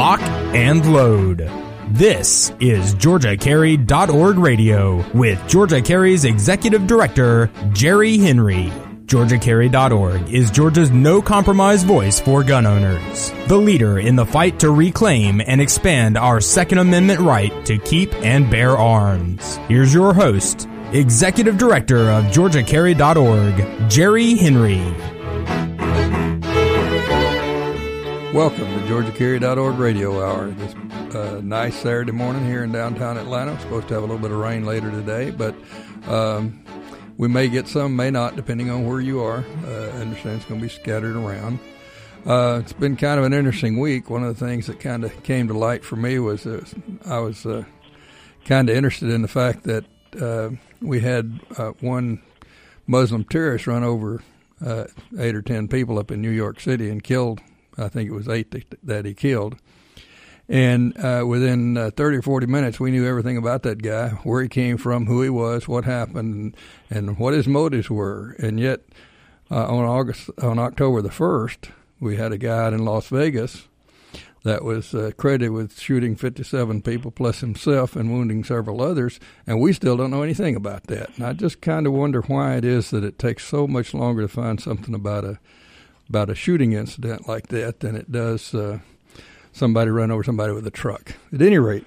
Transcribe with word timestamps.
Lock 0.00 0.22
and 0.54 0.94
load. 0.94 1.40
This 1.88 2.54
is 2.58 2.94
GeorgiaCarry.org 2.94 4.38
radio 4.38 5.04
with 5.12 5.46
Georgia 5.46 5.82
Carry's 5.82 6.24
Executive 6.24 6.86
Director, 6.86 7.50
Jerry 7.74 8.16
Henry. 8.16 8.72
GeorgiaCarry.org 9.04 10.32
is 10.32 10.50
Georgia's 10.50 10.90
no 10.90 11.20
compromise 11.20 11.82
voice 11.82 12.18
for 12.18 12.42
gun 12.42 12.64
owners. 12.64 13.30
The 13.48 13.58
leader 13.58 13.98
in 13.98 14.16
the 14.16 14.24
fight 14.24 14.58
to 14.60 14.70
reclaim 14.70 15.42
and 15.46 15.60
expand 15.60 16.16
our 16.16 16.40
Second 16.40 16.78
Amendment 16.78 17.20
right 17.20 17.52
to 17.66 17.76
keep 17.76 18.14
and 18.24 18.50
bear 18.50 18.78
arms. 18.78 19.56
Here's 19.68 19.92
your 19.92 20.14
host, 20.14 20.66
Executive 20.92 21.58
Director 21.58 22.08
of 22.10 22.24
GeorgiaCarry.org, 22.32 23.90
Jerry 23.90 24.34
Henry. 24.36 25.19
Welcome 28.34 28.66
to 28.66 28.86
GeorgiaCarry.org 28.86 29.76
radio 29.76 30.24
hour. 30.24 30.52
This 30.52 30.72
uh, 31.16 31.40
nice 31.42 31.74
Saturday 31.74 32.12
morning 32.12 32.44
here 32.44 32.62
in 32.62 32.70
downtown 32.70 33.18
Atlanta. 33.18 33.54
We're 33.54 33.58
supposed 33.58 33.88
to 33.88 33.94
have 33.94 34.04
a 34.04 34.06
little 34.06 34.22
bit 34.22 34.30
of 34.30 34.38
rain 34.38 34.64
later 34.64 34.88
today, 34.88 35.32
but 35.32 35.52
um, 36.06 36.64
we 37.18 37.26
may 37.26 37.48
get 37.48 37.66
some, 37.66 37.96
may 37.96 38.08
not, 38.08 38.36
depending 38.36 38.70
on 38.70 38.86
where 38.86 39.00
you 39.00 39.20
are. 39.20 39.44
Uh, 39.66 39.70
I 39.70 40.00
understand 40.02 40.36
it's 40.36 40.44
going 40.44 40.60
to 40.60 40.64
be 40.64 40.72
scattered 40.72 41.16
around. 41.16 41.58
Uh, 42.24 42.60
it's 42.62 42.72
been 42.72 42.96
kind 42.96 43.18
of 43.18 43.26
an 43.26 43.32
interesting 43.32 43.80
week. 43.80 44.08
One 44.08 44.22
of 44.22 44.38
the 44.38 44.46
things 44.46 44.68
that 44.68 44.78
kind 44.78 45.02
of 45.02 45.24
came 45.24 45.48
to 45.48 45.54
light 45.54 45.84
for 45.84 45.96
me 45.96 46.20
was 46.20 46.46
uh, 46.46 46.64
I 47.06 47.18
was 47.18 47.44
uh, 47.44 47.64
kind 48.44 48.70
of 48.70 48.76
interested 48.76 49.10
in 49.10 49.22
the 49.22 49.28
fact 49.28 49.64
that 49.64 49.84
uh, 50.22 50.50
we 50.80 51.00
had 51.00 51.40
one 51.80 52.22
Muslim 52.86 53.24
terrorist 53.24 53.66
run 53.66 53.82
over 53.82 54.22
eight 55.18 55.34
or 55.34 55.42
ten 55.42 55.66
people 55.66 55.98
up 55.98 56.12
in 56.12 56.22
New 56.22 56.30
York 56.30 56.60
City 56.60 56.88
and 56.90 57.02
killed 57.02 57.40
I 57.78 57.88
think 57.88 58.10
it 58.10 58.14
was 58.14 58.28
eight 58.28 58.54
that 58.82 59.04
he 59.04 59.14
killed. 59.14 59.56
And 60.50 60.98
uh, 60.98 61.24
within 61.28 61.76
uh, 61.76 61.90
30 61.94 62.16
or 62.16 62.22
40 62.22 62.46
minutes, 62.48 62.80
we 62.80 62.90
knew 62.90 63.06
everything 63.06 63.36
about 63.36 63.62
that 63.62 63.82
guy, 63.82 64.08
where 64.24 64.42
he 64.42 64.48
came 64.48 64.78
from, 64.78 65.06
who 65.06 65.22
he 65.22 65.30
was, 65.30 65.68
what 65.68 65.84
happened, 65.84 66.56
and, 66.90 67.18
what 67.20 67.34
his 67.34 67.46
motives 67.46 67.88
were. 67.88 68.34
And 68.40 68.58
yet, 68.58 68.80
uh, 69.48 69.66
on 69.68 69.84
August, 69.84 70.28
on 70.42 70.58
October 70.58 71.02
the 71.02 71.08
1st, 71.08 71.70
we 72.00 72.16
had 72.16 72.32
a 72.32 72.38
guy 72.38 72.66
in 72.66 72.84
Las 72.84 73.06
Vegas 73.08 73.68
that 74.42 74.64
was 74.64 74.92
uh, 74.92 75.12
credited 75.16 75.52
with 75.52 75.78
shooting 75.78 76.16
57 76.16 76.82
people 76.82 77.12
plus 77.12 77.40
himself 77.40 77.94
and 77.94 78.10
wounding 78.10 78.42
several 78.42 78.82
others, 78.82 79.20
and 79.46 79.60
we 79.60 79.72
still 79.72 79.96
don't 79.96 80.10
know 80.10 80.22
anything 80.22 80.56
about 80.56 80.84
that. 80.84 81.10
And 81.16 81.26
I 81.26 81.32
just 81.32 81.60
kind 81.60 81.86
of 81.86 81.92
wonder 81.92 82.22
why 82.22 82.56
it 82.56 82.64
is 82.64 82.90
that 82.90 83.04
it 83.04 83.20
takes 83.20 83.46
so 83.46 83.68
much 83.68 83.94
longer 83.94 84.22
to 84.22 84.28
find 84.28 84.60
something 84.60 84.94
about 84.94 85.24
a 85.24 85.38
about 86.10 86.28
a 86.28 86.34
shooting 86.34 86.72
incident 86.72 87.28
like 87.28 87.46
that 87.46 87.80
than 87.80 87.94
it 87.94 88.10
does 88.10 88.52
uh, 88.52 88.80
somebody 89.52 89.92
run 89.92 90.10
over 90.10 90.24
somebody 90.24 90.52
with 90.52 90.66
a 90.66 90.70
truck. 90.70 91.14
At 91.32 91.40
any 91.40 91.58
rate, 91.58 91.86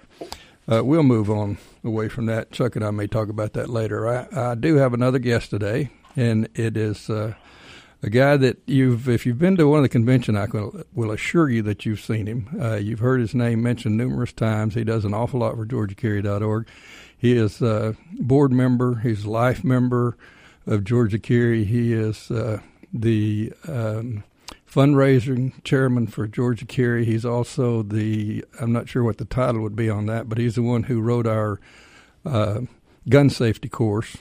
uh, 0.71 0.83
we'll 0.83 1.03
move 1.03 1.30
on 1.30 1.57
away 1.83 2.07
from 2.07 2.25
that. 2.27 2.49
Chuck 2.53 2.77
and 2.77 2.85
I 2.85 2.91
may 2.91 3.05
talk 3.05 3.27
about 3.27 3.52
that 3.53 3.69
later. 3.69 4.07
I, 4.07 4.52
I 4.52 4.55
do 4.55 4.77
have 4.77 4.93
another 4.93 5.19
guest 5.19 5.49
today, 5.49 5.89
and 6.15 6.47
it 6.55 6.77
is 6.77 7.09
uh, 7.09 7.33
a 8.02 8.09
guy 8.09 8.38
that 8.38 8.59
you've, 8.65 9.09
if 9.09 9.25
you've 9.25 9.39
been 9.39 9.57
to 9.57 9.67
one 9.67 9.80
of 9.80 9.83
the 9.83 9.89
convention, 9.89 10.37
I 10.37 10.45
will, 10.45 10.83
will 10.93 11.11
assure 11.11 11.49
you 11.49 11.61
that 11.63 11.85
you've 11.85 11.99
seen 11.99 12.25
him. 12.25 12.47
Uh, 12.58 12.75
you've 12.75 12.99
heard 12.99 13.19
his 13.19 13.35
name 13.35 13.61
mentioned 13.61 13.97
numerous 13.97 14.31
times. 14.31 14.73
He 14.73 14.85
does 14.85 15.03
an 15.03 15.13
awful 15.13 15.41
lot 15.41 15.58
for 15.58 15.65
GeorgiaCarry.org. 15.65 16.65
He 17.17 17.33
is 17.33 17.61
a 17.61 17.97
board 18.13 18.53
member. 18.53 18.99
He's 18.99 19.25
a 19.25 19.30
life 19.30 19.65
member 19.65 20.15
of 20.65 20.85
Georgia 20.85 21.19
Carry. 21.19 21.65
He 21.65 21.91
is 21.91 22.31
uh, 22.31 22.61
the 22.94 23.52
um, 23.67 24.23
fundraising 24.69 25.53
chairman 25.63 26.08
for 26.08 26.27
Georgia 26.27 26.66
Carry. 26.66 27.05
He's 27.05 27.25
also 27.25 27.83
the, 27.83 28.45
I'm 28.59 28.72
not 28.72 28.88
sure 28.88 29.03
what 29.03 29.17
the 29.17 29.25
title 29.25 29.61
would 29.61 29.75
be 29.75 29.89
on 29.89 30.05
that, 30.08 30.30
but 30.30 30.38
he's 30.38 30.55
the 30.55 30.61
one 30.61 30.83
who 30.83 31.02
wrote 31.02 31.27
our 31.27 31.59
uh, 32.25 32.61
gun 33.09 33.30
safety 33.30 33.70
course 33.70 34.17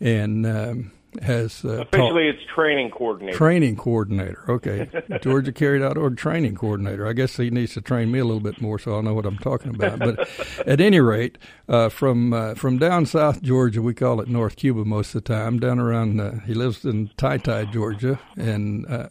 and 0.00 0.46
um, 0.46 0.92
has 1.22 1.64
uh, 1.64 1.82
officially 1.82 2.28
it's 2.28 2.42
training 2.54 2.90
coordinator. 2.90 3.36
Training 3.36 3.76
coordinator. 3.76 4.44
Okay, 4.48 4.86
GeorgiaCarry.org 4.92 6.16
training 6.16 6.54
coordinator. 6.54 7.06
I 7.06 7.12
guess 7.12 7.36
he 7.36 7.50
needs 7.50 7.74
to 7.74 7.80
train 7.80 8.10
me 8.10 8.18
a 8.18 8.24
little 8.24 8.40
bit 8.40 8.60
more 8.60 8.78
so 8.78 8.94
I'll 8.94 9.02
know 9.02 9.14
what 9.14 9.26
I'm 9.26 9.38
talking 9.38 9.74
about. 9.74 9.98
But 9.98 10.28
at 10.66 10.80
any 10.80 11.00
rate, 11.00 11.38
uh, 11.68 11.88
from 11.88 12.32
uh, 12.32 12.54
from 12.54 12.78
down 12.78 13.06
south 13.06 13.42
Georgia, 13.42 13.82
we 13.82 13.94
call 13.94 14.20
it 14.20 14.28
North 14.28 14.56
Cuba 14.56 14.84
most 14.84 15.14
of 15.14 15.24
the 15.24 15.34
time. 15.34 15.58
Down 15.58 15.78
around, 15.78 16.20
uh, 16.20 16.40
he 16.46 16.54
lives 16.54 16.84
in 16.84 17.10
Tye, 17.16 17.38
Georgia, 17.64 18.20
and 18.36 18.86
uh, 18.86 19.08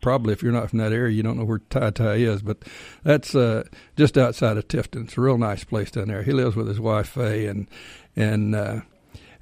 probably 0.00 0.32
if 0.32 0.42
you're 0.42 0.52
not 0.52 0.70
from 0.70 0.78
that 0.78 0.92
area, 0.92 1.12
you 1.12 1.22
don't 1.22 1.36
know 1.36 1.44
where 1.44 1.58
Tye 1.58 2.14
is, 2.14 2.42
but 2.42 2.58
that's 3.02 3.34
uh, 3.34 3.64
just 3.96 4.16
outside 4.16 4.56
of 4.56 4.68
Tifton. 4.68 5.04
It's 5.04 5.18
a 5.18 5.20
real 5.20 5.38
nice 5.38 5.64
place 5.64 5.90
down 5.90 6.08
there. 6.08 6.22
He 6.22 6.32
lives 6.32 6.56
with 6.56 6.68
his 6.68 6.80
wife 6.80 7.08
Faye, 7.08 7.46
and 7.46 7.68
and 8.14 8.54
uh, 8.54 8.80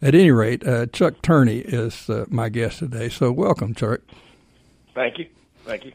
at 0.04 0.15
any 0.15 0.31
rate, 0.31 0.66
uh, 0.66 0.84
Chuck 0.87 1.22
Turney 1.22 1.59
is 1.59 2.10
uh, 2.10 2.26
my 2.28 2.50
guest 2.50 2.81
today. 2.81 3.09
So 3.09 3.32
welcome, 3.32 3.75
Chuck. 3.75 4.00
Thank 4.94 5.19
you. 5.19 5.26
Thank 5.65 5.87
you. 5.87 5.92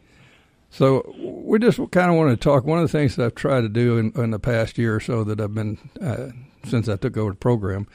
So 0.71 1.15
we 1.19 1.59
just 1.59 1.77
kind 1.91 2.09
of 2.09 2.17
want 2.17 2.31
to 2.31 2.37
talk. 2.37 2.65
One 2.65 2.79
of 2.79 2.83
the 2.83 2.91
things 2.91 3.15
that 3.15 3.25
I've 3.25 3.35
tried 3.35 3.61
to 3.61 3.69
do 3.69 3.97
in, 3.97 4.11
in 4.15 4.31
the 4.31 4.39
past 4.39 4.79
year 4.79 4.95
or 4.95 4.99
so 4.99 5.23
that 5.23 5.39
I've 5.39 5.53
been 5.53 5.77
uh, 6.01 6.29
since 6.67 6.89
I 6.89 6.95
took 6.95 7.17
over 7.17 7.31
the 7.31 7.37
program 7.37 7.87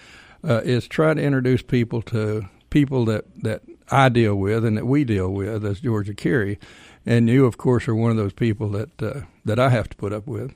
uh, 0.44 0.60
is 0.64 0.86
try 0.86 1.14
to 1.14 1.20
introduce 1.20 1.62
people 1.62 2.00
to 2.02 2.48
people 2.70 3.04
that 3.06 3.24
that 3.42 3.62
I 3.90 4.08
deal 4.08 4.36
with 4.36 4.64
and 4.64 4.76
that 4.76 4.86
we 4.86 5.04
deal 5.04 5.30
with 5.30 5.64
as 5.64 5.80
Georgia 5.80 6.14
Carry, 6.14 6.58
and 7.04 7.28
you, 7.28 7.44
of 7.44 7.58
course, 7.58 7.88
are 7.88 7.94
one 7.94 8.12
of 8.12 8.16
those 8.16 8.32
people 8.32 8.68
that 8.70 9.02
uh, 9.02 9.22
that 9.44 9.58
I 9.58 9.70
have 9.70 9.88
to 9.90 9.96
put 9.96 10.12
up 10.12 10.28
with 10.28 10.54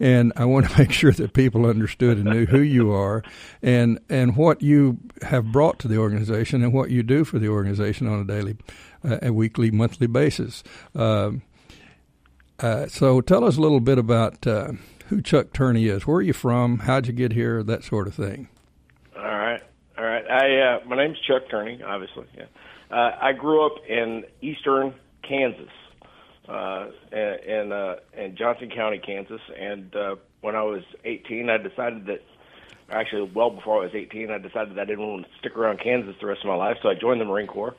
and 0.00 0.32
I 0.36 0.44
want 0.44 0.68
to 0.68 0.78
make 0.78 0.92
sure 0.92 1.12
that 1.12 1.32
people 1.32 1.66
understood 1.66 2.18
and 2.18 2.26
knew 2.26 2.46
who 2.46 2.60
you 2.60 2.92
are 2.92 3.22
and 3.62 3.98
and 4.08 4.36
what 4.36 4.62
you 4.62 4.98
have 5.22 5.52
brought 5.52 5.78
to 5.80 5.88
the 5.88 5.98
organization 5.98 6.62
and 6.62 6.72
what 6.72 6.90
you 6.90 7.02
do 7.02 7.24
for 7.24 7.38
the 7.38 7.48
organization 7.48 8.06
on 8.06 8.20
a 8.20 8.24
daily, 8.24 8.56
uh, 9.04 9.18
a 9.22 9.32
weekly, 9.32 9.70
monthly 9.70 10.06
basis. 10.06 10.62
Uh, 10.94 11.32
uh, 12.60 12.86
so 12.86 13.20
tell 13.20 13.44
us 13.44 13.56
a 13.56 13.60
little 13.60 13.80
bit 13.80 13.98
about 13.98 14.46
uh, 14.46 14.72
who 15.06 15.22
Chuck 15.22 15.52
Turney 15.52 15.86
is. 15.86 16.06
Where 16.06 16.16
are 16.16 16.22
you 16.22 16.32
from? 16.32 16.80
How'd 16.80 17.06
you 17.06 17.12
get 17.12 17.32
here? 17.32 17.62
That 17.62 17.84
sort 17.84 18.08
of 18.08 18.14
thing. 18.14 18.48
All 19.16 19.22
right, 19.22 19.62
all 19.96 20.04
right. 20.04 20.24
I 20.28 20.60
uh, 20.60 20.84
my 20.86 20.96
name's 20.96 21.18
Chuck 21.20 21.42
Turney. 21.50 21.82
Obviously, 21.82 22.26
yeah. 22.36 22.46
Uh, 22.90 23.16
I 23.20 23.32
grew 23.32 23.66
up 23.66 23.84
in 23.86 24.24
eastern 24.40 24.94
Kansas 25.22 25.68
uh, 26.48 26.86
in 27.12 27.72
uh, 27.72 27.96
in 28.16 28.36
Johnson 28.36 28.70
County, 28.70 28.98
Kansas. 28.98 29.40
And 29.58 29.94
uh, 29.94 30.16
when 30.40 30.56
I 30.56 30.62
was 30.62 30.82
18, 31.04 31.50
I 31.50 31.58
decided 31.58 32.06
that 32.06 32.22
actually 32.90 33.30
well 33.34 33.50
before 33.50 33.80
I 33.80 33.84
was 33.84 33.94
18, 33.94 34.30
I 34.30 34.38
decided 34.38 34.74
that 34.76 34.80
I 34.80 34.84
didn't 34.84 35.06
want 35.06 35.26
to 35.26 35.38
stick 35.38 35.56
around 35.56 35.80
Kansas 35.80 36.16
the 36.20 36.26
rest 36.26 36.40
of 36.40 36.48
my 36.48 36.54
life. 36.54 36.78
So 36.82 36.88
I 36.88 36.94
joined 36.94 37.20
the 37.20 37.26
Marine 37.26 37.46
Corps 37.46 37.74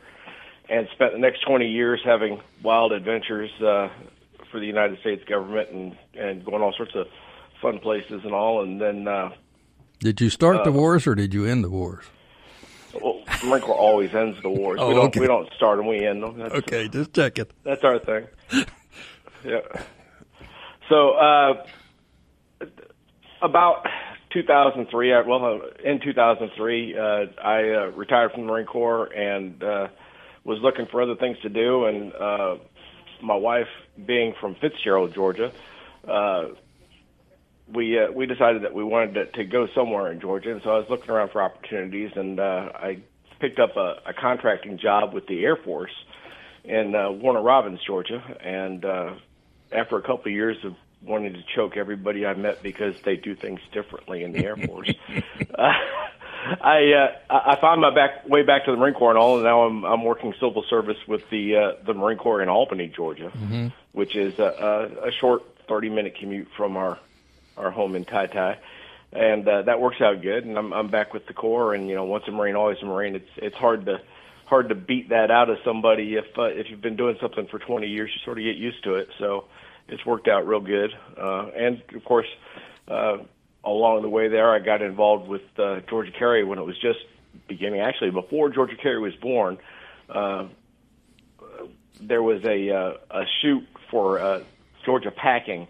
and 0.70 0.88
spent 0.94 1.14
the 1.14 1.20
next 1.20 1.42
20 1.48 1.68
years 1.68 2.00
having 2.06 2.42
wild 2.62 2.92
adventures 2.92 3.50
uh, 3.62 3.90
for 4.52 4.60
the 4.60 4.68
United 4.68 5.00
States 5.00 5.24
government 5.28 5.70
and 5.72 5.98
and 6.14 6.46
going 6.46 6.62
all 6.62 6.74
sorts 6.74 6.94
of 6.96 7.08
fun 7.62 7.80
places 7.80 8.22
and 8.24 8.34
all. 8.34 8.64
And 8.64 8.80
then 8.80 9.08
uh, 9.08 9.32
did 10.00 10.22
you 10.22 10.30
start 10.30 10.58
uh, 10.58 10.64
the 10.64 10.72
wars 10.72 11.08
or 11.08 11.16
did 11.16 11.34
you 11.34 11.46
end 11.46 11.64
the 11.64 11.70
wars? 11.70 12.06
Well, 12.94 13.22
Marine 13.46 13.62
Corps 13.62 13.76
always 13.76 14.14
ends 14.14 14.42
the 14.42 14.50
wars. 14.50 14.80
oh, 14.82 14.90
we 14.90 14.96
don't 14.96 15.06
okay. 15.08 15.20
we 15.20 15.28
don't 15.28 15.52
start 15.54 15.78
them, 15.78 15.88
we 15.88 16.06
end 16.06 16.24
them. 16.24 16.38
That's, 16.38 16.56
okay, 16.56 16.88
just 16.88 17.14
check 17.14 17.38
it. 17.40 17.52
That's 17.64 17.84
our 17.84 18.00
thing. 18.00 18.28
yeah. 19.46 19.60
So 20.90 21.12
uh, 21.12 21.66
about 23.42 23.86
2003, 24.34 25.14
uh, 25.14 25.24
well, 25.26 25.62
in 25.84 26.00
2003, 26.00 26.98
uh, 26.98 27.02
I 27.44 27.70
uh, 27.70 27.92
retired 27.96 28.32
from 28.32 28.42
the 28.42 28.52
Marine 28.52 28.66
Corps 28.66 29.06
and 29.14 29.64
uh, 29.64 29.88
was 30.44 30.60
looking 30.62 30.88
for 30.88 31.02
other 31.02 31.16
things 31.16 31.38
to 31.42 31.50
do. 31.50 31.86
And 31.86 32.14
uh, 32.14 32.58
my 33.22 33.36
wife, 33.36 33.68
being 34.04 34.34
from 34.40 34.56
Fitzgerald, 34.56 35.14
Georgia, 35.14 35.52
uh, 36.08 36.48
we 37.74 38.00
uh, 38.00 38.12
we 38.12 38.26
decided 38.26 38.64
that 38.64 38.74
we 38.74 38.84
wanted 38.84 39.14
to, 39.14 39.26
to 39.38 39.44
go 39.44 39.68
somewhere 39.76 40.12
in 40.12 40.20
Georgia, 40.20 40.52
and 40.52 40.62
so 40.64 40.72
I 40.72 40.80
was 40.80 40.88
looking 40.90 41.10
around 41.10 41.32
for 41.32 41.42
opportunities, 41.42 42.12
and 42.16 42.40
uh, 42.40 42.70
I 42.76 43.00
picked 43.40 43.60
up 43.60 43.78
a, 43.78 44.02
a 44.06 44.14
contracting 44.14 44.78
job 44.78 45.14
with 45.14 45.28
the 45.28 45.44
Air 45.44 45.56
Force 45.56 45.94
in 46.64 46.96
uh, 46.96 47.12
Warner 47.12 47.42
Robins, 47.42 47.80
Georgia, 47.86 48.22
and 48.44 48.84
uh, 48.84 49.14
after 49.72 49.98
a 49.98 50.02
couple 50.02 50.26
of 50.26 50.32
years 50.32 50.58
of 50.64 50.76
wanting 51.02 51.34
to 51.34 51.44
choke 51.56 51.78
everybody 51.78 52.26
I 52.26 52.34
met 52.34 52.62
because 52.62 53.00
they 53.02 53.16
do 53.16 53.36
things 53.36 53.62
differently 53.72 54.24
in 54.24 54.32
the 54.32 54.46
Air 54.46 54.58
Force, 54.68 54.92
uh, 55.58 55.62
I 56.62 56.94
uh, 56.94 57.08
I 57.30 57.58
found 57.60 57.82
my 57.82 57.94
back 57.94 58.28
way 58.28 58.44
back 58.44 58.66
to 58.66 58.72
the 58.72 58.78
Marine 58.78 58.94
Corps 58.94 59.12
and 59.12 59.20
all, 59.20 59.36
and 59.36 59.44
now 59.44 59.64
I'm 59.64 59.84
I'm 59.86 60.04
working 60.04 60.34
civil 60.40 60.64
service 60.70 60.98
with 61.08 61.30
the 61.30 61.56
uh, 61.56 61.84
the 61.86 61.94
Marine 61.94 62.18
Corps 62.18 62.42
in 62.42 62.50
Albany, 62.50 62.88
Georgia, 62.88 63.32
mm-hmm. 63.36 63.68
which 63.92 64.16
is 64.16 64.40
a, 64.40 64.90
a, 65.04 65.10
a 65.10 65.12
short 65.12 65.44
30 65.68 65.90
minute 65.90 66.16
commute 66.18 66.48
from 66.58 66.78
our 66.78 66.98
our 67.60 67.72
home 67.72 67.96
in 67.96 68.06
Ty 68.06 68.28
Ty, 68.28 68.58
and 69.12 69.48
uh, 69.48 69.62
that 69.64 69.80
works 69.80 70.02
out 70.02 70.22
good. 70.22 70.46
And 70.46 70.58
I'm 70.58 70.74
I'm 70.74 70.90
back 70.90 71.14
with 71.14 71.28
the 71.28 71.34
Corps, 71.34 71.74
and 71.74 71.88
you 71.88 71.96
know, 71.96 72.06
once 72.06 72.24
a 72.28 72.32
Marine, 72.32 72.56
always 72.56 72.78
a 72.82 72.86
Marine. 72.86 73.16
It's 73.16 73.30
it's 73.38 73.56
hard 73.56 73.86
to 73.86 74.02
hard 74.46 74.70
to 74.70 74.76
beat 74.76 75.10
that 75.10 75.30
out 75.30 75.50
of 75.50 75.58
somebody 75.64 76.16
if 76.16 76.26
uh, 76.38 76.44
if 76.44 76.70
you've 76.70 76.82
been 76.82 76.96
doing 76.96 77.18
something 77.22 77.48
for 77.48 77.60
20 77.60 77.88
years. 77.88 78.10
You 78.14 78.22
sort 78.26 78.40
of 78.40 78.44
get 78.44 78.56
used 78.56 78.84
to 78.86 78.96
it. 78.96 79.10
So 79.20 79.46
it's 79.88 80.06
worked 80.06 80.28
out 80.28 80.48
real 80.48 80.60
good. 80.60 80.92
Uh, 81.18 81.48
and 81.56 81.82
of 81.96 82.04
course, 82.04 82.28
uh, 82.88 83.18
along 83.64 84.02
the 84.02 84.10
way 84.10 84.28
there, 84.28 84.54
I 84.54 84.60
got 84.60 84.82
involved 84.82 85.28
with 85.28 85.42
uh, 85.58 85.82
Georgia 85.90 86.12
Carry 86.12 86.44
when 86.44 86.58
it 86.58 86.66
was 86.66 86.78
just 86.80 87.00
beginning. 87.48 87.82
Actually, 87.82 88.12
before 88.12 88.50
Georgia 88.50 88.76
Carry 88.76 89.00
was 89.00 89.16
born, 89.16 89.58
uh, 90.10 90.48
there 92.02 92.24
was 92.24 92.44
a 92.44 92.72
uh, 92.72 92.94
a 93.12 93.24
shoot 93.42 93.68
for 93.92 94.20
uh, 94.20 94.44
Georgia 94.86 95.12
Packing. 95.12 95.68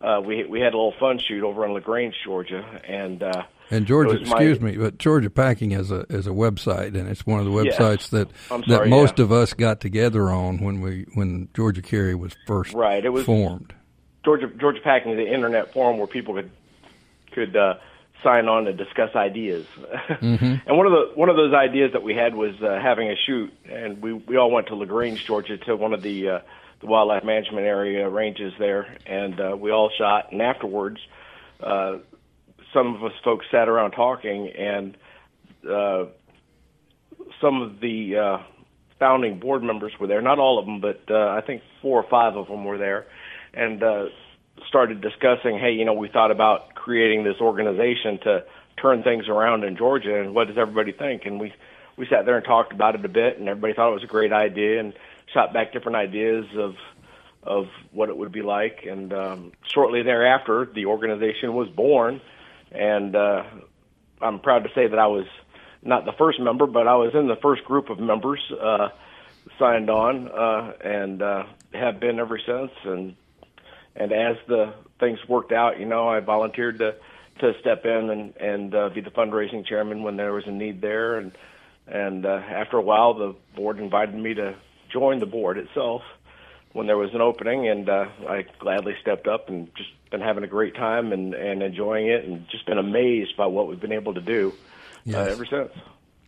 Uh, 0.00 0.20
we 0.24 0.44
we 0.44 0.60
had 0.60 0.74
a 0.74 0.76
little 0.76 0.94
fun 1.00 1.18
shoot 1.18 1.42
over 1.42 1.64
in 1.66 1.72
Lagrange, 1.72 2.14
Georgia, 2.24 2.64
and 2.86 3.22
uh, 3.22 3.42
and 3.70 3.86
Georgia, 3.86 4.18
was 4.18 4.30
my- 4.30 4.36
excuse 4.36 4.60
me, 4.60 4.76
but 4.76 4.98
Georgia 4.98 5.28
Packing 5.30 5.72
is 5.72 5.90
a 5.90 6.06
is 6.08 6.26
a 6.26 6.30
website, 6.30 6.96
and 6.96 7.08
it's 7.08 7.26
one 7.26 7.40
of 7.40 7.46
the 7.46 7.50
websites 7.50 8.10
that 8.10 8.28
I'm 8.50 8.62
that 8.68 8.88
most 8.88 9.18
yeah. 9.18 9.24
of 9.24 9.32
us 9.32 9.54
got 9.54 9.80
together 9.80 10.30
on 10.30 10.58
when 10.58 10.80
we 10.80 11.06
when 11.14 11.48
Georgia 11.54 11.82
Carry 11.82 12.14
was 12.14 12.36
first 12.46 12.74
Right, 12.74 13.04
it 13.04 13.10
was- 13.10 13.24
formed. 13.24 13.74
Georgia 14.24 14.48
Georgia 14.58 14.80
Packing 14.82 15.12
is 15.12 15.18
an 15.18 15.32
internet 15.32 15.72
forum 15.72 15.98
where 15.98 16.06
people 16.06 16.34
could 16.34 16.50
could 17.32 17.56
uh, 17.56 17.74
sign 18.22 18.48
on 18.48 18.64
to 18.64 18.72
discuss 18.72 19.14
ideas. 19.14 19.66
and 20.20 20.60
one 20.66 20.86
of 20.86 20.92
the 20.92 21.12
one 21.14 21.28
of 21.28 21.36
those 21.36 21.54
ideas 21.54 21.92
that 21.92 22.02
we 22.02 22.14
had 22.14 22.34
was 22.34 22.54
uh, 22.62 22.78
having 22.80 23.08
a 23.10 23.16
shoot, 23.16 23.52
and 23.68 24.00
we 24.00 24.12
we 24.12 24.36
all 24.36 24.50
went 24.50 24.68
to 24.68 24.74
Lagrange, 24.76 25.24
Georgia, 25.24 25.56
to 25.58 25.76
one 25.76 25.92
of 25.92 26.02
the 26.02 26.28
uh, 26.28 26.40
the 26.80 26.86
wildlife 26.86 27.24
management 27.24 27.66
area 27.66 28.08
ranges 28.08 28.52
there, 28.58 28.96
and 29.06 29.40
uh, 29.40 29.56
we 29.58 29.70
all 29.70 29.90
shot. 29.98 30.32
And 30.32 30.40
afterwards, 30.40 31.00
uh, 31.60 31.98
some 32.72 32.94
of 32.94 33.04
us 33.04 33.12
folks 33.24 33.46
sat 33.50 33.68
around 33.68 33.92
talking, 33.92 34.48
and 34.48 34.96
uh, 35.68 36.06
some 37.40 37.62
of 37.62 37.80
the 37.80 38.16
uh, 38.16 38.38
founding 38.98 39.38
board 39.38 39.62
members 39.62 39.92
were 39.98 40.06
there. 40.06 40.22
Not 40.22 40.38
all 40.38 40.58
of 40.58 40.66
them, 40.66 40.80
but 40.80 41.00
uh, 41.10 41.28
I 41.28 41.40
think 41.40 41.62
four 41.82 42.02
or 42.02 42.08
five 42.08 42.36
of 42.36 42.48
them 42.48 42.64
were 42.64 42.78
there, 42.78 43.06
and 43.54 43.82
uh, 43.82 44.06
started 44.68 45.00
discussing. 45.00 45.58
Hey, 45.58 45.72
you 45.72 45.84
know, 45.84 45.94
we 45.94 46.08
thought 46.08 46.30
about 46.30 46.74
creating 46.74 47.24
this 47.24 47.40
organization 47.40 48.18
to 48.24 48.44
turn 48.80 49.02
things 49.02 49.28
around 49.28 49.64
in 49.64 49.76
Georgia, 49.76 50.20
and 50.20 50.34
what 50.34 50.46
does 50.46 50.58
everybody 50.58 50.92
think? 50.92 51.26
And 51.26 51.40
we 51.40 51.52
we 51.96 52.06
sat 52.06 52.24
there 52.26 52.36
and 52.36 52.44
talked 52.44 52.72
about 52.72 52.94
it 52.94 53.04
a 53.04 53.08
bit, 53.08 53.38
and 53.38 53.48
everybody 53.48 53.74
thought 53.74 53.90
it 53.90 53.94
was 53.94 54.04
a 54.04 54.08
great 54.08 54.32
idea, 54.32 54.78
and 54.78 54.94
shot 55.32 55.52
back 55.52 55.72
different 55.72 55.96
ideas 55.96 56.46
of 56.56 56.74
of 57.42 57.66
what 57.92 58.08
it 58.08 58.16
would 58.16 58.32
be 58.32 58.42
like. 58.42 58.84
And 58.84 59.12
um, 59.12 59.52
shortly 59.62 60.02
thereafter, 60.02 60.68
the 60.72 60.86
organization 60.86 61.54
was 61.54 61.68
born, 61.68 62.20
and 62.72 63.14
uh, 63.16 63.44
I'm 64.20 64.40
proud 64.40 64.64
to 64.64 64.70
say 64.74 64.86
that 64.86 64.98
I 64.98 65.06
was 65.06 65.26
not 65.82 66.04
the 66.04 66.12
first 66.12 66.40
member, 66.40 66.66
but 66.66 66.86
I 66.86 66.96
was 66.96 67.14
in 67.14 67.28
the 67.28 67.36
first 67.36 67.64
group 67.64 67.88
of 67.88 67.98
members 67.98 68.40
uh, 68.60 68.88
signed 69.58 69.88
on, 69.88 70.28
uh, 70.28 70.72
and 70.84 71.22
uh, 71.22 71.44
have 71.72 72.00
been 72.00 72.18
ever 72.18 72.38
since. 72.38 72.72
And 72.84 73.16
and 73.96 74.12
as 74.12 74.36
the 74.46 74.74
things 75.00 75.18
worked 75.28 75.52
out, 75.52 75.78
you 75.78 75.86
know, 75.86 76.08
I 76.08 76.20
volunteered 76.20 76.78
to 76.78 76.96
to 77.40 77.52
step 77.60 77.84
in 77.84 78.10
and 78.10 78.36
and 78.36 78.74
uh, 78.74 78.88
be 78.90 79.00
the 79.00 79.10
fundraising 79.10 79.64
chairman 79.66 80.02
when 80.02 80.16
there 80.16 80.32
was 80.32 80.46
a 80.46 80.50
need 80.50 80.80
there, 80.80 81.18
and 81.18 81.32
and 81.86 82.26
uh, 82.26 82.40
after 82.50 82.76
a 82.76 82.82
while, 82.82 83.14
the 83.14 83.34
board 83.54 83.78
invited 83.78 84.14
me 84.14 84.34
to 84.34 84.56
join 84.90 85.18
the 85.18 85.26
board 85.26 85.58
itself 85.58 86.02
when 86.72 86.86
there 86.86 86.98
was 86.98 87.14
an 87.14 87.20
opening, 87.20 87.68
and 87.68 87.88
uh, 87.88 88.06
I 88.28 88.44
gladly 88.58 88.94
stepped 89.00 89.26
up 89.26 89.48
and 89.48 89.74
just 89.76 89.90
been 90.10 90.20
having 90.20 90.44
a 90.44 90.48
great 90.48 90.74
time 90.74 91.12
and 91.12 91.34
and 91.34 91.62
enjoying 91.62 92.08
it, 92.08 92.24
and 92.24 92.46
just 92.50 92.66
been 92.66 92.78
amazed 92.78 93.36
by 93.36 93.46
what 93.46 93.68
we've 93.68 93.80
been 93.80 93.92
able 93.92 94.14
to 94.14 94.20
do 94.20 94.52
uh, 95.12 95.18
ever 95.18 95.46
since. 95.46 95.72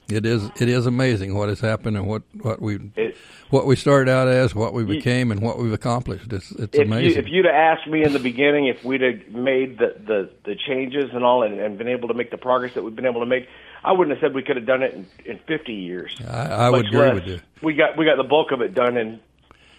It 0.09 0.27
is 0.27 0.51
it 0.61 0.69
is 0.69 0.87
amazing 0.87 1.35
what 1.35 1.49
has 1.49 1.61
happened 1.61 1.97
and 1.97 2.07
what 2.07 2.23
what 2.43 2.61
we 2.61 2.91
It, 2.97 3.17
what 3.51 3.67
we 3.67 3.77
started 3.77 4.11
out 4.11 4.29
as, 4.29 4.55
what 4.55 4.73
we 4.73 4.85
became, 4.85 5.31
and 5.31 5.41
what 5.41 5.59
we've 5.59 5.73
accomplished. 5.73 6.33
It's 6.33 6.51
it's 6.53 6.77
if 6.77 6.87
amazing. 6.87 7.13
You, 7.13 7.19
if 7.19 7.29
you'd 7.29 7.45
have 7.47 7.55
asked 7.55 7.87
me 7.89 8.05
in 8.05 8.13
the 8.13 8.19
beginning 8.19 8.67
if 8.67 8.85
we'd 8.85 9.03
have 9.03 9.29
made 9.29 9.79
the, 9.79 9.95
the, 10.05 10.31
the 10.45 10.57
changes 10.57 11.11
and 11.13 11.25
all 11.25 11.43
and, 11.43 11.61
and 11.61 11.79
been 11.79 11.89
able 11.89 12.09
to 12.09 12.15
make 12.15 12.31
the 12.31 12.39
progress 12.39 12.75
that 12.75 12.83
we've 12.83 12.97
been 12.97 13.07
able 13.07 13.21
to 13.21 13.27
make, 13.27 13.49
I 13.83 13.93
wouldn't 13.93 14.17
have 14.17 14.21
said 14.25 14.35
we 14.35 14.43
could 14.43 14.57
have 14.57 14.67
done 14.67 14.83
it 14.83 14.93
in, 14.95 15.07
in 15.25 15.39
50 15.47 15.73
years. 15.73 16.15
I, 16.29 16.47
I 16.67 16.71
would 16.71 16.87
agree 16.87 16.99
less. 16.99 17.15
with 17.15 17.27
you. 17.27 17.41
We 17.63 17.75
got 17.75 17.97
we 17.97 18.05
got 18.05 18.17
the 18.17 18.25
bulk 18.29 18.53
of 18.53 18.61
it 18.61 18.75
done 18.75 18.97
in 18.97 19.21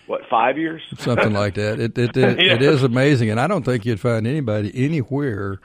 what 0.08 0.22
five 0.30 0.58
years? 0.58 0.82
something 0.98 1.34
like 1.34 1.54
that. 1.56 1.80
It 1.80 1.98
it 1.98 2.18
it, 2.18 2.40
Yeah. 2.44 2.54
it 2.54 2.62
is 2.62 2.84
amazing, 2.84 3.30
and 3.30 3.40
I 3.40 3.48
don't 3.48 3.64
think 3.64 3.86
you'd 3.86 4.00
find 4.00 4.26
anybody 4.28 4.72
anywhere 4.74 5.60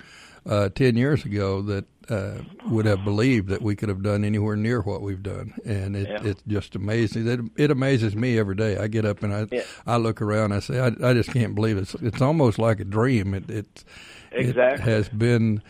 uh, 0.44 0.69
ten 0.71 0.97
years 0.97 1.25
ago 1.25 1.62
that 1.62 1.85
uh, 2.09 2.38
would 2.69 2.87
have 2.87 3.03
believed 3.05 3.49
that 3.49 3.61
we 3.62 3.75
could 3.75 3.88
have 3.88 4.03
done 4.03 4.23
anywhere 4.25 4.55
near 4.55 4.81
what 4.81 5.03
we've 5.03 5.23
done, 5.23 5.53
and 5.65 5.97
it, 5.97 6.06
Yeah. 6.09 6.31
it's 6.31 6.43
just 6.47 6.77
amazing. 6.77 7.27
It, 7.27 7.41
it 7.65 7.71
amazes 7.73 8.15
me 8.15 8.39
every 8.39 8.55
day. 8.55 8.77
I 8.77 8.87
get 8.87 9.05
up 9.05 9.23
and 9.25 9.35
I 9.35 9.47
Yeah. 9.50 9.62
I 9.87 9.97
look 9.97 10.23
around. 10.23 10.53
And 10.53 10.55
I 10.55 10.61
say 10.61 10.79
I, 10.79 10.87
I 11.11 11.15
just 11.15 11.32
can't 11.32 11.55
believe 11.55 11.79
it. 11.79 11.81
It's 11.82 11.94
it's 11.94 12.23
almost 12.23 12.59
like 12.59 12.79
a 12.81 12.85
dream. 12.85 13.35
It 13.35 13.50
it, 13.50 13.85
Exactly. 14.32 14.82
it 14.85 14.94
has 14.94 15.09
been. 15.09 15.62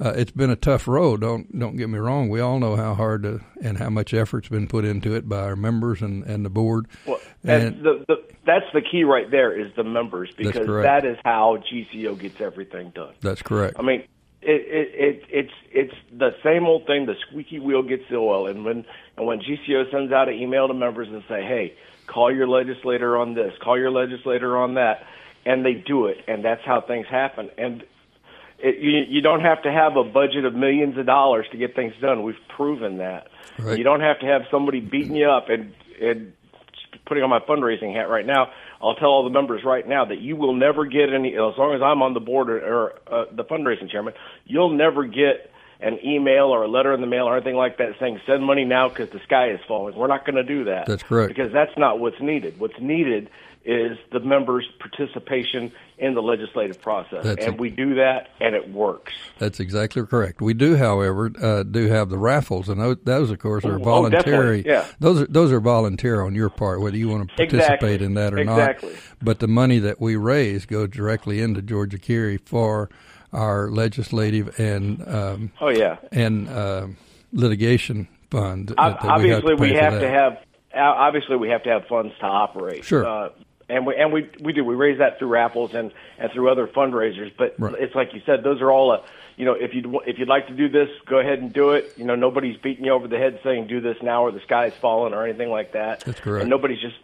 Uh, 0.00 0.12
it's 0.16 0.32
been 0.32 0.50
a 0.50 0.56
tough 0.56 0.88
road. 0.88 1.20
Don't 1.20 1.56
don't 1.56 1.76
get 1.76 1.88
me 1.88 1.98
wrong. 1.98 2.28
We 2.28 2.40
all 2.40 2.58
know 2.58 2.74
how 2.76 2.94
hard 2.94 3.22
to, 3.22 3.40
and 3.62 3.78
how 3.78 3.90
much 3.90 4.12
effort's 4.12 4.48
been 4.48 4.66
put 4.66 4.84
into 4.84 5.14
it 5.14 5.28
by 5.28 5.38
our 5.40 5.56
members 5.56 6.02
and, 6.02 6.24
and 6.24 6.44
the 6.44 6.50
board. 6.50 6.86
Well, 7.06 7.20
and 7.44 7.62
And- 7.62 7.84
the, 7.84 8.04
the, 8.08 8.16
that's 8.44 8.66
the 8.74 8.82
key 8.82 9.04
right 9.04 9.30
there 9.30 9.58
is 9.58 9.72
the 9.74 9.84
members 9.84 10.30
because 10.36 10.66
that 10.66 11.04
is 11.04 11.16
how 11.24 11.58
GCO 11.72 12.18
gets 12.18 12.40
everything 12.40 12.90
done. 12.90 13.14
That's 13.20 13.40
correct. 13.40 13.76
I 13.78 13.82
mean, 13.82 14.04
it, 14.42 14.50
it, 14.50 14.88
it, 14.94 15.22
it's 15.30 15.52
it's 15.72 15.94
the 16.12 16.34
same 16.42 16.66
old 16.66 16.86
thing. 16.86 17.06
The 17.06 17.14
squeaky 17.28 17.60
wheel 17.60 17.82
gets 17.82 18.02
the 18.10 18.16
oil, 18.16 18.46
and 18.48 18.64
when 18.64 18.84
and 19.16 19.26
when 19.26 19.40
GCO 19.40 19.90
sends 19.90 20.12
out 20.12 20.28
an 20.28 20.34
email 20.34 20.68
to 20.68 20.74
members 20.74 21.08
and 21.08 21.22
say, 21.28 21.42
"Hey, 21.42 21.74
call 22.06 22.34
your 22.34 22.46
legislator 22.48 23.16
on 23.16 23.34
this, 23.34 23.54
call 23.62 23.78
your 23.78 23.90
legislator 23.90 24.58
on 24.58 24.74
that," 24.74 25.06
and 25.46 25.64
they 25.64 25.74
do 25.74 26.06
it, 26.06 26.18
and 26.28 26.44
that's 26.44 26.62
how 26.64 26.80
things 26.82 27.06
happen. 27.06 27.48
And 27.56 27.84
it, 28.64 28.78
you 28.78 29.02
you 29.08 29.20
don't 29.20 29.42
have 29.42 29.62
to 29.62 29.70
have 29.70 29.96
a 29.96 30.04
budget 30.04 30.44
of 30.44 30.54
millions 30.54 30.96
of 30.96 31.04
dollars 31.06 31.46
to 31.52 31.58
get 31.58 31.76
things 31.76 31.92
done. 32.00 32.22
We've 32.22 32.34
proven 32.56 32.98
that. 32.98 33.28
Right. 33.58 33.76
You 33.76 33.84
don't 33.84 34.00
have 34.00 34.20
to 34.20 34.26
have 34.26 34.42
somebody 34.50 34.80
beating 34.80 35.16
you 35.16 35.28
up 35.28 35.50
and 35.50 35.72
and 36.00 36.32
putting 37.06 37.22
on 37.22 37.30
my 37.30 37.40
fundraising 37.40 37.94
hat 37.94 38.08
right 38.08 38.24
now. 38.24 38.50
I'll 38.80 38.94
tell 38.94 39.08
all 39.08 39.24
the 39.24 39.30
members 39.30 39.62
right 39.64 39.86
now 39.86 40.06
that 40.06 40.20
you 40.20 40.36
will 40.36 40.54
never 40.54 40.86
get 40.86 41.12
any, 41.12 41.34
as 41.34 41.58
long 41.58 41.74
as 41.74 41.82
I'm 41.82 42.02
on 42.02 42.14
the 42.14 42.20
board 42.20 42.48
or, 42.48 42.60
or 42.60 42.92
uh, 43.06 43.24
the 43.30 43.44
fundraising 43.44 43.90
chairman, 43.90 44.14
you'll 44.46 44.74
never 44.74 45.04
get 45.04 45.50
an 45.80 45.98
email 46.04 46.46
or 46.46 46.62
a 46.62 46.68
letter 46.68 46.94
in 46.94 47.00
the 47.00 47.06
mail 47.06 47.24
or 47.24 47.36
anything 47.36 47.56
like 47.56 47.78
that 47.78 47.90
saying 48.00 48.20
send 48.26 48.42
money 48.44 48.64
now 48.64 48.88
because 48.88 49.10
the 49.10 49.20
sky 49.20 49.50
is 49.50 49.60
falling. 49.68 49.94
We're 49.94 50.06
not 50.06 50.24
going 50.24 50.36
to 50.36 50.44
do 50.44 50.64
that. 50.64 50.86
That's 50.86 51.02
correct. 51.02 51.28
Because 51.28 51.52
that's 51.52 51.76
not 51.76 51.98
what's 51.98 52.20
needed. 52.20 52.58
What's 52.58 52.80
needed 52.80 53.28
is 53.64 53.96
the 54.12 54.20
members' 54.20 54.66
participation 54.78 55.72
in 55.98 56.14
the 56.14 56.20
legislative 56.20 56.80
process, 56.82 57.24
That's 57.24 57.46
and 57.46 57.54
it. 57.54 57.60
we 57.60 57.70
do 57.70 57.94
that, 57.94 58.28
and 58.40 58.54
it 58.54 58.68
works. 58.70 59.12
That's 59.38 59.58
exactly 59.60 60.04
correct. 60.04 60.42
We 60.42 60.52
do, 60.52 60.76
however, 60.76 61.30
uh, 61.40 61.62
do 61.62 61.86
have 61.88 62.10
the 62.10 62.18
raffles, 62.18 62.68
and 62.68 62.80
those, 62.80 62.96
those 63.04 63.30
of 63.30 63.38
course, 63.38 63.64
are 63.64 63.76
Oh, 63.76 63.82
voluntary. 63.82 64.62
definitely, 64.62 64.66
yeah. 64.66 64.86
Those 65.00 65.22
are 65.22 65.26
those 65.26 65.50
are 65.52 65.60
volunteer 65.60 66.20
on 66.22 66.34
your 66.34 66.50
part, 66.50 66.80
whether 66.80 66.96
you 66.96 67.08
want 67.08 67.28
to 67.28 67.34
participate 67.36 67.62
Exactly, 68.02 68.04
in 68.04 68.14
that 68.14 68.34
or 68.34 68.38
exactly. 68.38 68.90
not. 68.90 68.98
But 69.22 69.38
the 69.38 69.48
money 69.48 69.78
that 69.78 70.00
we 70.00 70.16
raise 70.16 70.66
goes 70.66 70.90
directly 70.90 71.40
into 71.40 71.62
Georgia 71.62 71.98
Carry 71.98 72.36
for 72.38 72.90
our 73.32 73.70
legislative 73.70 74.58
and 74.60 75.06
um, 75.08 75.52
Oh 75.60 75.68
yeah. 75.70 75.96
and 76.12 76.48
uh, 76.48 76.88
litigation 77.32 78.08
fund. 78.30 78.68
that- 78.68 78.76
that 78.76 79.04
obviously 79.04 79.54
we 79.54 79.70
we 79.70 79.74
have 79.76 79.92
have 79.92 79.92
to, 79.94 79.98
to 80.00 80.06
pay 80.06 80.12
for 80.12 80.12
that. 80.12 80.34
have 80.74 80.96
obviously 80.96 81.36
we 81.36 81.48
have 81.48 81.62
to 81.64 81.70
have 81.70 81.86
funds 81.86 82.12
to 82.20 82.26
operate. 82.26 82.84
Sure. 82.84 83.06
Uh, 83.06 83.28
and 83.68 83.86
we 83.86 83.96
and 83.96 84.12
we 84.12 84.28
we 84.40 84.52
do 84.52 84.64
we 84.64 84.74
raise 84.74 84.98
that 84.98 85.18
through 85.18 85.28
raffles 85.28 85.74
and 85.74 85.92
and 86.18 86.30
through 86.32 86.50
other 86.50 86.66
fundraisers. 86.66 87.32
But 87.36 87.54
Right. 87.58 87.74
it's 87.78 87.94
like 87.94 88.14
you 88.14 88.20
said, 88.26 88.42
those 88.42 88.60
are 88.60 88.70
all. 88.70 88.92
Uh, 88.92 88.98
you 89.36 89.44
know, 89.44 89.54
if 89.54 89.74
you 89.74 90.00
if 90.06 90.18
you'd 90.20 90.28
like 90.28 90.46
to 90.46 90.54
do 90.54 90.68
this, 90.68 90.88
go 91.06 91.18
ahead 91.18 91.40
and 91.40 91.52
do 91.52 91.70
it. 91.70 91.94
You 91.96 92.04
know, 92.04 92.14
nobody's 92.14 92.56
beating 92.58 92.84
you 92.84 92.92
over 92.92 93.08
the 93.08 93.18
head 93.18 93.40
saying 93.42 93.66
do 93.66 93.80
this 93.80 93.96
now 94.00 94.22
or 94.22 94.30
the 94.30 94.40
sky's 94.40 94.74
falling 94.80 95.12
or 95.12 95.24
anything 95.26 95.50
like 95.50 95.72
that. 95.72 96.00
That's 96.00 96.20
correct. 96.20 96.42
And 96.42 96.50
nobody's 96.50 96.80
just 96.80 96.94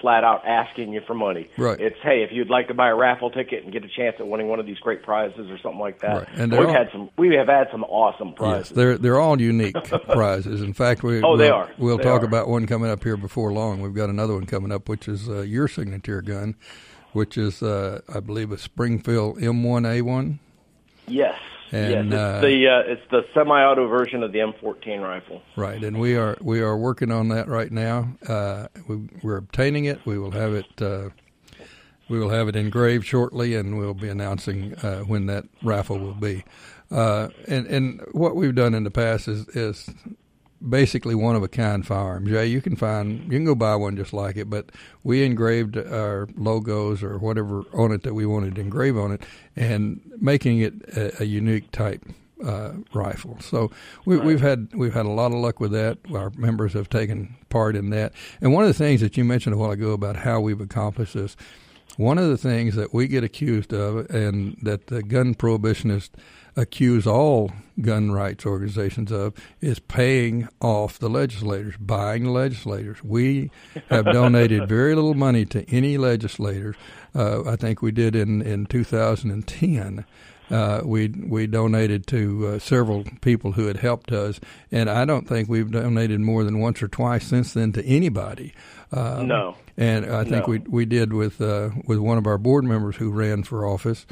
flat 0.00 0.24
out 0.24 0.46
asking 0.46 0.92
you 0.92 1.00
for 1.06 1.14
money. 1.14 1.48
Right. 1.56 1.80
It's 1.80 1.96
hey, 2.02 2.22
if 2.22 2.30
you'd 2.32 2.50
like 2.50 2.68
to 2.68 2.74
buy 2.74 2.88
a 2.90 2.94
raffle 2.94 3.30
ticket 3.30 3.64
and 3.64 3.72
get 3.72 3.84
a 3.84 3.88
chance 3.88 4.16
at 4.18 4.26
winning 4.28 4.48
one 4.48 4.60
of 4.60 4.66
these 4.66 4.78
great 4.78 5.02
prizes 5.02 5.50
or 5.50 5.58
something 5.58 5.80
like 5.80 6.00
that. 6.00 6.16
Right. 6.16 6.28
And 6.36 6.52
we've 6.52 6.66
all- 6.66 6.72
had 6.72 6.88
some. 6.92 7.08
We 7.16 7.34
have 7.36 7.48
had 7.48 7.68
some 7.72 7.82
awesome 7.84 8.28
Yes, 8.28 8.36
prizes. 8.36 8.68
they're 8.70 8.98
they're 8.98 9.18
all 9.20 9.40
unique 9.40 9.74
prizes. 10.08 10.60
In 10.62 10.72
fact, 10.74 11.02
we 11.02 11.22
Oh, 11.22 11.36
they 11.36 11.44
we'll, 11.50 11.54
are. 11.54 11.70
We'll 11.78 11.96
They 11.98 12.04
talk 12.04 12.22
are. 12.22 12.26
about 12.26 12.48
one 12.48 12.66
coming 12.66 12.90
up 12.90 13.02
here 13.02 13.16
before 13.16 13.52
long. 13.52 13.80
We've 13.80 13.94
got 13.94 14.10
another 14.10 14.34
one 14.34 14.46
coming 14.46 14.70
up, 14.70 14.88
which 14.88 15.08
is 15.08 15.28
uh, 15.28 15.40
your 15.40 15.66
signature 15.68 16.20
gun, 16.22 16.56
which 17.12 17.38
is 17.38 17.62
uh, 17.62 18.00
I 18.14 18.20
believe 18.20 18.52
a 18.52 18.58
Springfield 18.58 19.38
M1A1. 19.38 20.38
Yes. 21.08 21.38
And, 21.72 21.90
yes, 21.90 22.04
it's 22.04 22.14
uh, 22.14 22.40
the 22.40 22.68
uh, 22.68 22.92
it's 22.92 23.10
the 23.10 23.22
semi-auto 23.34 23.88
version 23.88 24.22
of 24.22 24.32
the 24.32 24.38
M14 24.38 25.02
rifle. 25.02 25.42
Right, 25.56 25.82
and 25.82 25.98
we 25.98 26.16
are 26.16 26.36
we 26.40 26.60
are 26.60 26.76
working 26.76 27.10
on 27.10 27.28
that 27.28 27.48
right 27.48 27.70
now. 27.70 28.16
Uh, 28.26 28.68
we, 28.86 29.08
we're 29.22 29.36
obtaining 29.36 29.86
it. 29.86 30.04
We 30.06 30.18
will 30.18 30.30
have 30.30 30.54
it. 30.54 30.80
Uh, 30.80 31.10
we 32.08 32.20
will 32.20 32.30
have 32.30 32.48
it 32.48 32.54
engraved 32.54 33.04
shortly, 33.04 33.56
and 33.56 33.78
we'll 33.78 33.94
be 33.94 34.08
announcing 34.08 34.74
uh, 34.76 35.00
when 35.00 35.26
that 35.26 35.44
raffle 35.62 35.98
will 35.98 36.14
be. 36.14 36.44
Uh, 36.90 37.28
and 37.48 37.66
and 37.66 38.00
what 38.12 38.36
we've 38.36 38.54
done 38.54 38.74
in 38.74 38.84
the 38.84 38.90
past 38.90 39.26
is 39.26 39.48
is 39.48 39.90
basically 40.68 41.14
one 41.14 41.36
of 41.36 41.42
a 41.42 41.48
kind 41.48 41.86
firearm. 41.86 42.26
Jay, 42.26 42.46
you 42.46 42.60
can 42.60 42.76
find 42.76 43.22
you 43.24 43.30
can 43.38 43.44
go 43.44 43.54
buy 43.54 43.76
one 43.76 43.96
just 43.96 44.12
like 44.12 44.36
it, 44.36 44.48
but 44.50 44.70
we 45.04 45.24
engraved 45.24 45.76
our 45.76 46.28
logos 46.36 47.02
or 47.02 47.18
whatever 47.18 47.62
on 47.72 47.92
it 47.92 48.02
that 48.02 48.14
we 48.14 48.26
wanted 48.26 48.54
to 48.56 48.60
engrave 48.60 48.96
on 48.96 49.12
it, 49.12 49.22
and 49.54 50.00
making 50.18 50.58
it 50.60 50.74
a, 50.96 51.22
a 51.22 51.24
unique 51.24 51.70
type 51.72 52.04
uh, 52.44 52.72
rifle. 52.92 53.38
So 53.40 53.70
we, 54.04 54.16
Right. 54.16 54.26
we've 54.26 54.40
had 54.40 54.68
we've 54.74 54.94
had 54.94 55.06
a 55.06 55.10
lot 55.10 55.32
of 55.32 55.38
luck 55.38 55.60
with 55.60 55.72
that. 55.72 55.98
Our 56.14 56.30
members 56.36 56.72
have 56.74 56.88
taken 56.90 57.34
part 57.48 57.76
in 57.76 57.90
that. 57.90 58.12
And 58.40 58.52
one 58.52 58.64
of 58.64 58.68
the 58.68 58.74
things 58.74 59.00
that 59.00 59.16
you 59.16 59.24
mentioned 59.24 59.54
a 59.54 59.58
while 59.58 59.70
ago 59.70 59.92
about 59.92 60.16
how 60.16 60.40
we've 60.40 60.60
accomplished 60.60 61.14
this, 61.14 61.36
one 61.96 62.18
of 62.18 62.28
the 62.28 62.36
things 62.36 62.74
that 62.76 62.92
we 62.92 63.08
get 63.08 63.24
accused 63.24 63.72
of, 63.72 64.08
and 64.10 64.56
that 64.62 64.88
the 64.88 65.02
gun 65.02 65.34
prohibitionists 65.34 66.10
accuse 66.56 67.06
all 67.06 67.52
gun 67.80 68.10
rights 68.12 68.46
organizations 68.46 69.12
of, 69.12 69.34
is 69.60 69.78
paying 69.78 70.48
off 70.60 70.98
the 70.98 71.10
legislators, 71.10 71.76
buying 71.78 72.24
the 72.24 72.30
legislators. 72.30 73.02
We 73.04 73.50
have 73.88 74.06
donated 74.06 74.68
very 74.68 74.94
little 74.94 75.14
money 75.14 75.44
to 75.46 75.68
any 75.70 75.98
legislators. 75.98 76.76
Uh, 77.14 77.50
I 77.50 77.56
think 77.56 77.82
we 77.82 77.92
did 77.92 78.16
in 78.16 78.42
in 78.42 78.66
2010 78.66 80.04
uh, 80.50 80.80
we 80.84 81.08
we 81.08 81.46
donated 81.46 82.06
to 82.08 82.46
uh, 82.46 82.58
several 82.58 83.04
people 83.20 83.52
who 83.52 83.66
had 83.66 83.78
helped 83.78 84.12
us, 84.12 84.40
and 84.70 84.88
I 84.88 85.04
don't 85.04 85.26
think 85.26 85.48
we've 85.48 85.70
donated 85.70 86.20
more 86.20 86.44
than 86.44 86.60
once 86.60 86.82
or 86.82 86.88
twice 86.88 87.26
since 87.26 87.52
then 87.52 87.72
to 87.72 87.84
anybody. 87.84 88.54
Um, 88.92 89.26
No. 89.26 89.56
And 89.76 90.06
I 90.06 90.24
think 90.24 90.46
No. 90.46 90.52
we 90.52 90.58
we 90.68 90.84
did 90.84 91.12
with 91.12 91.40
uh, 91.40 91.70
with 91.86 91.98
one 91.98 92.18
of 92.18 92.26
our 92.26 92.38
board 92.38 92.64
members 92.64 92.96
who 92.96 93.10
ran 93.10 93.42
for 93.42 93.66
office, 93.66 94.06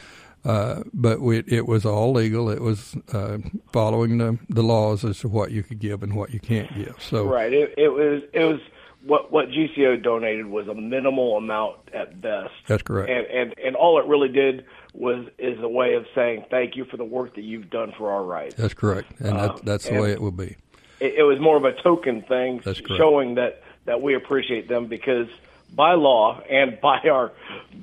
uh, 0.44 0.83
but 0.92 1.21
we, 1.21 1.38
it 1.47 1.66
was 1.66 1.85
all 1.87 2.12
legal. 2.12 2.50
It 2.50 2.61
was 2.61 2.97
uh, 3.12 3.38
following 3.73 4.18
the 4.18 4.38
the 4.49 4.62
laws 4.62 5.04
as 5.04 5.18
to 5.21 5.28
what 5.28 5.50
you 5.50 5.62
could 5.62 5.78
give 5.78 6.02
and 6.02 6.14
what 6.14 6.33
you 6.33 6.40
can't 6.40 6.75
give. 6.75 6.97
So 7.00 7.25
Right. 7.25 7.52
It, 7.52 7.75
it 7.78 7.88
was 7.88 8.23
it 8.33 8.44
was 8.44 8.61
what 9.06 9.30
what 9.33 9.49
GCO 9.49 10.02
donated 10.02 10.47
was 10.47 10.66
a 10.68 10.75
minimal 10.75 11.37
amount 11.37 11.76
at 11.92 12.21
best. 12.21 12.52
That's 12.66 12.83
correct. 12.83 13.11
And 13.11 13.26
and 13.26 13.54
and 13.64 13.76
all 13.76 13.99
it 14.00 14.06
really 14.06 14.28
did 14.30 14.64
was 14.92 15.26
is 15.38 15.59
a 15.61 15.68
way 15.68 15.94
of 15.94 16.06
saying 16.14 16.44
thank 16.50 16.76
you 16.76 16.85
for 16.85 16.97
the 16.97 17.04
work 17.04 17.35
that 17.35 17.42
you've 17.42 17.68
done 17.71 17.92
for 17.99 18.11
our 18.12 18.23
rights. 18.23 18.54
that's 18.54 18.75
correct, 18.75 19.11
and 19.18 19.37
that, 19.38 19.64
that's 19.64 19.88
the 19.88 20.00
way 20.00 20.12
it 20.12 20.21
will 20.21 20.30
be. 20.30 20.56
It, 21.00 21.14
it 21.14 21.23
was 21.25 21.40
more 21.40 21.56
of 21.56 21.64
a 21.64 21.73
token 21.83 22.23
thing, 22.23 22.61
That's 22.64 22.80
correct. 22.80 22.97
showing 22.99 23.35
that 23.35 23.62
that 23.87 24.00
we 24.00 24.14
appreciate 24.14 24.68
them 24.68 24.87
because 24.87 25.26
by 25.75 25.95
law 25.95 26.40
and 26.50 26.81
by 26.83 27.00
our 27.11 27.33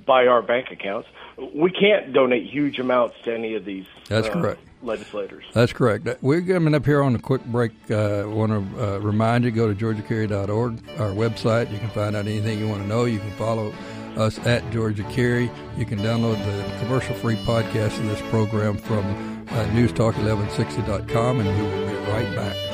by 0.06 0.28
our 0.28 0.42
bank 0.42 0.68
accounts, 0.72 1.08
we 1.54 1.72
can't 1.72 2.14
donate 2.14 2.50
huge 2.50 2.80
amounts 2.80 3.16
to 3.24 3.34
any 3.34 3.56
of 3.56 3.66
these. 3.66 3.86
That's 4.08 4.28
uh, 4.28 4.34
correct. 4.34 4.62
Legislators. 4.84 5.44
That's 5.54 5.74
correct. 5.74 6.08
We're 6.22 6.42
coming 6.42 6.74
up 6.74 6.86
here 6.86 7.04
on 7.04 7.14
a 7.14 7.20
quick 7.20 7.46
break. 7.46 7.72
Uh, 7.90 8.24
want 8.26 8.52
to 8.52 8.96
uh, 8.96 8.98
remind 8.98 9.44
you, 9.44 9.52
go 9.52 9.72
to 9.72 9.76
georgiacarry.org, 9.76 10.80
our 10.98 11.12
website. 11.12 11.72
You 11.72 11.78
can 11.78 11.90
find 11.90 12.16
out 12.16 12.26
anything 12.26 12.58
you 12.58 12.68
want 12.68 12.82
to 12.82 12.88
know. 12.88 13.06
You 13.06 13.20
can 13.20 13.30
follow 13.32 13.72
us 14.18 14.40
at 14.40 14.68
Georgia 14.72 15.04
Carry. 15.04 15.52
You 15.78 15.86
can 15.86 16.00
download 16.00 16.44
the 16.44 16.80
commercial-free 16.80 17.38
podcast 17.38 18.00
of 18.00 18.08
this 18.08 18.22
program 18.32 18.76
from 18.76 19.06
uh, 19.50 19.66
newstalk1160.com, 19.68 21.40
and 21.42 21.48
we 21.48 21.64
will 21.64 21.88
be 21.88 22.12
right 22.12 22.36
back. 22.36 22.71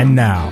And 0.00 0.14
now, 0.14 0.48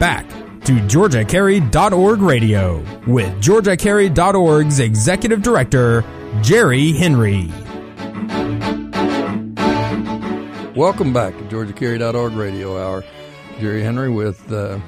back 0.00 0.28
to 0.64 0.72
GeorgiaCarry.org 0.72 2.20
radio 2.20 2.78
with 3.06 3.32
GeorgiaCarry.org's 3.40 4.80
Executive 4.80 5.40
Director, 5.40 6.02
Jerry 6.42 6.90
Henry. 6.90 7.46
Welcome 10.74 11.12
back 11.12 11.38
to 11.38 11.44
GeorgiaCarry.org 11.44 12.32
radio 12.32 12.76
hour. 12.76 13.04
Jerry 13.60 13.84
Henry 13.84 14.10
with 14.10 14.50
uh, 14.50 14.80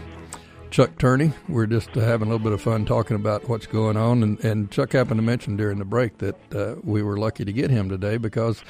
Chuck 0.73 0.99
Turney. 0.99 1.33
We're 1.49 1.67
just 1.67 1.97
uh, 1.97 2.00
having 2.00 2.26
a 2.26 2.33
little 2.33 2.43
bit 2.43 2.52
of 2.52 2.61
fun 2.61 2.87
talking 2.87 3.14
about 3.14 3.49
what's 3.49 3.67
going 3.67 3.97
on. 3.97 4.25
And, 4.25 4.45
and 4.45 4.73
Chuck 4.73 4.93
happened 4.93 5.19
to 5.19 5.23
mention 5.23 5.57
during 5.57 5.79
the 5.79 5.85
break 5.85 6.19
that 6.19 6.52
uh, 6.52 6.75
we 6.83 7.05
were 7.05 7.17
lucky 7.17 7.45
to 7.45 7.52
get 7.52 7.71
him 7.71 7.88
today 7.88 8.17
because 8.17 8.64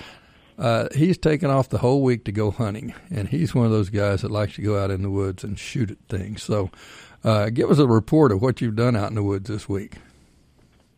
uh, 0.59 0.89
he's 0.95 1.19
taken 1.19 1.51
off 1.51 1.69
the 1.69 1.79
whole 1.79 2.03
week 2.03 2.25
to 2.25 2.33
go 2.33 2.51
hunting. 2.51 2.95
And 3.11 3.29
he's 3.29 3.55
one 3.55 3.67
of 3.67 3.73
those 3.73 3.91
guys 3.91 4.23
that 4.23 4.31
likes 4.31 4.57
to 4.57 4.63
go 4.63 4.79
out 4.83 4.91
in 4.91 5.03
the 5.03 5.11
woods 5.11 5.45
and 5.45 5.59
shoot 5.59 5.91
at 5.91 5.99
things. 6.09 6.43
So 6.43 6.71
uh, 7.25 7.51
give 7.51 7.71
us 7.71 7.79
a 7.79 7.87
report 7.87 8.33
of 8.33 8.43
what 8.43 8.61
you've 8.61 8.77
done 8.77 8.97
out 8.97 9.09
in 9.09 9.15
the 9.15 9.23
woods 9.23 9.49
this 9.49 9.69
week. 9.69 9.97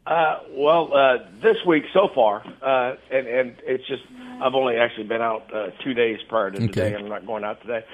Uh, 0.04 0.40
well, 0.50 0.92
uh, 0.92 1.18
this 1.42 1.59
week 1.64 1.85
so 1.92 2.09
far, 2.12 2.44
uh, 2.61 2.97
and 3.12 3.26
and 3.28 3.54
it's 3.64 3.87
just 3.87 4.02
I've 4.42 4.54
only 4.54 4.76
actually 4.76 5.04
been 5.04 5.23
out 5.23 5.54
uh, 5.54 5.71
two 5.85 5.94
days 5.94 6.18
prior 6.28 6.50
to 6.50 6.59
today. 6.59 6.87
Okay. 6.87 6.97
I'm 6.97 7.09
not 7.09 7.25
going 7.25 7.44
out 7.44 7.61
today, 7.62 7.85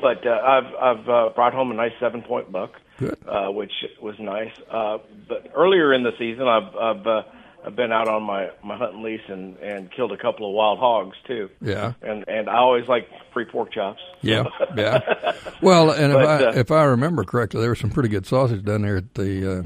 but 0.00 0.26
uh, 0.26 0.30
I've 0.30 0.74
I've 0.80 1.08
uh, 1.08 1.28
brought 1.34 1.52
home 1.52 1.70
a 1.70 1.74
nice 1.74 1.92
seven 2.00 2.22
point 2.22 2.50
buck, 2.50 2.72
Good. 2.98 3.18
uh, 3.28 3.48
which 3.48 3.72
was 4.00 4.18
nice. 4.18 4.52
Uh, 4.70 4.98
but 5.28 5.50
earlier 5.54 5.92
in 5.92 6.04
the 6.04 6.12
season, 6.18 6.48
I've 6.48 6.74
I've, 6.74 7.06
uh, 7.06 7.22
I've 7.64 7.76
been 7.76 7.92
out 7.92 8.08
on 8.08 8.22
my 8.22 8.50
my 8.62 8.76
hunting 8.76 9.02
lease 9.02 9.20
and 9.28 9.56
and 9.58 9.90
killed 9.90 10.12
a 10.12 10.16
couple 10.16 10.48
of 10.48 10.54
wild 10.54 10.78
hogs 10.78 11.16
too. 11.26 11.50
Yeah. 11.60 11.94
and 12.02 12.24
and 12.28 12.48
I 12.48 12.58
always 12.58 12.88
like 12.88 13.08
free 13.32 13.44
pork 13.44 13.72
chops. 13.72 14.00
Yeah, 14.22 14.44
yeah. 14.76 15.32
Well, 15.60 15.90
and 15.90 16.12
if 16.12 16.18
But, 16.18 16.26
I 16.26 16.46
uh, 16.46 16.52
if 16.52 16.70
I 16.70 16.84
remember 16.84 17.24
correctly, 17.24 17.60
there 17.60 17.70
was 17.70 17.78
some 17.78 17.90
pretty 17.90 18.08
good 18.08 18.26
sausage 18.26 18.64
down 18.64 18.82
there 18.82 18.96
at 18.98 19.14
the 19.14 19.58
uh, 19.58 19.62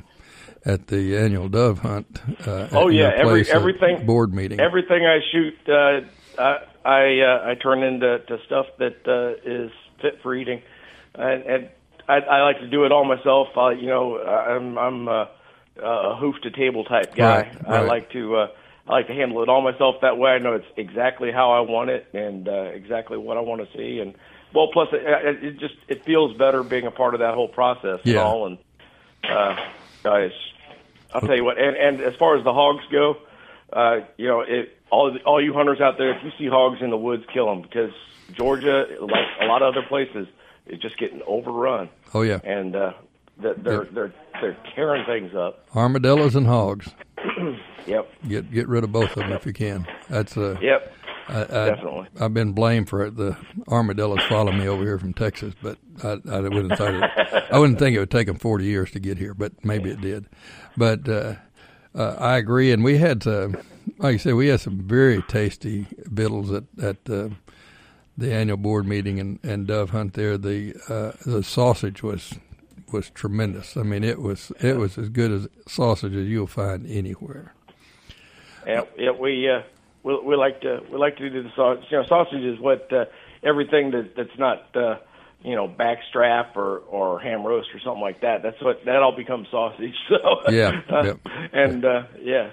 at 0.64 0.86
the 0.88 1.16
annual 1.16 1.48
dove 1.48 1.80
hunt. 1.80 2.20
Uh, 2.46 2.68
Oh 2.72 2.88
yeah, 2.88 3.10
every 3.14 3.48
everything 3.50 4.06
board 4.06 4.32
meeting. 4.32 4.60
Everything 4.60 5.04
I 5.06 5.20
shoot, 5.30 5.54
uh, 5.68 6.00
I 6.42 6.58
I, 6.84 7.20
uh, 7.20 7.50
I 7.50 7.54
turn 7.62 7.82
into 7.82 8.18
to 8.20 8.38
stuff 8.46 8.66
that 8.78 9.06
uh, 9.06 9.48
is 9.48 9.70
fit 10.00 10.20
for 10.22 10.34
eating, 10.34 10.62
and, 11.14 11.42
and 11.44 11.68
I, 12.08 12.16
I 12.16 12.42
like 12.42 12.58
to 12.58 12.68
do 12.68 12.84
it 12.84 12.92
all 12.92 13.04
myself. 13.04 13.48
I, 13.56 13.72
you 13.72 13.86
know, 13.86 14.18
I'm 14.18 14.76
I'm 14.78 15.08
uh, 15.08 15.26
a 15.80 16.16
hoof 16.16 16.36
to 16.42 16.50
table 16.50 16.84
type 16.84 17.14
guy. 17.14 17.42
Right, 17.42 17.68
I 17.68 17.80
like 17.80 18.10
to 18.12 18.36
uh, 18.36 18.48
I 18.86 18.92
like 18.92 19.06
to 19.06 19.14
handle 19.14 19.42
it 19.42 19.48
all 19.48 19.62
myself. 19.62 19.96
That 20.02 20.18
way, 20.18 20.32
I 20.32 20.38
know 20.38 20.54
it's 20.54 20.66
exactly 20.76 21.30
how 21.32 21.52
I 21.52 21.60
want 21.60 21.90
it 21.90 22.06
and 22.12 22.48
uh, 22.48 22.52
exactly 22.74 23.16
what 23.18 23.36
I 23.36 23.40
want 23.40 23.62
to 23.62 23.76
see. 23.78 24.00
And 24.00 24.14
well, 24.54 24.68
plus 24.72 24.88
it, 24.92 25.02
it 25.04 25.44
it 25.44 25.58
just 25.58 25.74
it 25.88 26.04
feels 26.04 26.36
better 26.36 26.62
being 26.62 26.86
a 26.86 26.90
part 26.90 27.14
of 27.14 27.20
that 27.20 27.34
whole 27.34 27.48
process 27.48 28.00
and 28.04 28.14
Yeah. 28.14 28.22
all. 28.22 28.46
And 28.46 28.58
uh, 29.24 29.56
guys, 30.02 30.32
I'll 31.14 31.20
tell 31.20 31.36
you 31.36 31.44
what. 31.44 31.58
And, 31.58 31.76
and 31.76 32.00
as 32.00 32.14
far 32.16 32.36
as 32.36 32.44
the 32.44 32.52
hogs 32.52 32.84
go, 32.90 33.16
uh, 33.72 34.00
you 34.16 34.26
know, 34.28 34.40
it, 34.40 34.76
all 34.90 35.16
all 35.24 35.42
you 35.42 35.52
hunters 35.54 35.80
out 35.80 35.96
there, 35.96 36.16
if 36.16 36.24
you 36.24 36.30
see 36.38 36.48
hogs 36.48 36.82
in 36.82 36.90
the 36.90 36.98
woods, 36.98 37.24
kill 37.32 37.46
them 37.46 37.62
because 37.62 37.92
Georgia, 38.36 38.86
like 39.00 39.26
a 39.40 39.46
lot 39.46 39.62
of 39.62 39.74
other 39.74 39.86
places, 39.86 40.26
is 40.66 40.78
just 40.80 40.98
getting 40.98 41.22
overrun, 41.26 41.88
oh 42.14 42.22
yeah, 42.22 42.40
and 42.44 42.76
uh, 42.76 42.92
they're 43.38 43.54
they're 43.54 43.84
they're, 43.92 44.14
they're 44.40 44.56
tearing 44.74 45.04
things 45.06 45.34
up. 45.34 45.66
armadillos 45.74 46.34
and 46.36 46.46
hogs. 46.46 46.90
Yep, 47.84 48.08
Get 48.28 48.52
get 48.52 48.68
rid 48.68 48.84
of 48.84 48.92
both 48.92 49.10
of 49.10 49.16
them 49.24 49.32
if 49.32 49.44
you 49.44 49.52
can. 49.52 49.88
That's 50.08 50.36
uh, 50.36 50.56
yep, 50.62 50.92
I, 51.26 51.40
I, 51.40 51.44
definitely. 51.70 52.06
I've 52.20 52.32
been 52.32 52.52
blamed 52.52 52.88
for 52.88 53.04
it. 53.04 53.16
The 53.16 53.36
armadillos 53.66 54.22
follow 54.28 54.52
me 54.52 54.68
over 54.68 54.84
here 54.84 55.00
from 55.00 55.12
Texas, 55.14 55.52
but 55.60 55.78
I, 56.04 56.10
I 56.30 56.40
wouldn't 56.42 56.78
think 56.78 57.02
it, 57.02 57.44
I 57.50 57.58
wouldn't 57.58 57.80
think 57.80 57.96
it 57.96 57.98
would 57.98 58.12
take 58.12 58.28
them 58.28 58.38
forty 58.38 58.66
years 58.66 58.92
to 58.92 59.00
get 59.00 59.18
here, 59.18 59.34
but 59.34 59.64
maybe 59.64 59.90
it 59.90 60.00
did. 60.00 60.26
But 60.76 61.08
uh, 61.08 61.34
uh, 61.92 62.14
I 62.20 62.36
agree, 62.36 62.70
and 62.70 62.84
we 62.84 62.98
had, 62.98 63.26
uh, 63.26 63.48
like 63.98 64.14
I 64.14 64.16
said, 64.18 64.34
we 64.34 64.46
had 64.46 64.60
some 64.60 64.78
very 64.86 65.20
tasty 65.22 65.88
victuals 66.04 66.52
at 66.52 66.62
at 66.80 67.10
uh, 67.10 67.30
the 68.16 68.32
annual 68.32 68.58
board 68.58 68.86
meeting 68.86 69.18
and, 69.18 69.40
and 69.42 69.66
dove 69.66 69.90
hunt 69.90 70.14
there. 70.14 70.38
The 70.38 70.76
uh, 70.88 71.12
the 71.28 71.42
sausage 71.42 72.00
was 72.00 72.34
was 72.92 73.10
tremendous. 73.10 73.76
I 73.76 73.82
mean, 73.82 74.04
it 74.04 74.20
was 74.20 74.52
it 74.60 74.76
was 74.76 74.98
as 74.98 75.08
good 75.08 75.30
as 75.30 75.48
sausage 75.66 76.14
as 76.14 76.26
you'll 76.26 76.46
find 76.46 76.86
anywhere. 76.86 77.54
Yeah, 78.66 78.82
yeah, 78.96 79.10
we 79.10 79.48
uh, 79.50 79.62
we 80.02 80.18
we 80.20 80.36
like 80.36 80.60
to 80.62 80.80
we 80.90 80.98
like 80.98 81.16
to 81.16 81.28
do 81.30 81.42
the 81.42 81.50
sausage. 81.56 81.84
You 81.90 81.98
know, 81.98 82.06
sausage 82.06 82.42
is 82.42 82.58
what 82.60 82.92
uh, 82.92 83.06
everything 83.42 83.90
that 83.92 84.14
that's 84.16 84.38
not 84.38 84.74
uh, 84.76 84.96
you 85.42 85.56
know 85.56 85.68
backstrap 85.68 86.56
or 86.56 86.78
or 86.78 87.18
ham 87.20 87.44
roast 87.44 87.68
or 87.74 87.80
something 87.80 88.02
like 88.02 88.20
that. 88.20 88.42
That's 88.42 88.60
what 88.62 88.84
that 88.84 89.02
all 89.02 89.16
becomes 89.16 89.48
sausage. 89.50 89.94
So 90.08 90.50
Yeah, 90.50 90.80
uh, 90.90 91.02
yep. 91.04 91.20
and 91.52 91.84
uh, 91.84 92.02
yeah, 92.20 92.50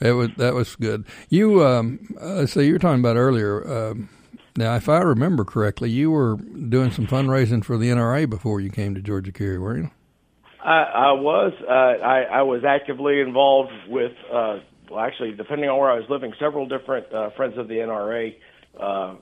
It 0.00 0.12
was 0.12 0.30
that 0.36 0.54
was 0.54 0.76
good. 0.76 1.04
You 1.28 1.66
um, 1.66 2.14
uh, 2.20 2.46
so 2.46 2.60
you 2.60 2.72
were 2.74 2.78
talking 2.78 3.00
about 3.00 3.16
earlier. 3.16 3.90
Um, 3.90 4.08
now, 4.56 4.76
if 4.76 4.88
I 4.88 4.98
remember 4.98 5.44
correctly, 5.44 5.90
you 5.90 6.10
were 6.10 6.36
doing 6.36 6.90
some 6.90 7.06
fundraising 7.06 7.64
for 7.64 7.78
the 7.78 7.88
NRA 7.90 8.28
before 8.28 8.60
you 8.60 8.70
came 8.70 8.94
to 8.94 9.00
Georgia 9.00 9.32
Carry, 9.32 9.58
were 9.58 9.76
you? 9.76 9.90
I, 10.62 10.82
I 10.82 11.12
was 11.12 11.52
uh, 11.62 11.72
I, 11.72 12.22
I 12.22 12.42
was 12.42 12.64
actively 12.64 13.20
involved 13.20 13.72
with 13.88 14.12
uh, 14.30 14.58
well, 14.90 15.00
actually 15.00 15.32
depending 15.32 15.70
on 15.70 15.78
where 15.78 15.90
I 15.90 15.94
was 15.94 16.08
living, 16.10 16.34
several 16.38 16.66
different 16.66 17.12
uh, 17.12 17.30
Friends 17.30 17.56
of 17.56 17.68
the 17.68 17.76
NRA 17.76 18.34
uh, 18.78 19.14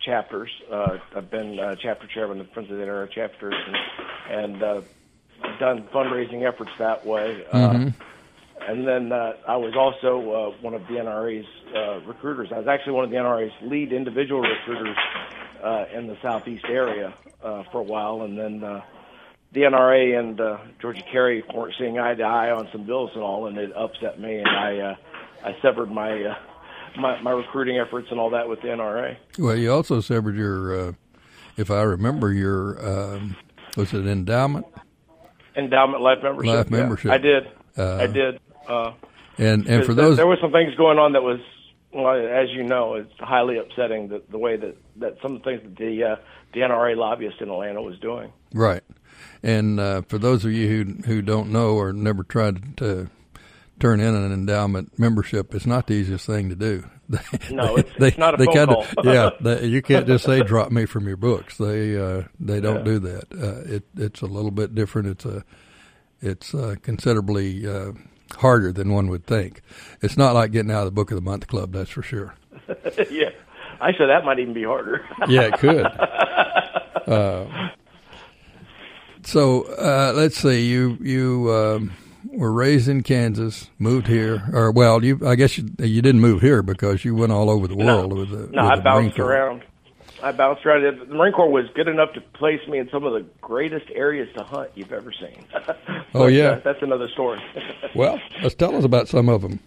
chapters. 0.00 0.50
Uh, 0.70 0.98
I've 1.16 1.30
been 1.30 1.58
uh, 1.58 1.74
chapter 1.80 2.06
chairman 2.06 2.40
of 2.40 2.50
Friends 2.52 2.70
of 2.70 2.76
the 2.76 2.84
NRA 2.84 3.10
chapters 3.10 3.54
and, 3.66 4.44
and 4.44 4.62
uh, 4.62 4.80
done 5.58 5.88
fundraising 5.92 6.46
efforts 6.46 6.70
that 6.78 7.04
way. 7.04 7.44
Uh, 7.50 7.90
and 8.68 8.86
then 8.86 9.12
uh, 9.12 9.34
I 9.46 9.56
was 9.56 9.74
also 9.76 10.52
uh, 10.52 10.62
one 10.62 10.74
of 10.74 10.82
the 10.82 10.94
NRA's 10.94 11.46
uh, 11.74 12.00
recruiters. 12.06 12.48
I 12.52 12.58
was 12.58 12.68
actually 12.68 12.92
one 12.92 13.04
of 13.04 13.10
the 13.10 13.16
NRA's 13.16 13.52
lead 13.62 13.92
individual 13.92 14.40
recruiters 14.40 14.96
uh, 15.62 15.84
in 15.94 16.06
the 16.06 16.16
southeast 16.22 16.64
area 16.68 17.14
uh, 17.42 17.64
for 17.72 17.78
a 17.78 17.82
while, 17.82 18.22
and 18.22 18.38
then 18.38 18.62
uh, 18.62 18.82
the 19.52 19.60
NRA 19.62 20.18
and 20.18 20.40
uh, 20.40 20.58
Georgia 20.80 21.02
Carry 21.10 21.42
weren't 21.54 21.74
seeing 21.78 21.98
eye 21.98 22.14
to 22.14 22.22
eye 22.22 22.50
on 22.50 22.68
some 22.72 22.84
bills 22.86 23.10
and 23.14 23.22
all, 23.22 23.46
and 23.46 23.56
it 23.58 23.72
upset 23.76 24.20
me, 24.20 24.36
and 24.38 24.48
I 24.48 24.78
uh, 24.78 24.96
I 25.44 25.56
severed 25.62 25.90
my, 25.90 26.22
uh, 26.22 26.34
my 26.96 27.20
my 27.22 27.30
recruiting 27.30 27.78
efforts 27.78 28.08
and 28.10 28.18
all 28.18 28.30
that 28.30 28.48
with 28.48 28.60
the 28.62 28.68
NRA. 28.68 29.16
Well, 29.38 29.56
you 29.56 29.72
also 29.72 30.00
severed 30.00 30.36
your, 30.36 30.88
uh, 30.88 30.92
if 31.56 31.70
I 31.70 31.82
remember, 31.82 32.32
your 32.32 33.14
um, 33.14 33.36
was 33.76 33.92
it 33.92 34.06
endowment? 34.06 34.66
Endowment 35.56 36.02
life 36.02 36.18
membership. 36.22 36.54
Life 36.54 36.66
yeah. 36.70 36.76
membership. 36.76 37.10
I 37.10 37.18
did. 37.18 37.44
Uh, 37.76 37.96
I 37.96 38.06
did. 38.06 38.40
Uh, 38.68 38.92
And 39.36 39.66
and 39.66 39.84
for 39.84 39.94
there, 39.94 40.06
those, 40.06 40.16
there 40.16 40.26
were 40.26 40.38
some 40.40 40.52
things 40.52 40.74
going 40.76 40.98
on 40.98 41.12
that 41.12 41.22
was, 41.22 41.40
well, 41.94 42.14
as 42.14 42.50
you 42.50 42.62
know, 42.64 42.94
it's 42.94 43.12
highly 43.18 43.58
upsetting 43.58 44.08
that 44.08 44.30
the 44.30 44.38
way 44.38 44.56
that 44.56 44.76
that 44.96 45.16
some 45.22 45.36
of 45.36 45.42
the 45.42 45.50
things 45.50 45.62
that 45.62 45.76
the 45.76 46.04
uh, 46.04 46.16
the 46.52 46.60
NRA 46.60 46.96
lobbyist 46.96 47.40
in 47.40 47.48
Atlanta 47.50 47.80
was 47.82 47.98
doing. 48.00 48.32
right, 48.52 48.82
and 49.42 49.78
uh, 49.80 50.02
for 50.08 50.18
those 50.18 50.44
of 50.44 50.52
you 50.52 50.68
who 50.68 50.92
who 51.06 51.22
don't 51.22 51.50
know 51.50 51.74
or 51.74 51.92
never 51.92 52.22
tried 52.24 52.76
to 52.78 53.08
turn 53.80 54.00
in 54.00 54.14
an 54.14 54.32
endowment 54.32 54.96
membership, 54.98 55.54
it's 55.54 55.66
not 55.66 55.86
the 55.86 55.94
easiest 55.94 56.26
thing 56.26 56.48
to 56.48 56.54
do. 56.56 56.84
No, 57.50 57.76
it's- 57.76 57.94
it's 57.98 58.16
not 58.16 58.32
a 58.34 58.38
phone 58.44 58.54
kinda- 58.54 58.74
call. 58.74 58.86
yeah, 59.04 59.30
they, 59.40 59.66
you 59.66 59.82
can't 59.82 60.06
just 60.06 60.24
say 60.24 60.42
drop 60.42 60.72
me 60.72 60.86
from 60.86 61.06
your 61.06 61.18
books. 61.18 61.58
They 61.58 61.96
uh, 62.00 62.22
they 62.40 62.60
don't 62.60 62.78
Yeah. 62.78 62.82
do 62.92 62.98
that. 63.00 63.24
Uh, 63.32 63.74
it 63.74 63.82
it's 63.96 64.22
a 64.22 64.26
little 64.26 64.50
bit 64.50 64.74
different. 64.74 65.08
It's 65.08 65.24
a 65.26 65.44
it's 66.22 66.54
uh, 66.54 66.76
considerably 66.82 67.66
uh, 67.68 67.92
harder 68.36 68.72
than 68.72 68.92
one 68.92 69.08
would 69.08 69.26
think. 69.26 69.62
It's 70.02 70.16
not 70.16 70.34
like 70.34 70.52
getting 70.52 70.70
out 70.70 70.80
of 70.80 70.86
the 70.86 70.90
book 70.92 71.10
of 71.10 71.16
the 71.16 71.22
month 71.22 71.46
club. 71.46 71.72
That's 71.72 71.90
for 71.90 72.02
sure. 72.02 72.34
yeah, 73.10 73.30
I 73.80 73.92
said 73.92 74.06
that 74.08 74.24
might 74.24 74.38
even 74.38 74.54
be 74.54 74.64
harder. 74.64 75.06
Yeah, 75.28 75.42
it 75.42 75.54
could. 75.58 75.86
uh, 75.86 77.70
so 79.22 79.62
uh, 79.62 80.12
let's 80.14 80.36
see. 80.36 80.66
You 80.66 80.98
you 81.00 81.52
um, 81.52 81.92
were 82.28 82.52
raised 82.52 82.88
in 82.88 83.02
Kansas, 83.02 83.70
moved 83.78 84.06
here, 84.06 84.48
or 84.52 84.70
well, 84.70 85.04
you 85.04 85.20
I 85.26 85.34
guess 85.34 85.56
you, 85.58 85.68
you 85.78 86.02
didn't 86.02 86.20
move 86.20 86.40
here 86.40 86.62
because 86.62 87.04
you 87.04 87.14
went 87.14 87.32
all 87.32 87.50
over 87.50 87.66
the 87.66 87.76
world 87.76 88.12
with 88.12 88.30
the. 88.30 88.48
no, 88.52 88.64
with 88.64 88.78
I 88.78 88.80
bounced 88.80 89.18
around. 89.18 89.62
I 90.24 90.32
bounced 90.32 90.64
around. 90.64 90.82
The 90.82 91.14
Marine 91.14 91.32
Corps 91.34 91.50
was 91.50 91.66
good 91.74 91.86
enough 91.86 92.14
to 92.14 92.20
place 92.20 92.66
me 92.66 92.78
in 92.78 92.88
some 92.90 93.04
of 93.04 93.12
the 93.12 93.26
greatest 93.42 93.86
areas 93.94 94.28
to 94.36 94.42
hunt 94.42 94.70
you've 94.74 94.92
ever 94.92 95.12
seen. 95.12 95.44
Oh, 96.16 96.28
yeah. 96.28 96.50
uh, 96.50 96.60
that's 96.60 96.80
another 96.80 97.08
story. 97.08 97.40
Well, 97.96 98.20
let's 98.42 98.54
tell 98.54 98.74
us 98.76 98.84
about 98.84 99.08
some 99.08 99.28
of 99.28 99.42
them. 99.42 99.60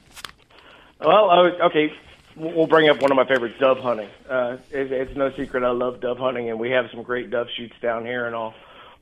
Well, 1.00 1.30
uh, 1.30 1.66
okay, 1.68 1.92
we'll 2.36 2.68
bring 2.68 2.90
up 2.90 3.02
one 3.02 3.12
of 3.12 3.16
my 3.16 3.26
favorites, 3.26 3.56
dove 3.60 3.80
hunting. 3.80 4.10
Uh, 4.30 4.58
it, 4.72 4.92
it's 4.92 5.16
no 5.16 5.32
secret 5.36 5.64
I 5.64 5.72
love 5.72 6.02
dove 6.02 6.18
hunting, 6.18 6.50
and 6.50 6.60
we 6.60 6.72
have 6.72 6.86
some 6.92 7.04
great 7.04 7.30
dove 7.30 7.48
shoots 7.56 7.76
down 7.82 8.06
here 8.06 8.26
and 8.26 8.36
all. 8.36 8.54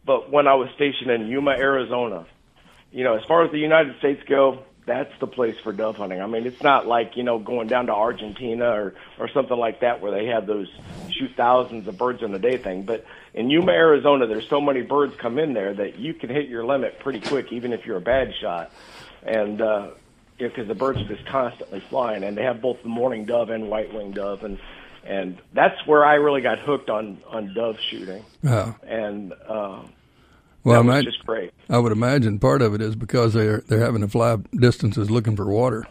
But 0.05 0.31
when 0.31 0.47
I 0.47 0.53
was 0.55 0.69
stationed 0.75 1.09
in 1.09 1.27
Yuma, 1.27 1.51
Arizona, 1.51 2.25
you 2.91 3.03
know, 3.03 3.15
as 3.15 3.23
far 3.27 3.43
as 3.43 3.51
the 3.51 3.57
United 3.59 3.97
States 3.99 4.21
go, 4.27 4.59
that's 4.85 5.11
the 5.19 5.27
place 5.27 5.55
for 5.63 5.73
dove 5.73 5.97
hunting. 5.97 6.21
I 6.21 6.27
mean, 6.27 6.45
it's 6.45 6.61
not 6.61 6.85
like 6.87 7.17
you 7.17 7.23
know 7.23 7.39
going 7.39 7.67
down 7.67 7.87
to 7.87 7.93
Argentina 7.93 8.69
or 8.69 8.93
or 9.19 9.27
something 9.29 9.57
like 9.57 9.79
that 9.81 10.01
where 10.01 10.11
they 10.11 10.27
have 10.27 10.45
those 10.47 10.67
shoot 11.09 11.31
thousands 11.35 11.87
of 11.87 11.97
birds 11.97 12.21
in 12.21 12.33
a 12.33 12.39
day 12.39 12.57
thing. 12.57 12.83
But 12.83 13.05
in 13.33 13.49
Yuma, 13.49 13.71
Arizona, 13.71 14.27
there's 14.27 14.47
so 14.47 14.61
many 14.61 14.81
birds 14.81 15.15
come 15.17 15.39
in 15.39 15.53
there 15.53 15.73
that 15.73 15.97
you 15.97 16.13
can 16.13 16.29
hit 16.29 16.47
your 16.47 16.65
limit 16.65 16.99
pretty 16.99 17.19
quick, 17.19 17.51
even 17.51 17.73
if 17.73 17.85
you're 17.85 17.97
a 17.97 18.01
bad 18.01 18.33
shot. 18.39 18.71
And 19.23 19.59
uh, 19.61 19.91
because 20.37 20.67
the 20.67 20.75
birds 20.75 20.99
are 20.99 21.07
just 21.07 21.25
constantly 21.25 21.79
flying, 21.79 22.23
and 22.23 22.37
they 22.37 22.43
have 22.43 22.61
both 22.61 22.81
the 22.83 22.89
mourning 22.89 23.25
dove 23.25 23.49
and 23.49 23.69
white 23.69 23.93
winged 23.93 24.15
dove, 24.15 24.43
and 24.43 24.59
and 25.05 25.37
that's 25.53 25.85
where 25.85 26.05
I 26.05 26.15
really 26.15 26.41
got 26.41 26.59
hooked 26.59 26.89
on 26.89 27.19
on 27.27 27.53
dove 27.53 27.77
shooting, 27.89 28.23
Uh, 28.45 28.73
and 28.85 29.33
uh, 29.47 29.81
well, 30.65 30.83
that 30.83 30.91
I, 30.97 31.01
just 31.01 31.25
great. 31.25 31.53
I 31.69 31.77
would 31.77 31.91
imagine 31.93 32.39
part 32.39 32.61
of 32.61 32.73
it 32.73 32.81
is 32.81 32.95
because 32.95 33.33
they're 33.33 33.61
they're 33.67 33.79
having 33.81 34.01
to 34.01 34.07
fly 34.07 34.35
distances 34.53 35.09
looking 35.09 35.35
for 35.37 35.45
water. 35.45 35.87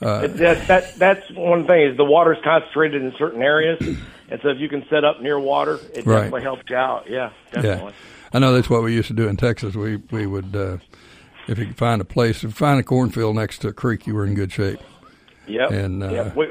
that, 0.00 0.66
that 0.68 0.98
that's 0.98 1.30
one 1.32 1.66
thing 1.66 1.82
is 1.90 1.96
the 1.96 2.04
water's 2.04 2.38
concentrated 2.44 3.02
in 3.02 3.12
certain 3.18 3.42
areas, 3.42 3.78
and 3.80 4.40
so 4.42 4.48
if 4.48 4.58
you 4.58 4.68
can 4.68 4.84
set 4.90 5.04
up 5.04 5.20
near 5.22 5.38
water, 5.38 5.78
it 5.94 6.04
Right. 6.04 6.16
definitely 6.16 6.42
helps 6.42 6.62
you 6.68 6.76
out. 6.76 7.08
Yeah, 7.08 7.30
definitely. 7.52 7.92
Yeah, 7.92 8.28
I 8.34 8.38
know 8.40 8.52
that's 8.52 8.68
what 8.68 8.82
we 8.82 8.92
used 8.94 9.08
to 9.08 9.14
do 9.14 9.28
in 9.28 9.36
Texas. 9.36 9.74
We 9.76 9.96
we 10.10 10.26
would 10.26 10.54
uh, 10.56 10.78
if 11.48 11.58
you 11.58 11.66
could 11.66 11.76
find 11.78 12.00
a 12.00 12.04
place, 12.04 12.38
if 12.38 12.42
you 12.44 12.50
find 12.50 12.80
a 12.80 12.82
cornfield 12.82 13.36
next 13.36 13.58
to 13.58 13.68
a 13.68 13.72
creek, 13.72 14.06
you 14.06 14.14
were 14.14 14.24
in 14.26 14.34
good 14.34 14.52
shape. 14.52 14.78
Yep. 15.48 15.70
And, 15.72 16.02
uh, 16.04 16.08
yeah, 16.12 16.32
we, 16.34 16.50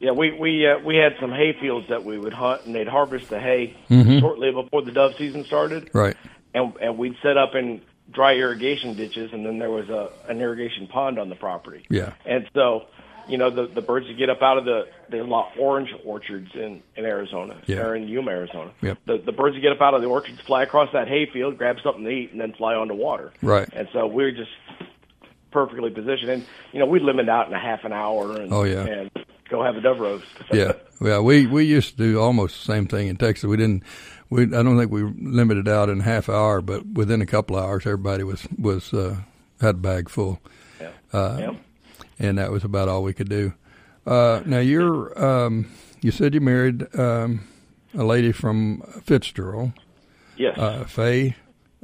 yeah, 0.00 0.10
we 0.12 0.32
we 0.32 0.66
uh, 0.66 0.78
we 0.78 0.96
had 0.96 1.14
some 1.20 1.30
hay 1.32 1.56
fields 1.60 1.88
that 1.88 2.04
we 2.04 2.18
would 2.18 2.32
hunt, 2.34 2.64
and 2.66 2.74
they'd 2.74 2.88
harvest 2.88 3.28
the 3.30 3.40
hay 3.40 3.74
Mm-hmm. 3.90 4.18
shortly 4.20 4.50
before 4.52 4.82
the 4.82 4.92
dove 4.92 5.14
season 5.16 5.44
started, 5.44 5.90
Right. 5.92 6.16
And 6.54 6.72
and 6.80 6.98
we'd 6.98 7.16
set 7.22 7.36
up 7.36 7.54
in 7.54 7.80
dry 8.10 8.34
irrigation 8.36 8.94
ditches, 8.94 9.32
and 9.32 9.44
then 9.44 9.58
there 9.58 9.70
was 9.70 9.88
a 9.88 10.10
an 10.28 10.40
irrigation 10.40 10.86
pond 10.86 11.18
on 11.18 11.28
the 11.28 11.34
property. 11.34 11.84
Yeah. 11.90 12.12
And 12.24 12.48
so, 12.54 12.86
you 13.28 13.36
know, 13.36 13.50
the 13.50 13.66
the 13.66 13.82
birds 13.82 14.06
would 14.08 14.16
get 14.18 14.30
up 14.30 14.40
out 14.42 14.56
of 14.58 14.64
the 14.64 14.86
the 15.10 15.22
lot 15.24 15.52
orange 15.58 15.94
orchards 16.04 16.50
in 16.54 16.82
in 16.96 17.04
Arizona 17.04 17.56
Yeah. 17.66 17.80
or 17.86 17.94
in 17.94 18.08
Yuma, 18.08 18.30
Arizona. 18.30 18.70
Yep. 18.82 18.98
The 19.06 19.18
the 19.18 19.32
birds 19.32 19.54
would 19.54 19.62
get 19.62 19.72
up 19.72 19.80
out 19.82 19.94
of 19.94 20.00
the 20.02 20.08
orchards, 20.08 20.40
fly 20.40 20.62
across 20.62 20.90
that 20.92 21.06
hay 21.08 21.26
field, 21.32 21.58
grab 21.58 21.76
something 21.82 22.04
to 22.04 22.10
eat, 22.10 22.32
and 22.32 22.40
then 22.40 22.52
fly 22.54 22.74
onto 22.74 22.94
water. 22.94 23.32
Right. 23.42 23.68
And 23.72 23.88
so 23.92 24.06
we 24.06 24.22
were 24.24 24.32
just 24.32 24.50
perfectly 25.50 25.90
positioned, 25.90 26.30
and 26.30 26.46
you 26.72 26.78
know, 26.78 26.86
we'd 26.86 27.02
limit 27.02 27.28
out 27.28 27.48
in 27.48 27.54
a 27.54 27.58
half 27.60 27.84
an 27.84 27.92
hour, 27.92 28.40
and 28.40 28.52
Oh, 28.52 28.64
yeah. 28.64 28.84
and 28.84 29.10
go 29.48 29.62
have 29.62 29.76
a 29.76 29.80
dove 29.80 29.98
roast. 29.98 30.24
Yeah. 30.52 30.72
yeah. 31.00 31.20
we 31.20 31.46
we 31.46 31.64
used 31.64 31.96
to 31.96 31.96
do 31.96 32.20
almost 32.20 32.66
the 32.66 32.72
same 32.72 32.86
thing 32.86 33.08
in 33.08 33.16
Texas. 33.16 33.44
We 33.44 33.56
didn't. 33.56 33.82
We 34.30 34.42
I 34.44 34.62
don't 34.62 34.76
think 34.78 34.90
we 34.90 35.02
limited 35.02 35.68
out 35.68 35.88
in 35.88 36.00
half 36.00 36.28
hour, 36.28 36.60
but 36.60 36.84
within 36.86 37.22
a 37.22 37.26
couple 37.26 37.56
of 37.56 37.64
hours, 37.64 37.86
everybody 37.86 38.24
was 38.24 38.46
was 38.58 38.92
uh, 38.92 39.16
had 39.60 39.76
a 39.76 39.78
bag 39.78 40.08
full, 40.10 40.38
uh, 41.12 41.36
Yep. 41.40 41.56
and 42.18 42.38
that 42.38 42.50
was 42.50 42.62
about 42.64 42.88
all 42.88 43.02
we 43.02 43.14
could 43.14 43.28
do. 43.30 43.54
Uh, 44.06 44.42
now 44.46 44.58
you're 44.58 45.18
um, 45.22 45.66
you 46.02 46.10
said 46.10 46.34
you 46.34 46.40
married 46.40 46.86
um, 46.98 47.40
a 47.96 48.04
lady 48.04 48.32
from 48.32 48.82
Fitzgerald, 49.04 49.72
Yes. 50.36 50.58
uh, 50.58 50.84
Faye. 50.84 51.34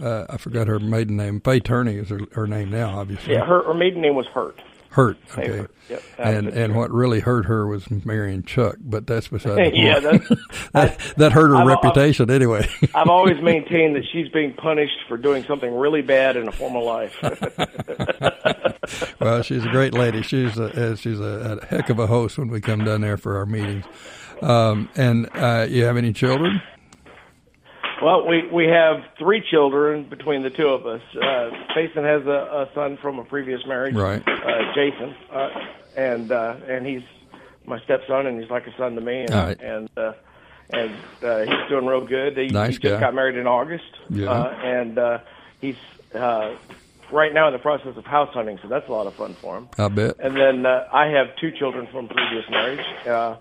Uh, 0.02 0.26
I 0.28 0.36
forgot 0.38 0.66
her 0.66 0.78
maiden 0.80 1.16
name. 1.16 1.40
Faye 1.40 1.60
Turney 1.60 1.94
is 1.96 2.08
her, 2.08 2.18
her 2.32 2.46
name 2.48 2.68
now, 2.70 2.98
obviously. 2.98 3.34
yeah. 3.34 3.44
Her 3.46 3.62
her 3.64 3.74
maiden 3.74 4.02
name 4.02 4.16
was 4.16 4.26
Hurt. 4.26 4.60
Hurt. 4.94 5.16
Okay. 5.36 5.48
Hurt. 5.58 5.70
Yep. 5.90 6.02
And 6.18 6.48
and 6.48 6.74
what 6.76 6.90
really 6.92 7.18
hurt 7.20 7.46
her 7.46 7.66
was 7.66 7.90
marrying 7.90 8.42
Chuck, 8.44 8.76
but 8.80 9.06
that's 9.08 9.26
beside 9.28 9.50
the 9.56 9.56
point. 9.70 9.76
yeah, 9.76 9.98
that, 10.72 10.98
that 11.16 11.32
hurt 11.32 11.48
her 11.48 11.56
I've- 11.56 11.66
reputation 11.68 12.30
anyway. 12.30 12.68
I've 12.94 13.08
always 13.08 13.42
maintained 13.42 13.96
that 13.96 14.04
she's 14.12 14.28
being 14.28 14.54
punished 14.54 14.96
for 15.08 15.16
doing 15.16 15.42
something 15.44 15.74
really 15.74 16.00
bad 16.02 16.36
in 16.36 16.46
a 16.48 16.52
former 16.52 16.80
life. 16.80 17.16
well, 19.20 19.42
she's 19.42 19.64
a 19.64 19.68
great 19.70 19.94
lady. 19.94 20.22
She's 20.22 20.56
a, 20.58 20.92
uh, 20.92 20.96
she's 20.96 21.18
a, 21.20 21.58
a 21.60 21.66
heck 21.66 21.90
of 21.90 21.98
a 21.98 22.06
host 22.06 22.38
when 22.38 22.48
we 22.48 22.60
come 22.60 22.84
down 22.84 23.00
there 23.00 23.16
for 23.16 23.36
our 23.36 23.46
meetings. 23.46 23.84
Um, 24.42 24.88
and 24.96 25.28
uh, 25.34 25.66
you 25.68 25.84
have 25.84 25.96
any 25.96 26.12
children? 26.12 26.60
Well, 28.04 28.26
we 28.28 28.46
we 28.48 28.66
have 28.66 29.02
three 29.18 29.42
children 29.50 30.04
between 30.04 30.42
the 30.42 30.50
two 30.50 30.68
of 30.68 30.86
us. 30.86 31.02
Uh, 31.14 31.50
Jason 31.74 32.04
has 32.04 32.26
a, 32.26 32.68
a 32.68 32.68
son 32.74 32.96
from 33.00 33.18
a 33.18 33.24
previous 33.24 33.64
marriage, 33.66 33.94
Right. 33.94 34.22
Uh, 34.26 34.74
Jason, 34.74 35.14
uh, 35.32 35.48
and 35.96 36.30
uh, 36.30 36.56
and 36.68 36.86
he's 36.86 37.02
my 37.66 37.80
stepson, 37.80 38.26
and 38.26 38.40
he's 38.40 38.50
like 38.50 38.66
a 38.66 38.76
son 38.76 38.94
to 38.94 39.00
me. 39.00 39.20
And 39.22 39.30
right. 39.34 39.60
and 39.60 39.88
uh, 39.96 40.12
and 40.70 40.92
uh, 41.22 41.38
he's 41.40 41.68
doing 41.68 41.86
real 41.86 42.06
good. 42.06 42.36
He, 42.36 42.48
Nice 42.48 42.74
he 42.74 42.78
just 42.78 42.94
guy. 42.94 43.00
got 43.00 43.14
married 43.14 43.36
in 43.36 43.46
August, 43.46 43.84
Yeah. 44.10 44.30
uh, 44.30 44.50
and 44.62 44.98
uh, 44.98 45.18
he's 45.60 45.76
uh, 46.14 46.54
right 47.12 47.32
now 47.34 47.46
in 47.48 47.52
the 47.52 47.58
process 47.58 47.96
of 47.96 48.04
house 48.04 48.32
hunting, 48.34 48.58
so 48.62 48.68
that's 48.68 48.88
a 48.88 48.92
lot 48.92 49.06
of 49.06 49.14
fun 49.14 49.34
for 49.34 49.58
him. 49.58 49.68
I 49.78 49.88
bet. 49.88 50.16
And 50.20 50.36
then 50.36 50.66
uh, 50.66 50.88
I 50.92 51.06
have 51.08 51.36
two 51.40 51.50
children 51.52 51.86
from 51.92 52.08
previous 52.08 52.48
marriage, 52.50 52.84
uh, 53.06 53.36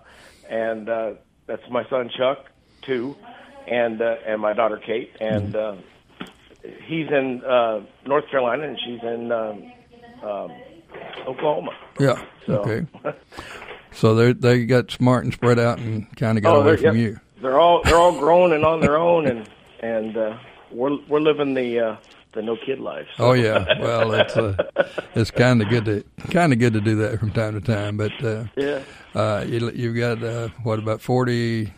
and 0.48 0.88
uh, 0.88 1.12
that's 1.46 1.68
my 1.70 1.84
son 1.88 2.10
Chuck, 2.16 2.44
two, 2.82 3.16
and 3.68 4.00
uh, 4.00 4.16
and 4.26 4.40
my 4.40 4.52
daughter 4.52 4.78
Kate, 4.84 5.10
and 5.20 5.54
uh, 5.56 5.76
he's 6.86 7.08
in 7.08 7.42
uh, 7.44 7.80
North 8.06 8.28
Carolina, 8.30 8.64
and 8.64 8.78
she's 8.84 9.02
in 9.02 9.32
um, 9.32 9.72
um, 10.22 10.52
Oklahoma. 11.26 11.72
Yeah. 11.98 12.24
So, 12.46 12.54
Okay. 12.60 12.86
So 13.96 14.16
they 14.16 14.32
they 14.32 14.66
got 14.66 14.90
smart 14.90 15.22
and 15.24 15.32
spread 15.32 15.58
out 15.60 15.78
and 15.78 16.14
kind 16.16 16.36
of 16.36 16.42
got 16.42 16.56
away 16.56 16.76
from 16.76 16.96
yep. 16.96 16.96
you. 16.96 17.20
They're 17.40 17.60
all 17.60 17.80
they're 17.84 17.94
all 17.96 18.18
grown 18.18 18.52
and 18.52 18.64
on 18.64 18.80
their 18.80 18.98
own, 18.98 19.26
and 19.28 19.48
and 19.78 20.16
uh, 20.16 20.36
we're 20.72 20.98
we're 21.08 21.20
living 21.20 21.54
the 21.54 21.78
uh, 21.78 21.96
the 22.32 22.42
no 22.42 22.56
kid 22.56 22.80
life. 22.80 23.06
So. 23.16 23.26
Oh 23.26 23.32
yeah. 23.34 23.64
Well, 23.80 24.12
it's 24.14 24.36
uh, 24.36 24.56
it's 25.14 25.30
kind 25.30 25.62
of 25.62 25.68
good 25.68 25.84
to 25.84 26.04
kind 26.32 26.52
of 26.52 26.58
good 26.58 26.72
to 26.72 26.80
do 26.80 26.96
that 26.96 27.20
from 27.20 27.30
time 27.30 27.52
to 27.54 27.60
time. 27.60 27.96
But 27.96 28.12
uh, 28.24 28.46
Yeah. 28.56 28.80
uh, 29.14 29.44
you 29.46 29.70
you 29.70 29.94
got 29.94 30.20
uh, 30.24 30.48
what 30.64 30.80
about 30.80 31.00
forty 31.00 31.72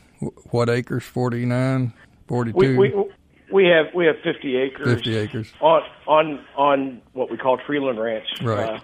what 0.51 0.69
acres? 0.69 1.05
49, 1.05 1.93
42? 2.29 2.59
We, 2.59 2.77
we 2.91 3.05
we 3.53 3.67
have 3.67 3.87
we 3.95 4.07
have 4.07 4.17
50 4.25 4.57
acres. 4.57 4.87
50 4.87 5.17
acres. 5.17 5.53
on 5.61 5.83
on 6.07 6.45
on 6.57 7.03
what 7.13 7.31
we 7.31 7.37
call 7.37 7.59
Treeland 7.59 8.03
Ranch. 8.03 8.27
Right. 8.43 8.83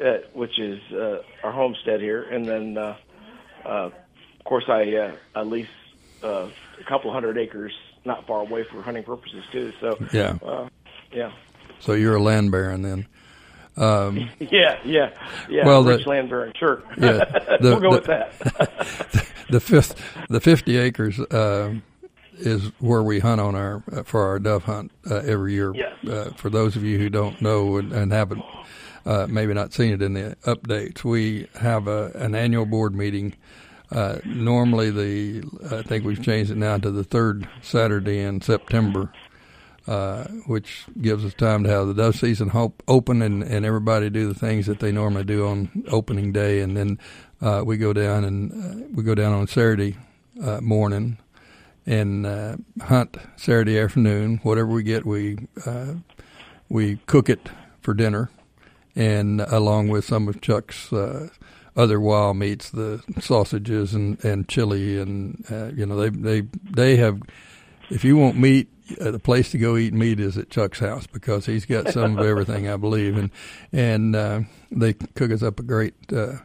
Uh, 0.00 0.18
which 0.34 0.58
is 0.58 0.78
uh, 0.92 1.22
our 1.42 1.50
homestead 1.52 2.00
here, 2.02 2.22
and 2.24 2.44
then 2.44 2.76
uh, 2.76 2.96
uh, 3.64 3.68
of 3.68 4.44
course 4.44 4.64
I 4.68 4.94
uh, 4.94 5.16
I 5.34 5.42
lease 5.42 5.66
uh, 6.22 6.48
a 6.78 6.84
couple 6.84 7.10
hundred 7.12 7.38
acres 7.38 7.72
not 8.04 8.26
far 8.26 8.40
away 8.40 8.64
for 8.64 8.82
hunting 8.82 9.04
purposes 9.04 9.42
too. 9.50 9.72
So 9.80 9.96
Yeah. 10.12 10.36
uh, 10.44 10.68
yeah, 11.12 11.32
So 11.80 11.94
you're 11.94 12.16
a 12.16 12.22
land 12.22 12.50
baron 12.50 12.82
then. 12.82 13.06
Um, 13.76 14.30
yeah, 14.40 14.78
yeah, 14.84 15.10
yeah. 15.48 15.66
Well, 15.66 15.82
the- 15.82 15.96
rich 15.96 16.06
land 16.06 16.30
baron, 16.30 16.52
sure. 16.58 16.82
Yeah, 16.98 17.24
the- 17.60 17.78
we'll 17.78 17.80
go 17.80 17.90
the- 17.90 17.96
with 17.96 18.04
that. 18.06 19.26
the 19.50 19.60
fifth, 19.60 19.94
the 20.28 20.40
50 20.40 20.76
acres 20.78 21.20
uh, 21.20 21.74
is 22.38 22.70
where 22.80 23.02
we 23.02 23.18
hunt 23.20 23.40
on 23.40 23.54
our 23.54 23.82
uh, 23.92 24.02
for 24.02 24.22
our 24.26 24.38
dove 24.38 24.64
hunt 24.64 24.92
uh, 25.10 25.16
every 25.16 25.52
year. 25.54 25.72
Yes. 25.74 25.92
Uh, 26.06 26.30
for 26.36 26.50
those 26.50 26.76
of 26.76 26.84
you 26.84 26.98
who 26.98 27.08
don't 27.10 27.40
know 27.40 27.76
and, 27.78 27.92
and 27.92 28.12
haven't 28.12 28.42
uh, 29.04 29.26
maybe 29.28 29.54
not 29.54 29.72
seen 29.72 29.92
it 29.92 30.02
in 30.02 30.14
the 30.14 30.36
updates, 30.44 31.04
we 31.04 31.46
have 31.60 31.86
a, 31.86 32.10
an 32.14 32.34
annual 32.34 32.66
board 32.66 32.94
meeting. 32.94 33.34
Uh, 33.92 34.18
normally, 34.24 34.90
the 34.90 35.44
I 35.70 35.82
think 35.82 36.04
we've 36.04 36.20
changed 36.22 36.50
it 36.50 36.56
now 36.56 36.76
to 36.76 36.90
the 36.90 37.04
third 37.04 37.48
Saturday 37.62 38.18
in 38.18 38.40
September, 38.40 39.12
uh, 39.86 40.24
which 40.46 40.84
gives 41.00 41.24
us 41.24 41.32
time 41.34 41.62
to 41.62 41.70
have 41.70 41.86
the 41.86 41.94
dove 41.94 42.16
season 42.16 42.48
hope 42.48 42.82
open 42.88 43.22
and, 43.22 43.42
and 43.42 43.64
everybody 43.64 44.10
do 44.10 44.26
the 44.26 44.34
things 44.34 44.66
that 44.66 44.80
they 44.80 44.90
normally 44.90 45.24
do 45.24 45.46
on 45.46 45.84
opening 45.88 46.32
day, 46.32 46.60
and 46.60 46.76
then 46.76 46.98
uh, 47.40 47.62
we 47.64 47.76
go 47.76 47.92
down 47.92 48.24
and 48.24 48.52
uh, 48.52 48.86
we 48.92 49.02
go 49.02 49.14
down 49.14 49.32
on 49.32 49.46
Saturday 49.46 49.96
uh, 50.42 50.60
morning 50.60 51.18
and 51.86 52.26
uh, 52.26 52.56
hunt 52.82 53.16
Saturday 53.36 53.78
afternoon. 53.78 54.40
Whatever 54.42 54.68
we 54.68 54.82
get, 54.82 55.06
we 55.06 55.38
we 56.68 56.96
cook 57.06 57.28
it 57.28 57.48
for 57.80 57.94
dinner, 57.94 58.28
and 58.96 59.40
along 59.40 59.88
with 59.88 60.04
some 60.04 60.26
of 60.26 60.40
Chuck's 60.40 60.92
other 61.76 62.00
wild 62.00 62.38
meats, 62.38 62.70
the 62.70 63.04
sausages 63.20 63.94
and, 63.94 64.22
and 64.24 64.48
chili, 64.48 64.98
and 64.98 65.44
you 65.76 65.86
know 65.86 65.96
they 65.96 66.08
they 66.08 66.48
they 66.72 66.96
have. 66.96 67.20
If 67.88 68.02
you 68.02 68.16
want 68.16 68.36
meat, 68.36 68.68
uh, 69.00 69.10
the 69.10 69.18
place 69.18 69.50
to 69.50 69.58
go 69.58 69.76
eat 69.76 69.92
meat 69.92 70.20
is 70.20 70.38
at 70.38 70.50
Chuck's 70.50 70.78
house 70.78 71.06
because 71.06 71.46
he's 71.46 71.66
got 71.66 71.88
some 71.88 72.18
of 72.18 72.26
everything, 72.26 72.68
I 72.68 72.76
believe, 72.76 73.16
and 73.16 73.30
and 73.72 74.14
uh, 74.14 74.40
they 74.70 74.92
cook 74.92 75.30
us 75.32 75.42
up 75.42 75.58
a 75.58 75.62
great 75.62 75.94
uh, 76.12 76.36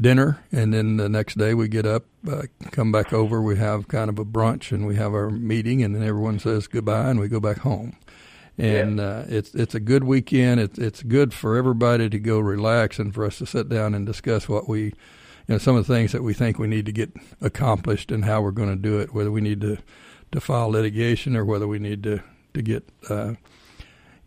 dinner, 0.00 0.44
and 0.52 0.72
then 0.72 0.96
the 0.96 1.08
next 1.08 1.38
day 1.38 1.54
we 1.54 1.68
get 1.68 1.86
up, 1.86 2.04
uh, 2.30 2.42
come 2.70 2.92
back 2.92 3.12
over, 3.12 3.42
we 3.42 3.56
have 3.56 3.88
kind 3.88 4.08
of 4.08 4.18
a 4.18 4.24
brunch, 4.24 4.72
and 4.72 4.86
we 4.86 4.96
have 4.96 5.12
our 5.12 5.30
meeting, 5.30 5.82
and 5.82 5.94
then 5.94 6.02
everyone 6.02 6.38
says 6.38 6.66
goodbye, 6.66 7.10
and 7.10 7.20
we 7.20 7.28
go 7.28 7.40
back 7.40 7.58
home. 7.58 7.96
And 8.58 9.00
uh, 9.00 9.24
it's 9.28 9.54
it's 9.54 9.74
a 9.74 9.80
good 9.80 10.04
weekend. 10.04 10.60
It's 10.60 10.78
it's 10.78 11.02
good 11.02 11.34
for 11.34 11.56
everybody 11.56 12.08
to 12.08 12.18
go 12.18 12.38
relax 12.38 12.98
and 12.98 13.12
for 13.12 13.24
us 13.26 13.38
to 13.38 13.46
sit 13.46 13.68
down 13.68 13.94
and 13.94 14.06
discuss 14.06 14.48
what 14.48 14.66
we, 14.66 14.84
you 14.84 14.92
know, 15.48 15.58
some 15.58 15.76
of 15.76 15.86
the 15.86 15.92
things 15.92 16.12
that 16.12 16.22
we 16.22 16.32
think 16.32 16.58
we 16.58 16.66
need 16.66 16.86
to 16.86 16.92
get 16.92 17.12
accomplished 17.42 18.10
and 18.10 18.24
how 18.24 18.40
we're 18.40 18.52
going 18.52 18.70
to 18.70 18.76
do 18.76 18.98
it. 18.98 19.12
Whether 19.12 19.30
we 19.30 19.42
need 19.42 19.60
to 19.60 19.76
to 20.32 20.40
file 20.40 20.68
litigation 20.68 21.36
or 21.36 21.44
whether 21.44 21.66
we 21.66 21.78
need 21.78 22.02
to 22.02 22.22
to 22.54 22.62
get 22.62 22.88
uh, 23.08 23.34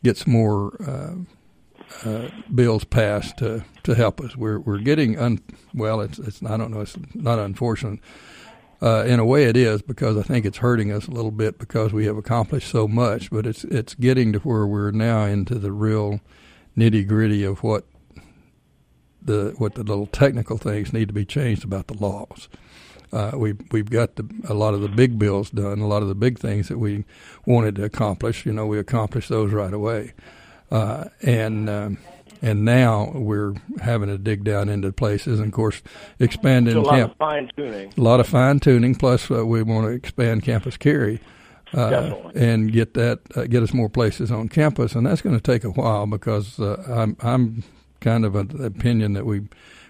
get 0.04 0.18
some 0.18 0.34
more 0.34 0.76
uh, 0.82 2.10
uh, 2.10 2.30
bills 2.54 2.84
passed 2.84 3.38
to 3.38 3.64
to 3.84 3.96
help 3.96 4.22
us. 4.22 4.36
We're 4.36 4.60
we're 4.60 4.80
getting 4.80 5.18
un 5.18 5.40
well. 5.74 6.02
It's 6.02 6.20
it's 6.20 6.44
I 6.44 6.58
don't 6.58 6.72
know. 6.72 6.82
It's 6.82 6.98
not 7.14 7.40
unfortunate. 7.40 8.00
Uh, 8.82 9.04
in 9.06 9.20
a 9.20 9.26
way, 9.26 9.44
it 9.44 9.58
is 9.58 9.82
because 9.82 10.16
I 10.16 10.22
think 10.22 10.46
it's 10.46 10.60
hurting 10.60 10.90
us 10.90 11.06
a 11.06 11.12
little 11.12 11.32
bit 11.32 11.60
because 11.60 11.92
we 11.92 12.06
have 12.06 12.16
accomplished 12.16 12.70
so 12.70 12.88
much. 12.88 13.30
But 13.30 13.46
it's 13.46 13.64
it's 13.66 13.94
getting 13.96 14.32
to 14.34 14.40
where 14.40 14.66
we're 14.66 14.92
now 14.92 15.26
into 15.26 15.56
the 15.56 15.72
real 15.72 16.22
nitty 16.78 17.06
gritty 17.08 17.44
of 17.44 17.62
what 17.62 17.86
the 19.22 19.54
what 19.58 19.76
the 19.76 19.84
little 19.84 20.08
technical 20.08 20.58
things 20.58 20.94
need 20.94 21.10
to 21.10 21.14
be 21.14 21.26
changed 21.26 21.64
about 21.64 21.88
the 21.88 21.94
laws. 21.94 22.48
Uh, 23.12 23.32
we 23.36 23.54
we've 23.72 23.90
got 23.90 24.16
the, 24.16 24.30
a 24.48 24.54
lot 24.54 24.74
of 24.74 24.82
the 24.82 24.88
big 24.88 25.18
bills 25.18 25.50
done, 25.50 25.80
a 25.80 25.88
lot 25.88 26.02
of 26.02 26.08
the 26.08 26.16
big 26.16 26.38
things 26.38 26.68
that 26.68 26.78
we 26.78 27.06
wanted 27.46 27.76
to 27.76 27.84
accomplish. 27.84 28.46
You 28.46 28.54
know, 28.54 28.66
we 28.68 28.78
accomplished 28.78 29.30
those 29.30 29.52
right 29.52 29.74
away, 29.74 30.14
uh, 30.72 31.06
and 31.22 31.70
um, 31.70 31.98
and 32.42 32.64
now 32.64 33.12
we're 33.16 33.56
having 33.82 34.10
to 34.10 34.18
dig 34.18 34.44
down 34.44 34.70
into 34.70 34.92
places, 34.92 35.40
and 35.40 35.48
of 35.48 35.54
course, 35.54 35.82
expanding 36.20 36.76
a 36.76 36.82
lot 36.82 36.92
camp, 36.92 37.12
of 37.12 37.18
fine 37.18 37.52
tuning. 37.56 37.94
a 37.98 38.02
lot 38.02 38.20
of 38.20 38.28
fine 38.28 38.60
tuning. 38.60 38.94
Plus, 38.96 39.30
uh, 39.32 39.46
we 39.46 39.64
want 39.64 39.88
to 39.88 39.92
expand 39.92 40.44
campus 40.44 40.78
carry. 40.78 41.20
Uh, 41.72 42.32
and 42.34 42.72
get 42.72 42.96
that 42.96 43.20
uh, 43.36 43.44
get 43.44 43.62
us 43.62 43.76
more 43.76 43.90
places 43.90 44.32
on 44.32 44.50
campus, 44.50 44.96
and 44.96 45.06
that's 45.06 45.22
going 45.22 45.36
to 45.36 45.42
take 45.42 45.64
a 45.64 45.70
while 45.70 46.08
because 46.08 46.60
uh, 46.60 46.84
I'm 46.90 47.16
I'm 47.22 47.64
kind 48.00 48.26
of 48.26 48.34
of 48.34 48.58
the 48.58 48.66
opinion 48.66 49.14
that 49.14 49.24
we 49.24 49.42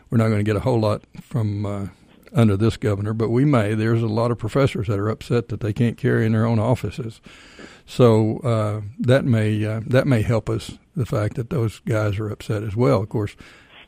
we're 0.09 0.17
not 0.17 0.27
going 0.27 0.39
to 0.39 0.43
get 0.43 0.57
a 0.57 0.59
whole 0.59 0.81
lot 0.81 1.03
from 1.21 1.65
uh, 1.65 1.87
under 2.33 2.57
this 2.57 2.77
governor, 2.77 3.13
but 3.13 3.29
we 3.29 3.45
may. 3.45 3.73
There's 3.73 4.01
a 4.01 4.07
lot 4.07 4.31
of 4.31 4.37
professors 4.37 4.87
that 4.87 4.99
are 4.99 5.09
upset 5.09 5.49
that 5.49 5.59
they 5.59 5.73
can't 5.73 5.97
carry 5.97 6.25
in 6.25 6.33
their 6.33 6.45
own 6.45 6.59
offices, 6.59 7.21
so 7.85 8.39
uh, 8.39 8.81
that 8.99 9.25
may 9.25 9.65
uh, 9.65 9.81
that 9.87 10.07
may 10.07 10.21
help 10.21 10.49
us. 10.49 10.77
The 10.95 11.05
fact 11.05 11.35
that 11.35 11.49
those 11.49 11.79
guys 11.79 12.19
are 12.19 12.29
upset 12.29 12.63
as 12.63 12.75
well. 12.75 13.01
Of 13.01 13.09
course, 13.09 13.35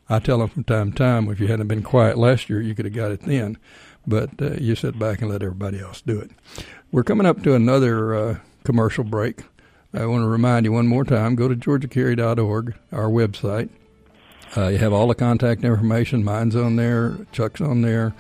I 0.10 0.20
tell 0.20 0.40
them 0.40 0.50
from 0.50 0.64
time 0.64 0.92
to 0.92 0.98
time, 0.98 1.30
if 1.30 1.40
you 1.40 1.48
hadn't 1.48 1.68
been 1.68 1.84
quiet 1.84 2.18
last 2.18 2.50
year, 2.50 2.62
you 2.62 2.76
could 2.76 2.86
have 2.86 2.94
got 2.94 3.12
it 3.12 3.22
then. 3.22 3.58
But 4.06 4.42
uh, 4.42 4.54
you 4.54 4.76
sit 4.76 4.98
back 4.98 5.22
and 5.22 5.30
let 5.30 5.44
everybody 5.44 5.80
else 5.80 6.02
do 6.02 6.20
it. 6.20 6.32
We're 6.92 7.04
coming 7.04 7.28
up 7.28 7.44
to 7.44 7.54
another 7.54 8.16
uh, 8.16 8.38
commercial 8.64 9.04
break. 9.04 9.42
I 9.94 10.06
want 10.06 10.24
to 10.24 10.28
remind 10.28 10.66
you 10.66 10.72
one 10.72 10.88
more 10.88 11.04
time 11.04 11.36
go 11.36 11.48
to 11.48 11.56
georgiacarry.org, 11.56 12.76
our 12.92 13.10
website. 13.10 13.70
Uh, 14.56 14.68
you 14.68 14.78
have 14.78 14.92
all 14.92 15.08
the 15.08 15.16
contact 15.16 15.64
information. 15.64 16.24
Mine's 16.24 16.56
on 16.56 16.76
there, 16.76 17.18
Chuck's 17.32 17.62
on 17.62 17.82
there. 17.82 18.14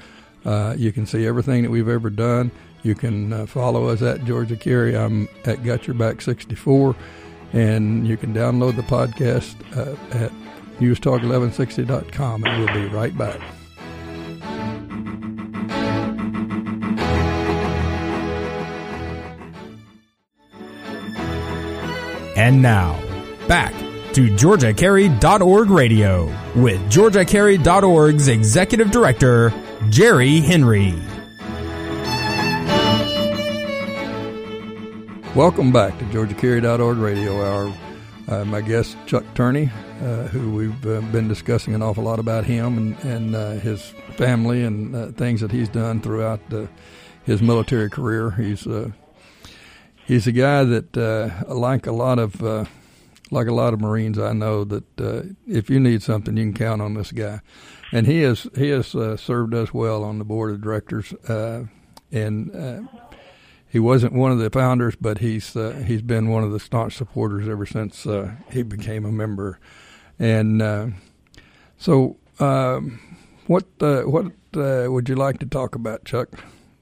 Uh, 0.45 0.73
you 0.77 0.91
can 0.91 1.05
see 1.05 1.25
everything 1.25 1.63
that 1.63 1.69
we've 1.69 1.89
ever 1.89 2.09
done. 2.09 2.51
You 2.83 2.95
can 2.95 3.31
uh, 3.31 3.45
follow 3.45 3.87
us 3.87 4.01
at 4.01 4.25
Georgia 4.25 4.55
Carry. 4.55 4.95
I'm 4.97 5.27
at 5.45 5.63
Got 5.63 5.87
Your 5.87 5.95
Back 5.95 6.21
64. 6.21 6.95
And 7.53 8.07
you 8.07 8.17
can 8.17 8.33
download 8.33 8.75
the 8.75 8.81
podcast 8.81 9.55
uh, 9.77 9.95
at 10.17 10.31
newstalk1160.com. 10.79 12.43
And 12.43 12.65
we'll 12.65 12.73
be 12.73 12.87
right 12.87 13.15
back. 13.17 13.39
And 22.35 22.61
now, 22.61 22.99
back 23.47 23.73
to 24.13 24.27
GeorgiaCarry.org 24.27 25.69
radio 25.69 26.25
with 26.55 26.81
GeorgiaCarry.org's 26.91 28.27
Executive 28.27 28.91
Director, 28.91 29.53
Jerry 29.89 30.41
Henry. 30.41 30.93
Welcome 35.33 35.71
back 35.71 35.97
to 35.99 36.05
GeorgiaCarry.org 36.05 36.97
radio 36.97 37.41
hour. 37.41 37.73
Uh, 38.27 38.43
my 38.43 38.59
guest, 38.59 38.97
Chuck 39.05 39.23
Turney, 39.33 39.69
uh, 40.01 40.27
who 40.27 40.51
we've 40.51 40.85
uh, 40.85 40.99
been 41.11 41.27
discussing 41.27 41.73
an 41.73 41.81
awful 41.81 42.03
lot 42.03 42.19
about 42.19 42.43
him 42.43 42.77
and, 42.77 42.99
and 43.05 43.35
uh, 43.35 43.51
his 43.51 43.93
family 44.17 44.63
and 44.63 44.95
uh, 44.95 45.07
things 45.13 45.39
that 45.39 45.51
he's 45.51 45.69
done 45.69 46.01
throughout 46.01 46.41
uh, 46.53 46.67
his 47.23 47.41
military 47.41 47.89
career. 47.89 48.31
He's 48.31 48.67
uh, 48.67 48.91
he's 50.05 50.27
a 50.27 50.31
guy 50.33 50.65
that, 50.65 51.45
like 51.47 51.87
a 51.87 51.93
lot 51.93 52.19
of 52.19 52.67
like 53.31 53.47
a 53.47 53.53
lot 53.53 53.73
of 53.73 53.81
Marines 53.81 54.19
I 54.19 54.33
know, 54.33 54.63
that 54.65 55.01
uh, 55.01 55.23
if 55.47 55.69
you 55.69 55.79
need 55.79 56.03
something, 56.03 56.37
you 56.37 56.43
can 56.43 56.53
count 56.53 56.81
on 56.81 56.93
this 56.93 57.11
guy. 57.11 57.41
And 57.91 58.05
he 58.05 58.21
has 58.21 58.47
he 58.55 58.69
has 58.69 58.93
uh, 58.93 59.17
served 59.17 59.53
us 59.53 59.73
well 59.73 60.03
on 60.03 60.19
the 60.19 60.25
board 60.25 60.51
of 60.51 60.61
directors, 60.61 61.11
uh, 61.27 61.65
and 62.11 62.55
uh, 62.55 62.81
he 63.67 63.79
wasn't 63.79 64.13
one 64.13 64.31
of 64.31 64.39
the 64.39 64.49
founders, 64.49 64.95
but 64.95 65.17
he's 65.19 65.55
uh, 65.55 65.83
he's 65.85 66.01
been 66.01 66.29
one 66.29 66.43
of 66.43 66.51
the 66.51 66.59
staunch 66.59 66.95
supporters 66.95 67.47
ever 67.47 67.65
since 67.65 68.05
uh, 68.05 68.35
he 68.51 68.63
became 68.63 69.05
a 69.05 69.11
member. 69.11 69.59
And 70.19 70.61
uh, 70.61 70.87
so, 71.77 72.17
um, 72.39 72.99
what 73.47 73.65
uh, 73.79 74.03
what 74.03 74.27
uh, 74.55 74.85
would 74.89 75.09
you 75.09 75.15
like 75.15 75.39
to 75.39 75.45
talk 75.45 75.75
about, 75.75 76.05
Chuck? 76.05 76.29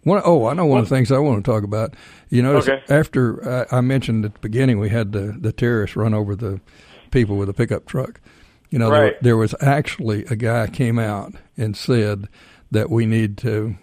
One, 0.03 0.21
oh, 0.23 0.45
I 0.47 0.53
know 0.53 0.65
one 0.65 0.79
of 0.79 0.87
the 0.89 0.95
things 0.95 1.11
I 1.11 1.17
want 1.19 1.43
to 1.43 1.51
talk 1.51 1.63
about. 1.63 1.93
You 2.29 2.41
notice 2.41 2.69
Okay. 2.69 2.81
after 2.93 3.67
I, 3.71 3.77
I 3.77 3.81
mentioned 3.81 4.23
at 4.25 4.33
the 4.33 4.39
beginning, 4.39 4.79
we 4.79 4.89
had 4.89 5.11
the 5.11 5.35
the 5.37 5.51
terrorists 5.51 5.95
run 5.95 6.13
over 6.13 6.35
the 6.35 6.61
people 7.11 7.37
with 7.37 7.49
a 7.49 7.53
pickup 7.53 7.85
truck. 7.85 8.21
You 8.69 8.79
know, 8.79 8.89
there, 8.91 9.17
there 9.21 9.37
was 9.37 9.55
actually 9.61 10.25
a 10.25 10.35
guy 10.35 10.67
came 10.67 10.99
out 10.99 11.33
and 11.57 11.75
said 11.75 12.27
that 12.71 12.89
we 12.89 13.05
need 13.07 13.35
to 13.39 13.75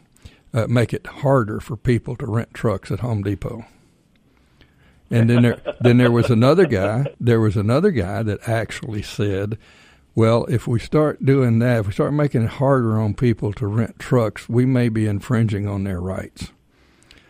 uh, 0.55 0.67
make 0.69 0.93
it 0.95 1.07
harder 1.07 1.59
for 1.61 1.77
people 1.77 2.15
to 2.17 2.27
rent 2.27 2.55
trucks 2.55 2.91
at 2.93 3.01
Home 3.01 3.23
Depot. 3.23 3.65
And 5.11 5.29
then 5.31 5.43
there, 5.43 5.61
then 5.81 5.99
there 5.99 6.11
was 6.11 6.31
another 6.31 6.67
guy. 6.67 7.07
There 7.21 7.41
was 7.41 7.57
another 7.57 7.91
guy 7.91 8.23
that 8.23 8.49
actually 8.49 9.03
said, 9.03 9.59
"Well, 10.17 10.45
if 10.47 10.67
we 10.67 10.81
start 10.81 11.25
doing 11.25 11.61
that, 11.61 11.79
if 11.81 11.87
we 11.87 11.93
start 11.93 12.13
making 12.13 12.43
it 12.43 12.49
harder 12.51 12.99
on 13.01 13.15
people 13.15 13.53
to 13.53 13.67
rent 13.69 14.01
trucks, 14.01 14.49
we 14.49 14.67
may 14.67 14.89
be 14.89 15.07
infringing 15.07 15.69
on 15.69 15.85
their 15.85 16.01
rights." 16.01 16.51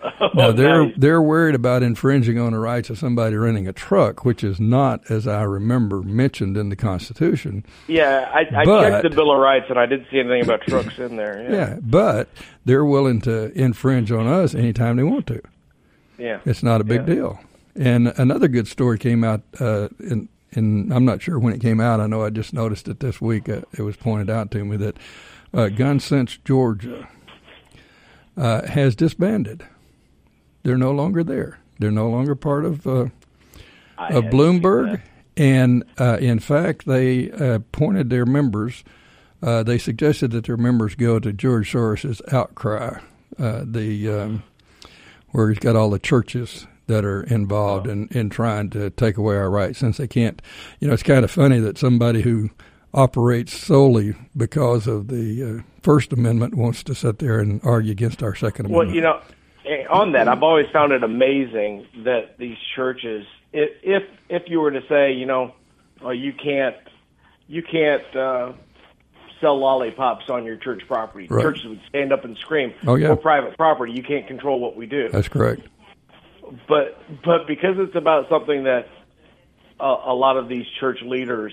now 0.34 0.52
they're 0.52 0.84
nice. 0.84 0.94
they're 0.96 1.20
worried 1.22 1.54
about 1.56 1.82
infringing 1.82 2.38
on 2.38 2.52
the 2.52 2.58
rights 2.60 2.90
of 2.90 2.98
somebody 2.98 3.34
renting 3.34 3.66
a 3.66 3.72
truck, 3.72 4.24
which 4.24 4.44
is 4.44 4.60
not, 4.60 5.10
as 5.10 5.26
I 5.26 5.42
remember, 5.42 6.00
mentioned 6.00 6.56
in 6.56 6.68
the 6.68 6.76
Constitution. 6.76 7.64
Yeah, 7.88 8.30
I, 8.32 8.40
I 8.56 8.64
But- 8.64 8.82
checked 8.90 9.02
the 9.02 9.16
Bill 9.16 9.32
of 9.32 9.38
Rights 9.40 9.66
and 9.68 9.78
I 9.78 9.86
didn't 9.86 10.06
see 10.10 10.20
anything 10.20 10.42
about 10.44 10.60
trucks 10.62 10.98
in 10.98 11.16
there. 11.16 11.42
Yeah. 11.42 11.56
Yeah, 11.56 11.78
but 11.82 12.28
they're 12.64 12.84
willing 12.84 13.20
to 13.22 13.50
infringe 13.58 14.12
on 14.12 14.28
us 14.28 14.54
anytime 14.54 14.96
they 14.96 15.02
want 15.02 15.26
to. 15.28 15.40
yeah. 16.18 16.38
It's 16.44 16.62
not 16.62 16.80
a 16.80 16.84
big 16.84 17.00
Yeah. 17.08 17.14
deal. 17.14 17.40
And 17.74 18.08
another 18.16 18.46
good 18.48 18.68
story 18.68 18.98
came 18.98 19.24
out 19.24 19.42
uh, 19.58 19.88
in. 19.98 20.28
In, 20.56 20.90
I'm 20.90 21.04
not 21.04 21.22
sure 21.22 21.38
when 21.38 21.52
it 21.52 21.60
came 21.60 21.80
out. 21.80 22.00
I 22.00 22.06
know 22.06 22.24
I 22.24 22.30
just 22.30 22.52
noticed 22.52 22.88
it 22.88 23.00
this 23.00 23.20
week. 23.20 23.48
Uh, 23.48 23.60
it 23.76 23.82
was 23.82 23.96
pointed 23.96 24.30
out 24.30 24.50
to 24.52 24.64
me 24.64 24.76
that 24.78 24.96
uh, 25.52 25.68
Gun 25.68 26.00
Sense 26.00 26.38
Georgia 26.44 27.08
uh, 28.36 28.66
has 28.66 28.96
disbanded. 28.96 29.64
They're 30.62 30.78
no 30.78 30.92
longer 30.92 31.22
there. 31.22 31.58
They're 31.78 31.90
no 31.90 32.08
longer 32.08 32.34
part 32.34 32.64
of 32.64 32.86
uh, 32.86 33.06
of 33.98 34.24
Bloomberg, 34.24 35.02
and 35.36 35.84
uh, 35.98 36.18
in 36.20 36.38
fact, 36.38 36.86
they 36.86 37.30
uh, 37.30 37.60
pointed 37.72 38.10
their 38.10 38.26
members. 38.26 38.82
Uh, 39.42 39.62
they 39.62 39.78
suggested 39.78 40.30
that 40.30 40.46
their 40.46 40.56
members 40.56 40.94
go 40.94 41.18
to 41.18 41.32
George 41.32 41.70
Soros's 41.70 42.22
Outcry, 42.32 42.98
uh, 43.38 43.62
the 43.64 44.08
um, 44.08 44.42
where 45.30 45.50
he's 45.50 45.58
got 45.58 45.76
all 45.76 45.90
the 45.90 45.98
churches 45.98 46.66
that 46.86 47.04
are 47.04 47.22
involved 47.24 47.86
in, 47.86 48.08
in 48.12 48.30
trying 48.30 48.70
to 48.70 48.90
take 48.90 49.16
away 49.16 49.36
our 49.36 49.50
rights. 49.50 49.78
Since 49.78 49.96
they 49.98 50.06
can't, 50.06 50.40
you 50.80 50.88
know, 50.88 50.94
it's 50.94 51.02
kind 51.02 51.24
of 51.24 51.30
funny 51.30 51.58
that 51.60 51.78
somebody 51.78 52.22
who 52.22 52.50
operates 52.94 53.52
solely 53.52 54.14
because 54.36 54.86
of 54.86 55.08
the 55.08 55.58
uh, 55.58 55.62
First 55.82 56.12
Amendment 56.12 56.54
wants 56.54 56.82
to 56.84 56.94
sit 56.94 57.18
there 57.18 57.38
and 57.40 57.60
argue 57.64 57.92
against 57.92 58.22
our 58.22 58.34
Second 58.34 58.66
Amendment. 58.66 58.88
Well, 58.88 58.94
you 58.94 59.02
know, 59.02 59.20
eh, 59.66 59.84
on 59.90 60.12
that, 60.12 60.28
I've 60.28 60.42
always 60.42 60.66
found 60.72 60.92
it 60.92 61.02
amazing 61.02 61.86
that 62.04 62.38
these 62.38 62.56
churches, 62.74 63.26
if 63.52 63.70
if, 63.82 64.02
if 64.28 64.42
you 64.46 64.60
were 64.60 64.70
to 64.70 64.80
say, 64.88 65.12
you 65.12 65.26
know, 65.26 65.52
oh, 66.02 66.10
you 66.10 66.32
can't, 66.32 66.76
you 67.48 67.62
can't 67.62 68.16
uh, 68.16 68.52
sell 69.40 69.58
lollipops 69.58 70.30
on 70.30 70.44
your 70.44 70.56
church 70.56 70.82
property, 70.88 71.26
Right. 71.28 71.42
churches 71.42 71.66
would 71.66 71.80
stand 71.88 72.12
up 72.12 72.24
and 72.24 72.36
scream, 72.38 72.72
Oh, 72.86 72.94
yeah. 72.94 73.10
"We're 73.10 73.16
private 73.16 73.56
property. 73.58 73.92
You 73.92 74.02
can't 74.02 74.26
control 74.26 74.58
what 74.60 74.76
we 74.76 74.86
do." 74.86 75.08
That's 75.10 75.28
correct. 75.28 75.62
But 76.68 76.98
but 77.24 77.46
because 77.46 77.76
it's 77.78 77.96
about 77.96 78.28
something 78.28 78.64
that 78.64 78.88
a, 79.80 79.84
a 79.84 80.14
lot 80.14 80.36
of 80.36 80.48
these 80.48 80.66
church 80.80 81.02
leaders 81.02 81.52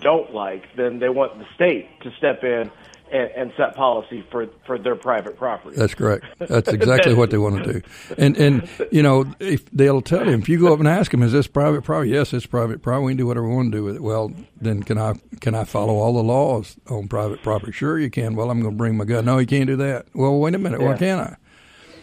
don't 0.00 0.32
like, 0.32 0.74
then 0.76 0.98
they 0.98 1.08
want 1.08 1.38
the 1.38 1.46
state 1.54 1.88
to 2.02 2.10
step 2.16 2.44
in 2.44 2.70
and, 3.12 3.30
and 3.36 3.52
set 3.56 3.74
policy 3.76 4.24
for 4.30 4.48
for 4.66 4.78
their 4.78 4.96
private 4.96 5.36
property. 5.36 5.76
That's 5.76 5.94
correct. 5.94 6.24
That's 6.38 6.68
exactly 6.72 7.14
what 7.14 7.30
they 7.30 7.38
want 7.38 7.62
to 7.62 7.72
do. 7.74 7.82
And 8.16 8.36
and 8.36 8.68
you 8.90 9.02
know, 9.02 9.26
if 9.38 9.70
they'll 9.70 10.00
tell 10.00 10.26
him 10.26 10.40
if 10.40 10.48
you 10.48 10.58
go 10.58 10.72
up 10.72 10.78
and 10.78 10.88
ask 10.88 11.12
him, 11.12 11.22
is 11.22 11.32
this 11.32 11.46
private 11.46 11.82
property? 11.82 12.10
Yes, 12.10 12.32
it's 12.32 12.46
private 12.46 12.82
property. 12.82 13.04
We 13.04 13.12
can 13.12 13.18
do 13.18 13.26
whatever 13.26 13.48
we 13.48 13.54
want 13.54 13.72
to 13.72 13.78
do 13.78 13.84
with 13.84 13.96
it. 13.96 14.02
Well, 14.02 14.32
then 14.60 14.82
can 14.82 14.98
I 14.98 15.14
can 15.40 15.54
I 15.54 15.64
follow 15.64 15.94
all 15.94 16.14
the 16.14 16.22
laws 16.22 16.76
on 16.88 17.08
private 17.08 17.42
property? 17.42 17.72
Sure, 17.72 17.98
you 17.98 18.10
can. 18.10 18.34
Well, 18.34 18.50
I'm 18.50 18.60
going 18.60 18.72
to 18.72 18.78
bring 18.78 18.96
my 18.96 19.04
gun. 19.04 19.26
No, 19.26 19.38
you 19.38 19.46
can't 19.46 19.66
do 19.66 19.76
that. 19.76 20.06
Well, 20.14 20.38
wait 20.38 20.54
a 20.54 20.58
minute. 20.58 20.80
Why 20.80 20.96
can't 20.96 21.20
I? 21.20 21.36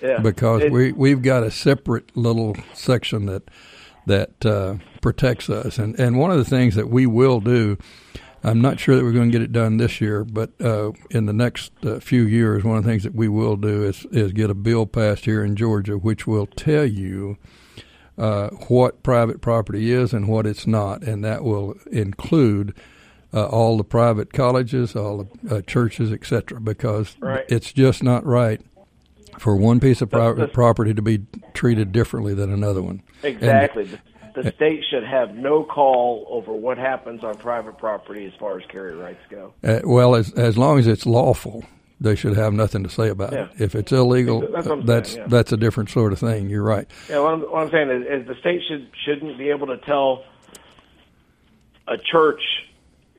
Yeah, 0.02 0.20
Because 0.20 0.64
It- 0.64 0.72
we 0.72 0.92
we've 0.92 1.22
got 1.22 1.44
a 1.44 1.52
separate 1.52 2.16
little 2.16 2.56
section 2.74 3.26
that 3.28 3.44
that 4.08 4.46
uh, 4.46 4.76
protects 5.02 5.50
us. 5.50 5.78
And 5.78 6.00
and 6.00 6.18
one 6.18 6.32
of 6.32 6.38
the 6.38 6.46
things 6.46 6.76
that 6.76 6.90
we 6.90 7.06
will 7.06 7.40
do. 7.40 7.78
I'm 8.42 8.62
not 8.62 8.80
sure 8.80 8.96
that 8.96 9.04
we're 9.04 9.12
going 9.12 9.30
to 9.30 9.38
get 9.38 9.42
it 9.44 9.52
done 9.52 9.76
this 9.76 10.00
year, 10.00 10.24
but 10.24 10.52
uh, 10.62 10.92
in 11.10 11.26
the 11.26 11.34
next 11.34 11.74
uh, 11.86 12.00
few 12.00 12.24
years, 12.24 12.64
one 12.64 12.78
of 12.78 12.86
the 12.86 12.90
things 12.90 13.04
that 13.04 13.14
we 13.14 13.28
will 13.28 13.58
do 13.58 13.84
is 13.84 14.06
is 14.12 14.32
get 14.32 14.50
a 14.50 14.54
bill 14.54 14.86
passed 14.86 15.26
here 15.26 15.44
in 15.44 15.58
Georgia, 15.58 15.98
which 15.98 16.26
will 16.26 16.46
tell 16.48 16.86
you 16.86 17.36
uh, 18.18 18.48
what 18.70 19.04
private 19.04 19.42
property 19.42 19.92
is 19.92 20.14
and 20.14 20.30
what 20.30 20.46
it's 20.46 20.66
not, 20.66 21.04
and 21.04 21.24
that 21.26 21.44
will 21.44 21.76
include 21.92 22.74
uh, 23.34 23.46
all 23.48 23.76
the 23.78 23.84
private 23.84 24.32
colleges, 24.32 24.96
all 24.96 25.28
the 25.44 25.58
uh, 25.58 25.62
churches, 25.64 26.10
etc. 26.12 26.62
Because 26.62 27.18
Right. 27.20 27.44
it's 27.50 27.74
just 27.74 28.04
not 28.04 28.26
right 28.26 28.62
for 29.38 29.56
one 29.56 29.80
piece 29.80 30.02
of 30.02 30.10
private 30.10 30.38
that's- 30.38 30.54
property 30.54 30.94
to 30.94 31.02
be 31.02 31.26
treated 31.54 31.92
differently 31.92 32.34
than 32.34 32.52
another 32.52 32.82
one. 32.82 33.02
exactly. 33.24 33.84
the, 33.86 34.42
the 34.44 34.52
state 34.54 34.84
should 34.90 35.04
have 35.04 35.36
no 35.36 35.64
call 35.64 36.26
over 36.30 36.54
what 36.54 36.78
happens 36.78 37.24
on 37.24 37.36
private 37.36 37.78
property 37.78 38.26
as 38.26 38.34
far 38.40 38.58
as 38.60 38.66
carry 38.68 38.96
rights 38.96 39.20
go. 39.30 39.54
Uh, 39.64 39.80
well, 39.84 40.16
as 40.16 40.32
as 40.34 40.58
long 40.58 40.80
as 40.80 40.88
it's 40.88 41.06
lawful, 41.06 41.66
they 42.00 42.16
should 42.16 42.38
have 42.38 42.54
nothing 42.54 42.84
to 42.84 42.90
say 42.90 43.10
about 43.10 43.34
Yeah. 43.34 43.46
it. 43.56 43.62
If 43.62 43.76
it's 43.76 43.92
illegal, 43.92 44.48
That's 44.54 44.68
I'm 44.68 44.86
that's 44.86 45.16
yeah. 45.16 45.28
that's 45.28 45.52
a 45.52 45.58
different 45.58 45.90
sort 45.90 46.14
of 46.14 46.20
thing. 46.20 46.50
You're 46.50 46.64
right. 46.64 46.88
Yeah, 47.10 47.20
what 47.20 47.34
I'm, 47.34 47.42
what 47.42 47.64
I'm 47.64 47.72
saying 47.72 47.90
is, 47.90 48.22
is 48.22 48.28
the 48.28 48.36
state 48.40 48.62
should 48.68 48.90
shouldn't 49.04 49.38
be 49.38 49.50
able 49.50 49.68
to 49.68 49.78
tell 49.78 50.24
a 51.88 51.98
church 51.98 52.42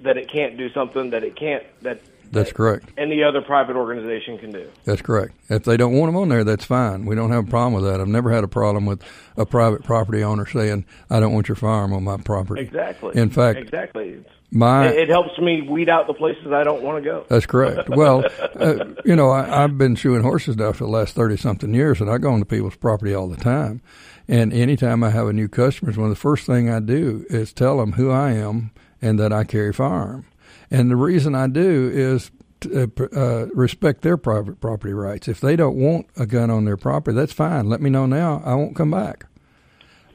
that 0.01 0.17
it 0.17 0.31
can't 0.33 0.57
do 0.57 0.71
something 0.73 1.11
that 1.11 1.25
it 1.25 1.37
can't 1.37 1.65
that 1.83 2.01
That's 2.31 2.53
correct. 2.53 2.91
any 2.97 3.23
other 3.23 3.41
private 3.41 3.77
organization 3.77 4.39
can 4.39 4.51
do. 4.51 4.69
That's 4.85 5.03
correct. 5.03 5.35
If 5.49 5.65
they 5.65 5.77
don't 5.77 5.93
want 5.93 6.09
them 6.13 6.17
on 6.17 6.29
there, 6.29 6.45
that's 6.45 6.65
fine. 6.65 7.07
We 7.07 7.15
don't 7.15 7.31
have 7.31 7.47
a 7.49 7.51
problem 7.51 7.75
with 7.83 7.91
that. 7.91 8.01
I've 8.01 8.09
never 8.09 8.31
had 8.31 8.45
a 8.45 8.49
problem 8.49 8.87
with 8.87 9.03
a 9.37 9.45
private 9.45 9.83
property 9.85 10.23
owner 10.23 10.47
saying, 10.47 10.85
"I 11.11 11.21
don't 11.21 11.33
want 11.33 11.49
your 11.49 11.57
firearm 11.57 11.93
on 11.93 12.05
my 12.05 12.17
property." 12.19 12.63
Exactly. 12.63 13.17
In 13.21 13.31
fact, 13.31 13.59
exactly. 13.59 14.25
My 14.53 14.89
It, 14.89 14.99
it 15.03 15.09
helps 15.09 15.39
me 15.39 15.63
weed 15.63 15.89
out 15.89 16.09
the 16.09 16.15
places 16.15 16.49
I 16.53 16.65
don't 16.65 16.83
want 16.83 17.03
to 17.05 17.09
go. 17.09 17.25
That's 17.29 17.47
correct. 17.47 17.89
Well, 18.01 18.25
uh, 18.59 18.85
you 19.05 19.15
know, 19.15 19.31
I, 19.31 19.63
I've 19.63 19.79
been 19.79 19.95
shoeing 19.95 20.23
horses 20.23 20.57
now 20.57 20.73
for 20.73 20.85
the 20.85 20.91
last 20.91 21.15
thirty 21.15 21.37
something 21.37 21.73
years, 21.75 22.01
and 22.01 22.11
I 22.11 22.19
go 22.19 22.33
on 22.33 22.41
to 22.41 22.45
people's 22.45 22.77
property 22.77 23.15
all 23.15 23.29
the 23.29 23.37
time. 23.37 23.81
And 24.29 24.53
anytime 24.53 25.03
I 25.03 25.11
have 25.11 25.27
a 25.27 25.33
new 25.33 25.49
customer, 25.49 25.91
one 25.93 26.05
of 26.05 26.11
the 26.11 26.21
first 26.21 26.47
thing 26.47 26.71
I 26.71 26.79
do 26.81 27.27
is 27.29 27.53
tell 27.53 27.79
them 27.79 27.93
who 27.93 28.11
I 28.11 28.33
am 28.33 28.71
and 29.03 29.19
that 29.19 29.33
I 29.33 29.43
carry 29.45 29.73
firearm. 29.73 30.25
And 30.71 30.91
the 30.91 30.97
reason 30.97 31.35
I 31.35 31.49
do 31.49 31.91
is 31.93 32.31
uh, 32.75 32.87
uh, 33.17 33.47
respect 33.55 34.03
their 34.03 34.17
private 34.17 34.61
property 34.61 34.93
rights. 34.93 35.29
If 35.29 35.41
they 35.41 35.57
don't 35.57 35.77
want 35.77 36.07
a 36.17 36.27
gun 36.27 36.51
on 36.51 36.65
their 36.65 36.77
property, 36.77 37.17
that's 37.17 37.33
fine. 37.33 37.69
Let 37.69 37.81
me 37.81 37.91
know 37.91 38.07
now. 38.07 38.43
I 38.45 38.55
won't 38.55 38.77
come 38.77 38.91
back. 38.91 39.27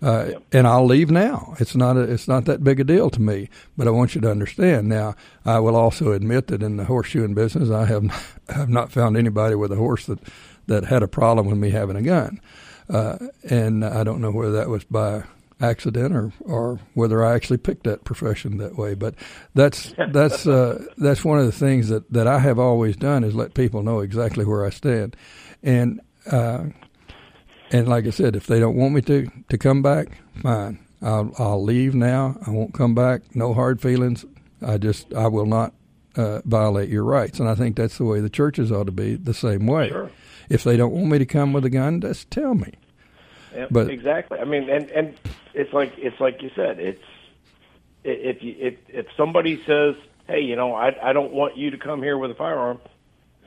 Uh, 0.02 0.32
and 0.52 0.68
I'll 0.68 0.86
leave 0.86 1.10
now. 1.10 1.56
It's 1.60 1.76
not 1.76 1.98
a, 1.98 2.02
it's 2.02 2.28
not 2.28 2.46
that 2.46 2.64
big 2.64 2.80
a 2.80 2.84
deal 2.84 3.10
to 3.10 3.22
me. 3.22 3.50
But 3.76 3.88
I 3.88 3.92
want 3.92 4.14
you 4.14 4.22
to 4.22 4.30
understand. 4.30 4.88
Now, 4.88 5.16
I 5.46 5.60
will 5.60 5.76
also 5.76 6.12
admit 6.12 6.48
that 6.48 6.62
in 6.62 6.78
the 6.78 6.86
horseshoeing 6.86 7.34
business, 7.34 7.70
I 7.72 7.86
have 7.86 8.04
not, 8.04 8.24
have 8.50 8.70
not 8.70 8.92
found 8.92 9.18
anybody 9.18 9.56
with 9.56 9.72
a 9.72 9.78
horse 9.78 10.06
that 10.06 10.20
that 10.68 10.86
had 10.86 11.04
a 11.04 11.08
problem 11.08 11.48
with 11.48 11.58
me 11.58 11.70
having 11.70 11.96
a 11.96 12.02
gun. 12.02 12.42
Uh, 12.90 13.18
and 13.50 13.84
I 13.84 14.04
don't 14.04 14.22
know 14.22 14.32
whether 14.32 14.52
that 14.54 14.70
was 14.70 14.84
by 14.84 15.24
accident 15.62 16.14
or, 16.14 16.34
or 16.42 16.80
whether 16.94 17.24
I 17.24 17.34
actually 17.34 17.58
picked 17.58 17.84
that 17.84 18.04
profession 18.04 18.58
that 18.58 18.78
way. 18.78 18.94
But 18.94 19.16
that's 19.54 19.94
that's 20.12 20.46
uh, 20.46 20.86
that's 20.98 21.24
one 21.24 21.40
of 21.40 21.46
the 21.46 21.52
things 21.52 21.90
that, 21.90 22.12
that 22.12 22.28
I 22.28 22.40
have 22.40 22.60
always 22.60 22.96
done 22.96 23.24
is 23.24 23.36
let 23.36 23.54
people 23.54 23.84
know 23.84 24.00
exactly 24.00 24.46
where 24.46 24.66
I 24.66 24.70
stand. 24.70 25.16
And 25.64 26.02
uh, 26.30 26.66
and 27.72 27.88
like 27.88 28.06
I 28.06 28.12
said, 28.12 28.36
if 28.36 28.48
they 28.48 28.60
don't 28.60 28.76
want 28.76 28.94
me 28.94 29.02
to 29.02 29.30
to 29.50 29.58
come 29.58 29.82
back, 29.82 30.20
fine. 30.42 30.80
I'll 31.02 31.32
I'll 31.38 31.64
leave 31.64 31.94
now. 31.96 32.38
I 32.46 32.52
won't 32.52 32.74
come 32.74 32.96
back. 32.96 33.36
No 33.36 33.54
hard 33.54 33.82
feelings. 33.82 34.26
I 34.62 34.78
just 34.78 35.14
I 35.14 35.28
will 35.28 35.46
not 35.46 35.74
uh, 36.16 36.42
violate 36.46 36.90
your 36.90 37.04
rights. 37.04 37.40
And 37.40 37.50
I 37.50 37.56
think 37.56 37.76
that's 37.76 37.98
the 37.98 38.06
way 38.06 38.20
the 38.20 38.30
churches 38.30 38.72
ought 38.72 38.86
to 38.86 38.92
be 38.92 39.16
the 39.16 39.34
same 39.34 39.68
way. 39.68 39.90
Sure. 39.90 40.10
If 40.50 40.64
they 40.64 40.78
don't 40.78 40.92
want 40.94 41.08
me 41.08 41.18
to 41.18 41.26
come 41.26 41.54
with 41.54 41.66
a 41.66 41.70
gun, 41.70 42.02
just 42.02 42.30
tell 42.30 42.54
me. 42.54 42.74
But- 43.72 43.90
exactly. 43.90 44.40
I 44.40 44.46
mean, 44.46 44.70
and 44.70 44.90
and 44.92 45.16
it's 45.54 45.74
like 45.74 45.94
it's 45.98 46.20
like 46.20 46.42
you 46.42 46.50
said. 46.56 46.80
It's 46.80 47.02
if 48.04 48.44
you 48.44 48.56
if 48.60 48.76
if 48.90 49.06
somebody 49.18 49.62
says, 49.66 49.96
"Hey, 50.28 50.42
you 50.42 50.56
know, 50.56 50.74
I 50.74 50.96
I 51.02 51.14
don't 51.14 51.34
want 51.34 51.58
you 51.58 51.72
to 51.72 51.78
come 51.78 52.02
here 52.04 52.18
with 52.18 52.32
a 52.32 52.36
firearm," 52.36 52.80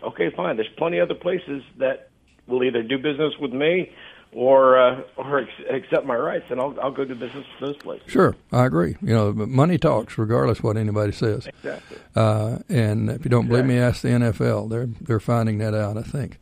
okay, 0.03 0.31
fine. 0.31 0.57
There's 0.57 0.69
plenty 0.77 0.99
of 0.99 1.11
other 1.11 1.19
places 1.19 1.63
that 1.79 2.11
will 2.47 2.65
either 2.65 2.83
do 2.83 2.99
business 2.99 3.35
with 3.39 3.53
me 3.53 3.93
or 4.33 4.77
uh, 4.79 5.01
or 5.17 5.41
ex- 5.41 5.51
accept 5.71 6.07
my 6.07 6.17
rights, 6.17 6.47
and 6.51 6.61
I'll 6.61 6.77
I'll 6.81 6.91
go 6.91 7.05
do 7.05 7.15
business 7.15 7.47
with 7.61 7.69
those 7.69 7.77
places. 7.77 8.11
Sure, 8.11 8.35
I 8.53 8.67
agree. 8.67 8.97
You 9.01 9.15
know, 9.15 9.33
money 9.33 9.79
talks 9.79 10.19
regardless 10.19 10.63
what 10.63 10.77
anybody 10.77 11.13
says. 11.13 11.47
Exactly. 11.47 11.99
Uh, 12.17 12.59
and 12.69 13.11
if 13.11 13.25
you 13.25 13.31
don't 13.31 13.47
believe 13.49 13.65
me, 13.65 13.79
ask 13.79 14.03
the 14.03 14.09
NFL. 14.09 14.71
They're 14.71 14.87
they're 15.01 15.21
finding 15.21 15.59
that 15.59 15.75
out. 15.75 15.97
I 15.97 16.03
think. 16.03 16.39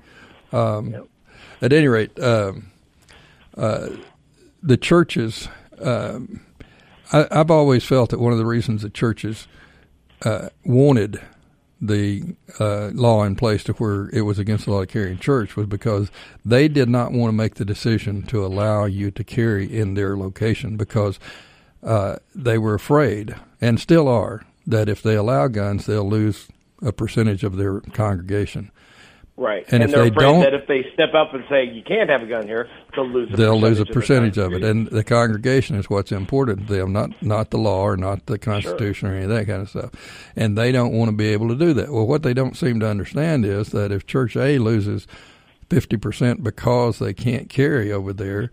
Um, 0.53 0.91
Yep. 0.93 1.07
At 1.63 1.73
any 1.73 1.89
rate, 1.89 2.19
um, 2.21 2.71
the 3.57 4.77
churches. 4.77 5.49
Um, 5.81 6.41
I, 7.13 7.27
I've 7.31 7.51
always 7.51 7.85
felt 7.85 8.11
that 8.11 8.21
one 8.21 8.33
of 8.33 8.39
the 8.39 8.47
reasons 8.47 8.83
the 8.83 8.91
churches 8.91 9.47
uh, 10.23 10.49
wanted 10.65 11.21
the 11.81 12.23
uh, 12.59 12.89
law 12.89 13.23
in 13.25 13.37
place 13.37 13.63
to 13.65 13.73
where 13.75 14.09
it 14.11 14.23
was 14.23 14.39
against 14.39 14.65
the 14.65 14.71
law 14.71 14.81
to 14.81 14.87
carry 14.87 15.11
in 15.11 15.19
church 15.19 15.57
was 15.57 15.67
because 15.67 16.11
they 16.45 16.69
did 16.69 16.89
not 16.89 17.13
want 17.13 17.29
to 17.29 17.37
make 17.37 17.57
the 17.57 17.65
decision 17.65 18.23
to 18.23 18.45
allow 18.45 18.87
you 18.87 19.11
to 19.11 19.23
carry 19.23 19.67
in 19.67 19.95
their 19.95 20.17
location 20.17 20.77
because 20.77 21.19
uh, 21.83 22.17
they 22.35 22.57
were 22.57 22.75
afraid 22.75 23.37
and 23.61 23.79
still 23.79 24.09
are 24.09 24.45
that 24.67 24.89
if 24.89 25.03
they 25.03 25.15
allow 25.15 25.49
guns, 25.49 25.87
they'll 25.87 26.09
lose 26.09 26.49
a 26.83 26.93
percentage 26.93 27.45
of 27.45 27.57
their 27.57 27.81
congregation. 27.81 28.71
Right, 29.39 29.65
And 29.69 29.83
and, 29.83 29.91
if 29.91 29.91
they're 29.95 30.05
they 30.05 30.11
afraid 30.11 30.23
don't- 30.25 30.41
that 30.41 30.55
if 30.55 30.67
they 30.67 30.83
step 30.95 31.13
up 31.13 31.35
and 31.35 31.45
say 31.51 31.65
you 31.65 31.83
can't 31.83 32.09
have 32.09 32.23
a 32.23 32.27
gun 32.27 32.47
here, 32.47 32.69
they'll 32.95 33.07
lose. 33.07 33.31
A 33.35 33.37
they'll 33.37 33.61
lose 33.61 33.79
a 33.79 33.85
percentage 33.85 34.37
percentage 34.37 34.39
of 34.39 34.53
it, 34.55 34.65
and 34.65 34.87
the 34.87 35.05
congregation 35.05 35.77
is 35.77 35.91
what's 35.91 36.11
important 36.11 36.67
to 36.69 36.73
them, 36.73 36.93
not 36.95 37.11
not 37.23 37.51
the 37.51 37.59
law 37.59 37.83
or 37.83 37.99
not 37.99 38.25
the 38.25 38.39
Constitution 38.39 39.09
or 39.11 39.15
any 39.15 39.25
of 39.25 39.29
that 39.31 39.47
kind 39.47 39.61
of 39.61 39.69
stuff. 39.69 39.91
And 40.37 40.57
they 40.57 40.73
don't 40.73 40.93
want 40.95 41.11
to 41.11 41.17
be 41.17 41.27
able 41.29 41.49
to 41.49 41.55
do 41.55 41.75
that. 41.75 41.93
Well, 41.93 42.07
what 42.07 42.23
they 42.23 42.33
don't 42.33 42.57
seem 42.57 42.81
to 42.81 42.89
understand 42.89 43.45
is 43.45 43.69
that 43.73 43.93
if 43.93 44.07
Church 44.07 44.37
A 44.39 44.59
loses 44.59 45.07
fifty 45.69 45.99
percent 45.99 46.43
because 46.43 46.99
they 46.99 47.13
can't 47.13 47.51
carry 47.51 47.93
over 47.93 48.15
there, 48.15 48.51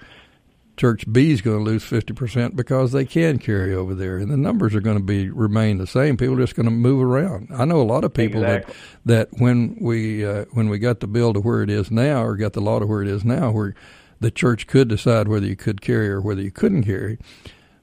Church 0.76 1.06
B 1.12 1.32
is 1.32 1.42
going 1.42 1.60
to 1.60 1.64
lose 1.64 1.84
fifty 1.84 2.14
percent 2.14 2.56
because 2.56 2.92
they 2.92 3.06
can 3.06 3.38
carry 3.38 3.76
over 3.76 3.94
there, 3.94 4.18
and 4.18 4.32
the 4.32 4.38
numbers 4.38 4.74
are 4.74 4.82
going 4.82 4.98
to 4.98 5.04
be 5.04 5.30
remain 5.30 5.78
the 5.78 5.86
same. 5.86 6.18
People 6.18 6.36
are 6.36 6.42
just 6.42 6.56
going 6.56 6.66
to 6.66 6.72
move 6.72 7.02
around. 7.02 7.50
I 7.54 7.66
know 7.66 7.80
a 7.80 7.84
lot 7.84 8.04
of 8.04 8.14
people 8.14 8.42
Exactly. 8.44 8.74
that 9.06 9.30
that 9.32 9.40
when 9.40 9.78
we 9.80 10.26
uh, 10.26 10.46
when 10.54 10.70
we 10.70 10.80
got 10.80 11.00
the 11.00 11.08
bill 11.08 11.32
to 11.34 11.40
where 11.40 11.62
it 11.62 11.70
is 11.70 11.92
now, 11.92 12.24
or 12.24 12.36
got 12.36 12.54
the 12.54 12.62
law 12.62 12.80
to 12.80 12.88
where 12.88 13.04
it 13.04 13.08
is 13.08 13.24
now, 13.24 13.52
where 13.52 13.76
the 14.20 14.32
church 14.32 14.66
could 14.66 14.88
decide 14.88 15.28
whether 15.28 15.46
you 15.46 15.56
could 15.56 15.80
carry 15.82 16.10
or 16.10 16.20
whether 16.20 16.42
you 16.42 16.52
couldn't 16.52 16.84
carry, 16.86 17.20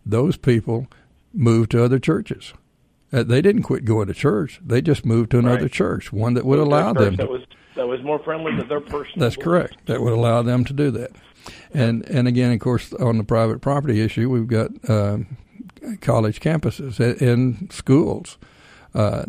those 0.05 0.37
people 0.37 0.89
moved 1.33 1.71
to 1.71 1.85
other 1.85 2.01
churches. 2.01 2.55
Uh, 3.13 3.23
they 3.25 3.43
didn't 3.43 3.63
quit 3.63 3.85
going 3.85 4.07
to 4.07 4.15
church; 4.15 4.61
they 4.65 4.81
just 4.81 5.05
moved 5.05 5.31
to 5.33 5.39
another 5.39 5.63
Right. 5.63 5.73
church, 5.73 6.13
one 6.13 6.35
that 6.35 6.45
would 6.45 6.59
allow 6.59 6.93
them. 6.93 7.17
To, 7.17 7.23
That 7.25 7.31
was 7.31 7.43
that 7.77 7.87
was 7.89 8.03
more 8.03 8.19
friendly 8.21 8.55
to 8.57 8.63
their 8.65 8.81
personal. 8.81 9.15
that's 9.17 9.37
correct. 9.37 9.77
That 9.87 10.01
would 10.03 10.13
allow 10.13 10.43
them 10.43 10.65
to 10.67 10.73
do 10.73 10.91
that. 10.93 11.11
And 11.73 12.09
and 12.09 12.29
again, 12.29 12.53
of 12.53 12.61
course, 12.61 12.93
on 12.95 13.19
the 13.19 13.25
private 13.25 13.61
property 13.61 14.01
issue, 14.01 14.29
we've 14.29 14.47
got 14.47 14.71
um, 14.89 15.37
college 16.01 16.41
campuses 16.41 17.01
and, 17.01 17.21
and 17.23 17.73
schools. 17.73 18.39
Uh, 18.93 19.25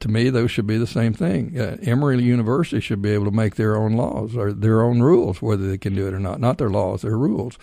to 0.00 0.08
me, 0.08 0.28
those 0.28 0.50
should 0.50 0.66
be 0.66 0.76
the 0.76 0.88
same 0.88 1.12
thing. 1.14 1.58
Uh, 1.58 1.76
Emory 1.82 2.20
University 2.20 2.80
should 2.80 3.00
be 3.00 3.10
able 3.10 3.24
to 3.26 3.30
make 3.30 3.54
their 3.54 3.76
own 3.76 3.92
laws 3.92 4.36
or 4.36 4.52
their 4.52 4.82
own 4.82 5.02
rules, 5.02 5.40
whether 5.40 5.68
they 5.68 5.78
can 5.78 5.94
do 5.94 6.06
it 6.08 6.12
or 6.14 6.18
not. 6.18 6.40
Not 6.40 6.58
their 6.58 6.68
laws, 6.70 7.02
their 7.02 7.16
rules, 7.16 7.56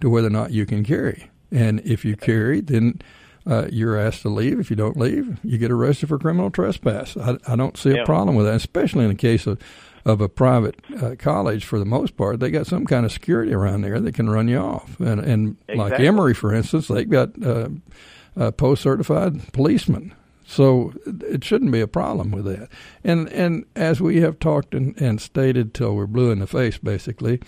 to 0.00 0.10
whether 0.10 0.26
or 0.26 0.30
not 0.30 0.50
you 0.50 0.66
can 0.66 0.82
carry. 0.84 1.30
And 1.52 1.80
if 1.84 2.04
you 2.04 2.16
carry, 2.16 2.60
then 2.60 3.00
uh, 3.46 3.66
you're 3.70 3.96
asked 3.96 4.22
to 4.22 4.28
leave. 4.28 4.58
If 4.58 4.70
you 4.70 4.76
don't 4.76 4.96
leave, 4.96 5.38
you 5.44 5.58
get 5.58 5.70
arrested 5.70 6.08
for 6.08 6.18
criminal 6.18 6.50
trespass. 6.50 7.16
I, 7.16 7.38
I 7.46 7.56
don't 7.56 7.76
see 7.76 7.90
a 7.90 7.96
Yeah. 7.96 8.04
problem 8.04 8.34
with 8.36 8.46
that, 8.46 8.56
especially 8.56 9.04
in 9.04 9.10
the 9.10 9.14
case 9.16 9.46
of 9.46 9.58
of 10.04 10.20
a 10.20 10.28
private 10.28 10.76
uh, 11.02 11.16
college. 11.18 11.64
For 11.64 11.78
the 11.80 11.84
most 11.84 12.16
part, 12.16 12.38
they 12.38 12.50
got 12.50 12.66
some 12.68 12.86
kind 12.86 13.04
of 13.04 13.10
security 13.10 13.52
around 13.52 13.80
there 13.82 13.98
that 13.98 14.14
can 14.14 14.30
run 14.30 14.46
you 14.48 14.58
off. 14.58 15.00
And 15.00 15.20
and 15.20 15.56
like 15.74 15.98
Emory, 15.98 16.34
for 16.34 16.54
instance, 16.54 16.86
they've 16.88 17.08
got 17.10 17.30
uh, 17.42 17.68
uh, 18.36 18.50
POST 18.52 18.82
certified 18.82 19.52
policemen. 19.52 20.14
So 20.48 20.92
it 21.06 21.42
shouldn't 21.42 21.72
be 21.72 21.80
a 21.80 21.88
problem 21.88 22.30
with 22.30 22.44
that. 22.44 22.68
And 23.02 23.28
and 23.30 23.64
as 23.74 24.00
we 24.00 24.20
have 24.20 24.38
talked 24.38 24.74
and, 24.74 24.96
and 25.00 25.20
stated 25.20 25.74
till 25.74 25.96
we're 25.96 26.06
blue 26.06 26.30
in 26.30 26.38
the 26.38 26.46
face, 26.46 26.78
basically, 26.78 27.40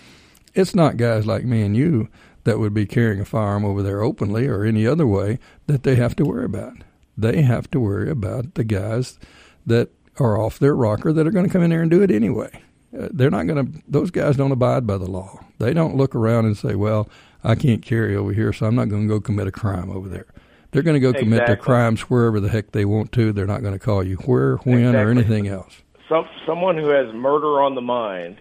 it's 0.53 0.75
not 0.75 0.97
guys 0.97 1.25
like 1.25 1.45
me 1.45 1.61
and 1.61 1.77
you 1.77 2.09
that 2.49 2.57
would 2.57 2.73
be 2.73 2.87
carrying 2.87 3.21
a 3.21 3.25
firearm 3.25 3.63
over 3.63 3.83
there 3.83 4.01
openly 4.01 4.47
or 4.47 4.63
any 4.63 4.87
other 4.87 5.05
way 5.05 5.37
that 5.67 5.83
they 5.83 5.93
have 5.93 6.15
to 6.15 6.25
worry 6.25 6.45
about. 6.45 6.73
They 7.15 7.43
have 7.43 7.69
to 7.69 7.79
worry 7.79 8.09
about 8.09 8.55
the 8.55 8.63
guys 8.63 9.19
that 9.67 9.89
are 10.19 10.35
off 10.35 10.57
their 10.57 10.75
rocker 10.75 11.13
that 11.13 11.27
are 11.27 11.31
going 11.31 11.45
to 11.45 11.51
come 11.51 11.61
in 11.61 11.69
there 11.69 11.83
and 11.83 11.91
do 11.91 12.01
it 12.01 12.09
anyway. 12.09 12.49
Uh, 12.97 13.07
they're 13.11 13.29
not 13.29 13.45
going 13.45 13.63
to. 13.71 13.81
Those 13.87 14.09
guys 14.09 14.35
don't 14.35 14.51
abide 14.51 14.87
by 14.87 14.97
the 14.97 15.05
law. 15.05 15.45
They 15.59 15.73
don't 15.75 15.95
look 15.95 16.15
around 16.15 16.45
and 16.45 16.57
say, 16.57 16.73
"Well, 16.73 17.07
I 17.43 17.53
can't 17.53 17.83
carry 17.83 18.15
over 18.15 18.33
here, 18.33 18.51
so 18.51 18.65
I'm 18.65 18.73
not 18.73 18.89
going 18.89 19.03
to 19.03 19.07
go 19.07 19.21
commit 19.21 19.45
a 19.45 19.51
crime 19.51 19.91
over 19.91 20.09
there." 20.09 20.25
They're 20.71 20.81
going 20.81 20.95
to 20.95 20.99
go 20.99 21.13
commit 21.13 21.45
their 21.45 21.53
Exactly. 21.53 21.65
crimes 21.65 22.01
wherever 22.09 22.39
the 22.39 22.49
heck 22.49 22.71
they 22.71 22.85
want 22.85 23.11
to. 23.11 23.31
They're 23.31 23.45
not 23.45 23.61
going 23.61 23.73
to 23.73 23.79
call 23.79 24.03
you 24.03 24.15
where, 24.25 24.55
when, 24.57 24.95
or 24.95 25.11
anything 25.11 25.47
else. 25.47 25.83
Some 26.09 26.25
someone 26.47 26.77
who 26.77 26.89
has 26.89 27.13
murder 27.13 27.61
on 27.61 27.75
the 27.75 27.81
mind, 27.81 28.37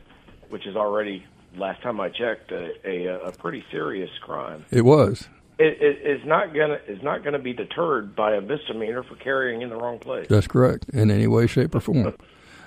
which 0.48 0.66
is 0.66 0.76
already 0.76 1.26
last 1.58 1.82
time 1.82 2.00
I 2.00 2.08
checked 2.08 2.52
a 2.52 2.70
a, 2.88 3.26
a 3.28 3.32
pretty 3.32 3.64
serious 3.70 4.10
crime, 4.22 4.64
It 4.70 4.82
was. 4.82 5.28
it, 5.58 5.80
it 5.82 6.06
is 6.20 6.26
not 6.26 6.54
gonna 6.54 6.78
is 6.86 7.02
not 7.02 7.24
gonna 7.24 7.38
be 7.38 7.52
deterred 7.52 8.14
by 8.16 8.34
a 8.34 8.40
misdemeanor 8.40 9.02
for 9.02 9.16
carrying 9.16 9.62
in 9.62 9.68
the 9.68 9.76
wrong 9.76 9.98
place. 9.98 10.26
That's 10.28 10.46
correct. 10.46 10.86
In 10.92 11.10
any 11.10 11.26
way, 11.26 11.46
shape, 11.46 11.74
or 11.74 11.80
form. 11.80 12.14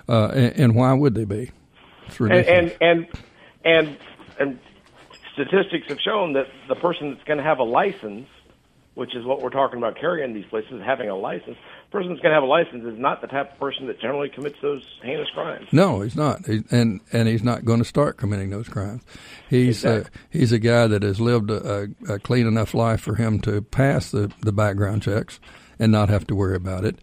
Uh, 0.09 0.27
and, 0.33 0.59
and 0.59 0.75
why 0.75 0.91
would 0.93 1.13
they 1.13 1.23
be? 1.25 1.51
It's 2.07 2.19
and 2.19 2.29
ridiculous. 2.31 2.73
and 2.81 3.07
and 3.63 3.87
and 3.87 3.97
and 4.39 4.59
statistics 5.33 5.87
have 5.87 5.99
shown 6.01 6.33
that 6.33 6.47
the 6.67 6.75
person 6.75 7.11
that's 7.11 7.23
going 7.23 7.37
to 7.37 7.43
have 7.43 7.59
a 7.59 7.63
license, 7.63 8.27
which 8.95 9.15
is 9.15 9.23
what 9.23 9.41
we're 9.41 9.51
talking 9.51 9.77
about 9.77 9.97
carrying 9.97 10.33
these 10.33 10.45
places, 10.45 10.81
having 10.83 11.07
a 11.07 11.15
license, 11.15 11.55
person 11.91 12.09
that's 12.09 12.21
going 12.21 12.31
to 12.31 12.35
have 12.35 12.43
a 12.43 12.47
license 12.47 12.85
is 12.85 12.97
not 12.97 13.21
the 13.21 13.27
type 13.27 13.51
of 13.51 13.59
person 13.59 13.87
that 13.87 13.99
generally 13.99 14.29
commits 14.29 14.55
those 14.61 14.83
heinous 15.03 15.29
crimes. 15.33 15.67
No, 15.71 16.01
he's 16.01 16.15
not, 16.15 16.45
he, 16.45 16.63
and 16.71 17.01
and 17.11 17.27
he's 17.27 17.43
not 17.43 17.65
going 17.65 17.79
to 17.79 17.85
start 17.85 18.17
committing 18.17 18.49
those 18.49 18.69
crimes. 18.69 19.03
He's 19.49 19.83
uh, 19.83 20.05
he's 20.29 20.51
a 20.51 20.59
guy 20.59 20.87
that 20.87 21.03
has 21.03 21.19
lived 21.19 21.51
a, 21.51 21.89
a, 22.07 22.13
a 22.13 22.19
clean 22.19 22.47
enough 22.47 22.73
life 22.73 23.01
for 23.01 23.15
him 23.15 23.39
to 23.41 23.61
pass 23.61 24.11
the, 24.11 24.31
the 24.39 24.53
background 24.53 25.03
checks 25.03 25.39
and 25.79 25.91
not 25.91 26.09
have 26.09 26.25
to 26.27 26.35
worry 26.35 26.55
about 26.55 26.85
it. 26.85 26.97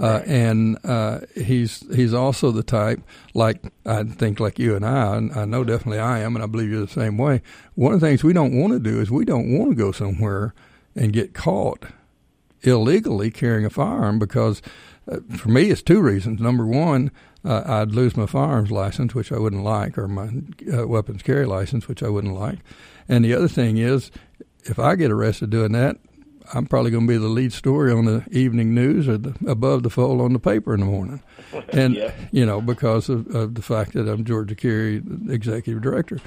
Uh, 0.00 0.22
and 0.26 0.78
uh, 0.84 1.20
he's 1.34 1.84
he's 1.94 2.14
also 2.14 2.50
the 2.50 2.62
type, 2.62 3.00
like 3.34 3.62
I 3.84 4.02
think, 4.04 4.40
like 4.40 4.58
you 4.58 4.74
and 4.74 4.84
I, 4.84 5.16
and 5.16 5.32
I 5.32 5.44
know 5.44 5.62
definitely 5.62 6.00
I 6.00 6.20
am, 6.20 6.34
and 6.34 6.42
I 6.42 6.46
believe 6.46 6.70
you're 6.70 6.80
the 6.80 6.88
same 6.88 7.18
way. 7.18 7.42
One 7.74 7.92
of 7.92 8.00
the 8.00 8.06
things 8.06 8.24
we 8.24 8.32
don't 8.32 8.58
want 8.58 8.72
to 8.72 8.80
do 8.80 9.00
is 9.00 9.10
we 9.10 9.26
don't 9.26 9.56
want 9.56 9.70
to 9.70 9.76
go 9.76 9.92
somewhere 9.92 10.54
and 10.96 11.12
get 11.12 11.34
caught 11.34 11.84
illegally 12.62 13.30
carrying 13.30 13.64
a 13.66 13.70
firearm 13.70 14.18
because 14.18 14.62
uh, 15.10 15.18
for 15.36 15.48
me 15.48 15.70
it's 15.70 15.82
two 15.82 16.00
reasons. 16.00 16.40
Number 16.40 16.66
one, 16.66 17.10
uh, 17.44 17.62
I'd 17.66 17.92
lose 17.92 18.16
my 18.16 18.26
firearms 18.26 18.70
license, 18.70 19.14
which 19.14 19.32
I 19.32 19.38
wouldn't 19.38 19.64
like, 19.64 19.98
or 19.98 20.06
my 20.08 20.30
uh, 20.72 20.86
weapons 20.86 21.22
carry 21.22 21.44
license, 21.46 21.88
which 21.88 22.02
I 22.02 22.08
wouldn't 22.08 22.34
like. 22.34 22.58
And 23.08 23.24
the 23.24 23.34
other 23.34 23.48
thing 23.48 23.78
is, 23.78 24.10
if 24.64 24.78
I 24.78 24.94
get 24.94 25.10
arrested 25.10 25.50
doing 25.50 25.72
that, 25.72 25.96
I'm 26.54 26.66
probably 26.66 26.90
going 26.90 27.06
to 27.06 27.12
be 27.12 27.18
the 27.18 27.28
lead 27.28 27.52
story 27.52 27.92
on 27.92 28.04
the 28.04 28.24
evening 28.30 28.74
news 28.74 29.08
or 29.08 29.16
the, 29.18 29.34
above 29.46 29.82
the 29.84 29.90
fold 29.90 30.20
on 30.20 30.32
the 30.32 30.38
paper 30.38 30.74
in 30.74 30.80
the 30.80 30.86
morning. 30.86 31.22
And, 31.72 31.94
Yeah. 31.96 32.12
you 32.30 32.46
know, 32.46 32.60
because 32.60 33.08
of, 33.08 33.26
of 33.34 33.54
the 33.54 33.62
fact 33.62 33.92
that 33.94 34.08
I'm 34.08 34.24
Georgia 34.24 34.54
Carry, 34.54 35.02
executive 35.28 35.82
director. 35.82 36.18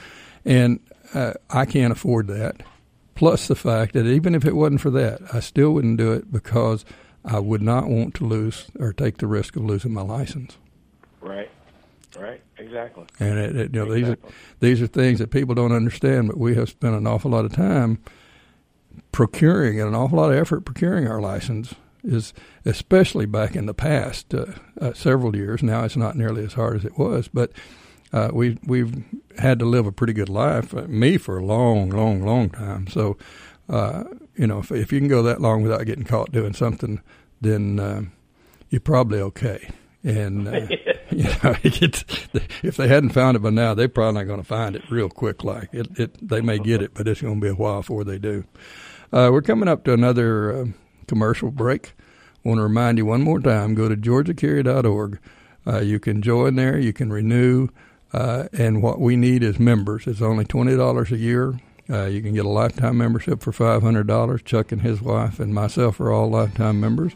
And 0.44 0.80
uh, 1.14 1.34
I 1.50 1.66
can't 1.66 1.92
afford 1.92 2.28
that. 2.28 2.62
Plus 3.16 3.48
the 3.48 3.56
fact 3.56 3.94
that 3.94 4.06
even 4.06 4.36
if 4.36 4.46
it 4.46 4.56
wasn't 4.56 4.82
for 4.82 4.92
that, 4.92 5.22
I 5.34 5.40
still 5.40 5.72
wouldn't 5.72 5.98
do 5.98 6.12
it 6.12 6.32
because 6.32 6.86
I 7.24 7.40
would 7.40 7.62
not 7.62 7.88
want 7.88 8.14
to 8.16 8.26
lose 8.26 8.68
or 8.80 8.94
take 8.94 9.18
the 9.18 9.28
risk 9.28 9.56
of 9.56 9.64
losing 9.64 9.94
my 9.94 10.02
license. 10.02 10.58
Right. 11.22 11.50
Right. 12.20 12.42
Exactly. 12.58 13.06
And 13.20 13.40
it, 13.40 13.56
it, 13.56 13.74
you 13.74 13.86
know, 13.86 13.94
these 13.94 14.10
are 14.10 14.18
these 14.60 14.82
are 14.82 14.88
things 14.88 15.20
that 15.20 15.32
people 15.32 15.56
don't 15.56 15.72
understand, 15.72 16.28
but 16.28 16.38
we 16.38 16.56
have 16.56 16.70
spent 16.70 16.96
an 16.96 17.08
awful 17.08 17.32
lot 17.32 17.46
of 17.46 17.54
time 17.54 18.00
procuring 19.12 19.80
and 19.80 19.90
an 19.90 19.96
awful 19.96 20.18
lot 20.20 20.32
of 20.32 20.38
effort 20.38 20.62
procuring 20.62 21.08
our 21.08 21.20
license. 21.22 21.74
Is 22.04 22.36
especially 22.66 23.26
back 23.26 23.56
in 23.56 23.66
the 23.66 23.74
past 23.74 24.32
uh, 24.36 24.46
uh, 24.80 24.94
several 24.94 25.36
years. 25.36 25.64
Now 25.64 25.86
it's 25.86 25.98
not 25.98 26.16
nearly 26.16 26.44
as 26.44 26.54
hard 26.54 26.76
as 26.76 26.86
it 26.86 27.00
was, 27.00 27.28
but 27.28 27.52
uh, 28.14 28.30
we 28.34 28.58
we've 28.66 29.04
had 29.38 29.60
to 29.60 29.66
live 29.66 29.86
a 29.86 29.92
pretty 29.92 30.14
good 30.14 30.30
life. 30.30 30.76
Uh, 30.76 30.86
me 30.88 31.18
for 31.18 31.38
a 31.38 31.46
long, 31.46 31.90
long, 31.90 32.26
long 32.26 32.50
time. 32.50 32.88
So, 32.88 33.18
uh, 33.70 34.06
you 34.36 34.48
know, 34.48 34.60
if 34.60 34.72
if 34.72 34.92
you 34.92 35.00
can 35.00 35.08
go 35.08 35.24
that 35.24 35.42
long 35.42 35.64
without 35.64 35.86
getting 35.86 36.06
caught 36.06 36.32
doing 36.32 36.54
something, 36.54 37.02
then 37.42 37.80
uh, 37.80 38.02
you're 38.70 38.82
probably 38.82 39.20
okay. 39.20 39.70
And 40.04 40.48
uh, 40.48 40.68
you 41.10 41.24
know, 41.24 41.56
it's, 41.64 42.06
if 42.64 42.78
they 42.78 42.88
hadn't 42.88 43.10
found 43.10 43.36
it 43.38 43.40
by 43.40 43.50
now, 43.50 43.74
they're 43.74 43.88
probably 43.88 44.20
not 44.20 44.28
going 44.28 44.42
to 44.42 44.48
find 44.48 44.76
it 44.76 44.90
real 44.90 45.10
quick. 45.10 45.44
Like 45.44 45.70
it, 45.74 45.88
it, 46.00 46.28
they 46.28 46.42
may 46.42 46.60
get 46.60 46.82
it, 46.82 46.94
but 46.94 47.08
it's 47.08 47.22
going 47.22 47.36
to 47.36 47.42
be 47.42 47.50
a 47.50 47.56
while 47.56 47.82
before 47.82 48.04
they 48.04 48.20
do. 48.20 48.46
Uh, 49.12 49.30
we're 49.32 49.42
coming 49.42 49.70
up 49.70 49.84
to 49.86 49.94
another 49.94 50.56
uh, 50.56 50.66
commercial 51.08 51.52
break. 51.52 51.94
want 52.44 52.58
to 52.58 52.64
remind 52.64 52.98
you 52.98 53.06
one 53.06 53.22
more 53.22 53.40
time: 53.40 53.76
go 53.76 53.90
to 53.90 53.96
georgiacarry.org. 53.96 55.20
Uh, 55.68 55.80
you 55.80 56.00
can 56.00 56.22
join 56.22 56.56
there. 56.56 56.78
You 56.78 56.94
can 56.94 57.12
renew. 57.12 57.70
Uh, 58.16 58.48
and 58.54 58.82
what 58.82 59.02
we 59.02 59.18
need 59.18 59.44
is 59.44 59.60
members. 59.60 60.08
It's 60.08 60.22
only 60.22 60.46
twenty 60.46 60.78
dollars 60.78 61.12
a 61.12 61.18
year. 61.18 61.60
Uh, 61.90 62.06
you 62.06 62.22
can 62.22 62.34
get 62.34 62.46
a 62.46 62.50
lifetime 62.50 62.98
membership 62.98 63.42
for 63.42 63.52
five 63.52 63.82
hundred 63.82 64.08
dollars. 64.08 64.42
Chuck 64.42 64.72
and 64.72 64.82
his 64.82 65.02
wife 65.02 65.38
and 65.42 65.54
myself 65.54 66.00
are 66.00 66.14
all 66.14 66.30
lifetime 66.30 66.80
members. 66.80 67.12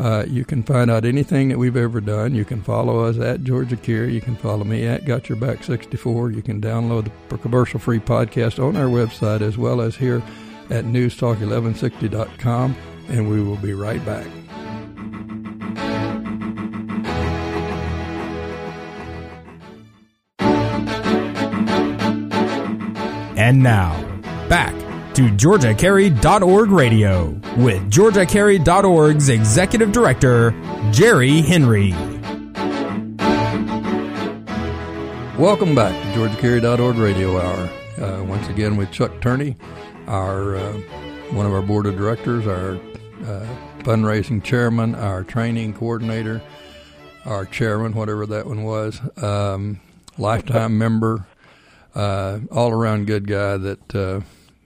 Uh, 0.00 0.24
you 0.28 0.44
can 0.44 0.64
find 0.64 0.90
out 0.90 1.04
anything 1.04 1.48
that 1.48 1.58
we've 1.58 1.76
ever 1.76 2.00
done. 2.00 2.34
You 2.34 2.44
can 2.44 2.60
follow 2.60 3.04
us 3.04 3.18
at 3.18 3.44
Georgia 3.44 3.76
Carry. 3.76 4.14
You 4.14 4.20
can 4.20 4.34
follow 4.34 4.64
me 4.64 4.84
at 4.84 5.04
Got 5.04 5.28
Your 5.28 5.38
Back 5.38 5.62
64. 5.62 6.32
You 6.32 6.42
can 6.42 6.60
download 6.60 7.08
the 7.28 7.38
commercial 7.38 7.78
free 7.78 8.00
podcast 8.00 8.62
on 8.62 8.76
our 8.76 8.88
website 8.88 9.42
as 9.42 9.56
well 9.56 9.80
as 9.80 9.94
here 9.94 10.24
at 10.70 10.84
newstalk1160.com. 10.86 12.76
And 13.08 13.30
we 13.30 13.40
will 13.40 13.56
be 13.56 13.74
right 13.74 14.04
back. 14.04 14.26
And 23.46 23.62
now, 23.62 23.94
back 24.48 24.74
to 25.14 25.28
GeorgiaCarry.org 25.28 26.68
radio 26.68 27.26
with 27.56 27.88
GeorgiaCarry.org's 27.92 29.28
executive 29.28 29.92
director, 29.92 30.50
Jerry 30.90 31.42
Henry. 31.42 31.92
Welcome 35.38 35.76
back 35.76 35.94
to 35.94 36.18
GeorgiaCarry.org 36.18 36.96
Radio 36.96 37.38
Hour. 37.38 37.70
Uh, 38.04 38.24
once 38.24 38.48
again 38.48 38.76
with 38.76 38.90
Chuck 38.90 39.20
Turney, 39.20 39.56
our 40.08 40.56
uh, 40.56 40.72
one 41.30 41.46
of 41.46 41.52
our 41.52 41.62
board 41.62 41.86
of 41.86 41.96
directors, 41.96 42.48
our 42.48 42.72
uh, 42.72 43.46
fundraising 43.84 44.42
chairman, 44.42 44.96
our 44.96 45.22
training 45.22 45.72
coordinator, 45.74 46.42
our 47.24 47.44
chairman, 47.44 47.92
whatever 47.92 48.26
that 48.26 48.44
one 48.44 48.64
was, 48.64 49.00
um, 49.22 49.78
lifetime 50.18 50.76
member, 50.76 51.24
uh, 51.96 52.38
all 52.52 52.70
around 52.70 53.06
good 53.06 53.26
guy 53.26 53.56
that 53.56 53.94
uh, 53.94 54.20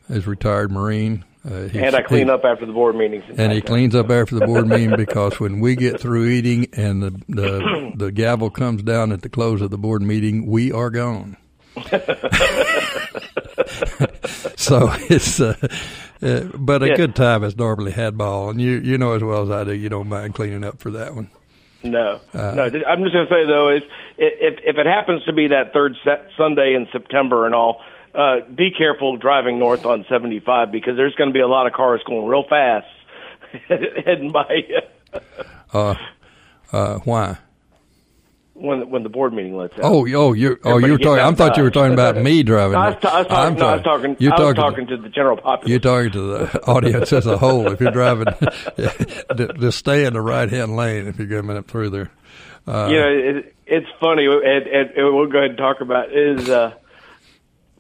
is 0.09 0.27
retired 0.27 0.73
Marine. 0.73 1.25
Uh, 1.49 1.71
and 1.73 1.97
I 1.97 2.03
clean 2.03 2.27
he, 2.27 2.33
up 2.33 2.45
after 2.45 2.67
the 2.67 2.73
board 2.73 2.97
meetings. 2.97 3.25
And 3.39 3.51
he 3.51 3.63
cleans 3.63 3.95
up 3.95 4.11
after 4.11 4.35
the 4.35 4.45
board 4.45 4.67
meeting 4.67 4.95
because 4.97 5.41
when 5.41 5.61
we 5.61 5.75
get 5.75 5.99
through 5.99 6.27
eating 6.27 6.67
and 6.75 7.03
the, 7.03 7.11
the 7.29 7.93
the 7.95 8.13
gavel 8.13 8.51
comes 8.51 8.83
down 8.83 9.11
at 9.11 9.23
the 9.23 9.31
close 9.31 9.63
of 9.63 9.71
the 9.71 9.79
board 9.79 10.03
meeting, 10.03 10.45
we 10.45 10.71
are 10.71 10.91
gone. 10.91 11.39
so 14.57 14.91
it's 15.09 15.41
uh, 15.41 15.57
uh, 16.21 16.41
but 16.57 16.83
a 16.83 16.89
yeah. 16.89 16.97
good 16.97 17.17
time 17.17 17.43
is 17.43 17.57
normally 17.57 17.93
had 17.93 18.19
ball, 18.19 18.51
and 18.51 18.61
you 18.61 18.73
you 18.73 18.99
know 18.99 19.13
as 19.13 19.23
well 19.23 19.43
as 19.45 19.51
I 19.51 19.65
do, 19.65 19.73
you 19.73 19.89
don't 19.89 20.09
mind 20.09 20.35
cleaning 20.35 20.65
up 20.65 20.79
for 20.79 20.91
that 20.91 21.15
one. 21.15 21.31
No, 21.83 22.21
uh, 22.35 22.53
no. 22.55 22.65
I'm 22.65 23.03
just 23.03 23.15
going 23.15 23.27
to 23.27 23.31
say 23.31 23.47
though, 23.47 23.71
is 23.71 23.83
if 24.19 24.59
if 24.65 24.77
it 24.77 24.87
happens 24.87 25.25
to 25.25 25.33
be 25.33 25.49
that 25.49 25.73
third 25.73 25.97
set 26.05 26.29
Sunday 26.37 26.75
in 26.75 26.87
September 26.93 27.47
and 27.47 27.55
all, 27.55 27.81
uh, 28.15 28.41
be 28.55 28.71
careful 28.71 29.17
driving 29.17 29.59
north 29.59 29.87
on 29.87 30.05
75 30.09 30.71
because 30.71 30.97
there's 30.97 31.15
going 31.15 31.31
to 31.31 31.35
be 31.35 31.41
a 31.41 31.49
lot 31.49 31.67
of 31.67 31.73
cars 31.73 32.03
going 32.07 32.27
real 32.27 32.45
fast 32.49 32.87
heading 33.69 34.31
by 34.31 34.65
you. 34.69 35.21
uh, 35.73 35.95
uh, 36.73 36.99
why? 37.05 37.39
When 38.61 38.91
when 38.91 39.03
the 39.03 39.09
board 39.09 39.33
meeting 39.33 39.57
lets 39.57 39.73
out. 39.75 39.85
Oh, 39.85 40.07
oh, 40.15 40.33
you're 40.35 40.59
oh 40.65 40.79
you're 40.79 40.99
talking. 40.99 41.25
I 41.25 41.33
thought 41.33 41.57
you 41.57 41.63
were 41.63 41.71
talking 41.71 41.95
about 41.95 42.17
me 42.17 42.43
driving. 42.43 42.75
no, 42.75 42.79
I 42.79 42.91
was, 42.91 42.99
ta- 43.01 43.09
I 43.09 43.19
was 43.21 43.27
talking. 43.29 43.59
No, 43.59 43.67
I 43.67 43.75
was 43.75 43.83
talking. 43.83 44.17
You're 44.19 44.33
talking, 44.33 44.55
talking 44.55 44.87
to, 44.89 44.97
to, 44.97 45.03
the 45.03 45.09
general 45.09 45.37
populace. 45.37 45.71
You're 45.71 45.79
talking 45.79 46.11
to 46.13 46.21
the 46.21 46.61
audience 46.67 47.13
as 47.13 47.27
a 47.27 47.39
whole. 47.39 47.73
If 47.73 47.81
you're 47.81 47.91
driving, 47.91 48.27
just 49.61 49.79
stay 49.79 50.05
in 50.05 50.13
the 50.13 50.21
right 50.21 50.51
hand 50.51 50.77
lane 50.77 51.07
if 51.07 51.19
you're 51.19 51.41
coming 51.41 51.57
up 51.57 51.69
through 51.69 51.91
there. 51.91 52.11
Uh, 52.67 52.89
you 52.91 53.01
know, 53.01 53.09
it, 53.09 53.55
it's 53.67 53.87
funny, 53.99 54.27
and, 54.27 54.67
and, 54.67 54.91
and, 54.91 55.17
we'll 55.17 55.27
go 55.27 55.39
ahead 55.39 55.51
and 55.51 55.59
talk 55.59 55.81
about 55.81 56.13
is 56.13 56.49
uh, 56.51 56.75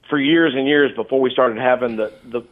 for 0.08 0.18
years 0.18 0.54
and 0.56 0.66
years 0.66 0.90
before 0.96 1.20
we 1.20 1.30
started 1.30 1.58
having 1.58 1.96
the 1.96 2.12
the 2.24 2.42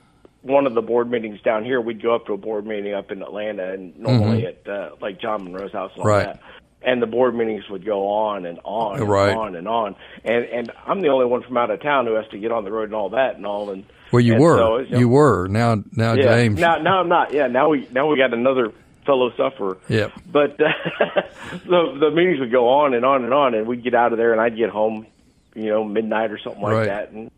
one 0.43 0.66
of 0.66 0.74
the 0.74 0.83
board 0.83 1.11
meetings 1.11 1.41
down 1.43 1.64
here, 1.64 1.81
we'd 1.81 2.03
go 2.03 2.14
up 2.14 2.26
to 2.26 2.33
a 2.33 2.37
board 2.37 2.66
meeting 2.66 2.95
up 2.95 3.11
in 3.11 3.22
Atlanta, 3.22 3.72
and 3.72 3.99
normally 3.99 4.43
mm-hmm. 4.43 4.70
at 4.70 4.72
uh, 4.72 4.91
like 5.01 5.20
John 5.20 5.45
Monroe's 5.45 5.72
house, 5.72 5.93
like 5.97 6.07
right. 6.07 6.26
that. 6.26 6.41
And 6.81 7.03
the 7.03 7.07
board 7.07 7.35
meetings 7.35 7.68
would 7.70 7.85
go 7.85 8.07
on 8.07 8.47
and 8.47 8.61
on 8.62 9.01
and 9.01 9.09
right. 9.09 9.37
on 9.37 9.57
and 9.57 9.66
on, 9.66 9.97
and 10.24 10.45
and 10.45 10.72
I'm 10.87 11.01
the 11.01 11.09
only 11.09 11.26
one 11.26 11.43
from 11.43 11.57
out 11.57 11.72
of 11.72 11.83
town 11.83 12.07
who 12.07 12.14
has 12.14 12.29
to 12.29 12.39
get 12.39 12.53
on 12.53 12.64
the 12.64 12.70
road 12.70 12.85
and 12.85 12.95
all 12.95 13.11
that 13.11 13.35
and 13.35 13.45
all. 13.45 13.70
And 13.70 13.85
well, 14.12 14.20
you 14.20 14.35
and 14.35 14.43
were, 14.43 14.57
so, 14.59 14.79
you, 14.79 14.91
know, 14.91 14.99
you 15.01 15.09
were. 15.09 15.49
Now, 15.49 15.83
now 15.93 16.12
yeah, 16.14 16.22
James. 16.22 16.61
Now, 16.61 16.76
now 16.79 17.01
I'm 17.01 17.09
not. 17.09 17.33
Yeah, 17.33 17.49
now 17.49 17.70
we 17.70 17.89
now 17.91 18.07
we 18.07 18.16
got 18.16 18.33
another 18.33 18.72
fellow 19.09 19.33
sufferer. 19.37 19.79
Yeah. 19.89 20.11
But 20.31 20.61
uh, 20.61 20.68
the 21.64 21.99
the 21.99 22.11
meetings 22.12 22.39
would 22.39 22.53
go 22.53 22.68
on 22.68 22.95
and 22.95 23.05
on 23.05 23.24
and 23.24 23.35
on, 23.35 23.55
and 23.55 23.66
we'd 23.66 23.83
get 23.83 23.95
out 23.95 24.12
of 24.12 24.18
there, 24.18 24.33
and 24.33 24.41
I'd 24.41 24.57
get 24.57 24.70
home, 24.70 25.07
you 25.55 25.70
know, 25.70 25.83
midnight 25.83 26.31
or 26.31 26.39
something 26.39 26.62
like 26.62 26.72
right. 26.72 26.87
that, 26.87 27.11
and 27.11 27.31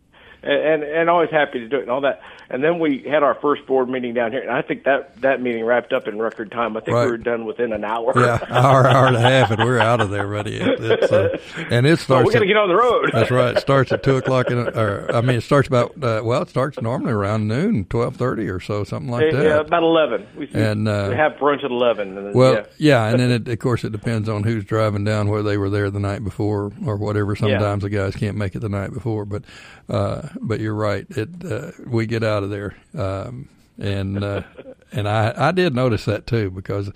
and 0.43 0.83
and 0.83 1.11
always 1.11 1.31
happy 1.31 1.61
to 1.61 1.69
do 1.69 1.77
it 1.77 1.83
and 1.83 1.91
all 1.91 2.03
that. 2.03 2.21
And 2.53 2.65
then 2.65 2.81
we 2.81 3.05
had 3.09 3.23
our 3.23 3.35
first 3.35 3.65
board 3.67 3.89
meeting 3.89 4.13
down 4.13 4.33
here, 4.33 4.41
and 4.41 4.51
I 4.51 4.63
think 4.63 4.83
that 4.83 5.21
that 5.21 5.41
meeting 5.41 5.65
wrapped 5.65 5.93
up 5.93 6.09
in 6.09 6.19
record 6.19 6.51
time. 6.51 6.77
I 6.77 6.81
think 6.81 6.97
right. 6.97 7.05
we 7.05 7.13
were 7.13 7.17
done 7.17 7.45
within 7.45 7.73
an 7.73 7.85
hour. 7.85 8.13
Yeah, 8.17 8.45
hour, 8.51 8.89
hour 8.89 9.07
and 9.07 9.15
a 9.15 9.21
half, 9.21 9.53
and 9.53 9.63
we're 9.63 9.79
out 9.79 10.01
of 10.01 10.11
there, 10.11 10.27
ready. 10.27 10.57
It, 10.57 10.81
it's, 10.81 11.13
uh, 11.13 11.39
and 11.71 11.87
it 11.87 12.01
starts. 12.01 12.09
Well, 12.09 12.25
we 12.25 12.33
got 12.33 12.41
to 12.41 12.47
get 12.47 12.57
on 12.57 12.69
the 12.69 12.75
road. 12.75 13.11
that's 13.13 13.31
right. 13.31 13.57
It 13.57 13.61
starts 13.61 13.93
at 13.93 14.03
two 14.03 14.17
o'clock, 14.17 14.51
in, 14.51 14.59
or 14.59 15.15
I 15.15 15.21
mean, 15.21 15.37
it 15.37 15.43
starts 15.43 15.69
about 15.69 15.93
uh, 16.03 16.23
well, 16.25 16.43
it 16.43 16.49
starts 16.49 16.81
normally 16.83 17.13
around 17.13 17.47
noon, 17.47 17.85
twelve 17.85 18.17
thirty 18.17 18.49
or 18.49 18.59
so, 18.59 18.83
something 18.83 19.13
like 19.13 19.31
that. 19.31 19.45
Yeah, 19.45 19.61
about 19.61 19.85
eleven. 19.85 20.27
We, 20.37 20.51
and 20.53 20.89
uh, 20.89 21.07
we 21.11 21.15
have 21.15 21.35
brunch 21.35 21.63
at 21.63 21.71
eleven. 21.71 22.19
And 22.19 22.27
then, 22.27 22.35
well, 22.35 22.55
yeah. 22.55 22.65
yeah, 22.79 23.07
and 23.11 23.21
then 23.21 23.31
it, 23.31 23.49
of 23.49 23.59
course 23.61 23.85
it 23.85 23.93
depends 23.93 24.29
on 24.29 24.43
who's 24.43 24.65
driving 24.65 25.05
down, 25.05 25.29
where 25.29 25.45
they 25.45 25.57
were 25.57 25.71
there 25.71 25.89
the 25.89 26.01
night 26.01 26.25
before 26.25 26.73
or 26.85 26.97
whatever. 26.97 27.37
Sometimes 27.37 27.85
yeah. 27.85 27.89
the 27.89 27.97
guys 27.97 28.17
can't 28.17 28.37
make 28.37 28.57
it 28.57 28.59
the 28.59 28.69
night 28.69 28.93
before, 28.93 29.25
but 29.25 29.45
uh, 29.89 30.30
but 30.41 30.61
you're 30.61 30.75
right. 30.75 31.07
It 31.11 31.45
uh, 31.45 31.73
we 31.87 32.07
get 32.07 32.23
out 32.23 32.43
of 32.43 32.51
there. 32.51 32.77
Um, 32.97 33.49
and 33.79 34.23
uh, 34.23 34.43
and 34.93 35.09
I 35.09 35.33
I 35.37 35.53
did 35.53 35.75
notice 35.75 36.05
that 36.05 36.27
too 36.27 36.51
because 36.51 36.91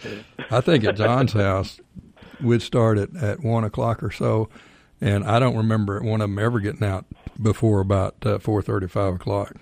I 0.51 0.61
think 0.61 0.85
at 0.85 0.97
John's 0.97 1.33
house 1.35 1.81
we'd 2.41 2.63
start 2.63 2.99
at 2.99 3.15
at 3.17 3.41
one 3.41 3.65
o'clock 3.65 4.03
or 4.03 4.11
so, 4.11 4.49
and 5.01 5.25
I 5.25 5.39
don't 5.39 5.57
remember 5.57 6.01
one 6.01 6.21
of 6.21 6.29
them 6.31 6.39
ever 6.39 6.61
getting 6.61 6.85
out 6.85 7.07
before 7.41 7.81
about 7.81 8.15
uh, 8.25 8.39
four 8.39 8.63
thirty 8.63 8.89
five 8.89 9.15
o'clock. 9.15 9.57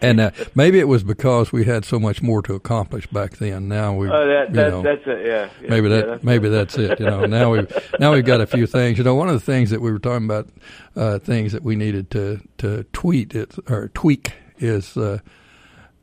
And 0.00 0.20
uh, 0.20 0.30
maybe 0.54 0.78
it 0.78 0.88
was 0.88 1.02
because 1.04 1.52
we 1.52 1.64
had 1.64 1.84
so 1.84 1.98
much 1.98 2.22
more 2.22 2.42
to 2.42 2.54
accomplish 2.54 3.06
back 3.06 3.36
then. 3.36 3.68
Now 3.68 3.94
we, 3.94 4.08
oh, 4.08 4.26
that, 4.26 4.52
that, 4.52 4.64
you 4.64 4.70
know, 4.70 4.82
that's 4.82 5.06
it. 5.06 5.26
Yeah, 5.26 5.50
yeah 5.62 5.70
maybe 5.70 5.88
that, 5.88 6.04
yeah, 6.04 6.10
that's 6.12 6.24
maybe 6.24 6.48
that's 6.48 6.78
it. 6.78 7.00
You 7.00 7.06
know, 7.06 7.26
now 7.26 7.52
we 7.52 7.66
now 7.98 8.12
we've 8.12 8.24
got 8.24 8.40
a 8.40 8.46
few 8.46 8.66
things. 8.66 8.98
You 8.98 9.04
know, 9.04 9.14
one 9.14 9.28
of 9.28 9.34
the 9.34 9.40
things 9.40 9.70
that 9.70 9.80
we 9.80 9.90
were 9.90 9.98
talking 9.98 10.26
about, 10.26 10.48
uh, 10.94 11.18
things 11.18 11.52
that 11.52 11.62
we 11.62 11.76
needed 11.76 12.10
to 12.12 12.40
to 12.58 12.84
tweet 12.92 13.34
it 13.34 13.54
or 13.68 13.88
tweak 13.88 14.32
is 14.58 14.96
uh, 14.96 15.18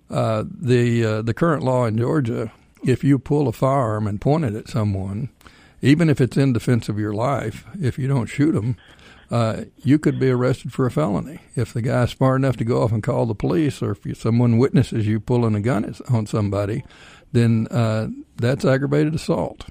uh, 0.09 0.43
the 0.47 1.05
uh, 1.05 1.21
the 1.21 1.33
current 1.33 1.63
law 1.63 1.85
in 1.85 1.97
Georgia, 1.97 2.51
if 2.83 3.03
you 3.03 3.17
pull 3.17 3.47
a 3.47 3.51
firearm 3.51 4.07
and 4.07 4.21
point 4.21 4.45
it 4.45 4.55
at 4.55 4.67
someone, 4.67 5.29
even 5.81 6.09
if 6.09 6.21
it's 6.21 6.37
in 6.37 6.53
defense 6.53 6.89
of 6.89 6.99
your 6.99 7.13
life, 7.13 7.65
if 7.81 7.97
you 7.97 8.07
don't 8.07 8.27
shoot 8.27 8.51
them, 8.51 8.77
uh, 9.33 9.63
you 9.83 9.97
could 9.97 10.19
be 10.19 10.29
arrested 10.29 10.71
for 10.71 10.85
a 10.85 10.91
felony. 10.91 11.39
If 11.55 11.73
the 11.73 11.81
guy's 11.81 12.11
smart 12.11 12.39
enough 12.39 12.55
to 12.57 12.63
go 12.63 12.83
off 12.83 12.91
and 12.91 13.01
call 13.01 13.25
the 13.25 13.33
police, 13.33 13.81
or 13.81 13.89
if 13.89 14.05
you, 14.05 14.13
someone 14.13 14.59
witnesses 14.59 15.07
you 15.07 15.19
pulling 15.19 15.55
a 15.55 15.59
gun 15.59 15.91
on 16.11 16.27
somebody, 16.27 16.83
then 17.31 17.67
uh, 17.71 18.09
that's 18.35 18.63
aggravated 18.63 19.15
assault. 19.15 19.65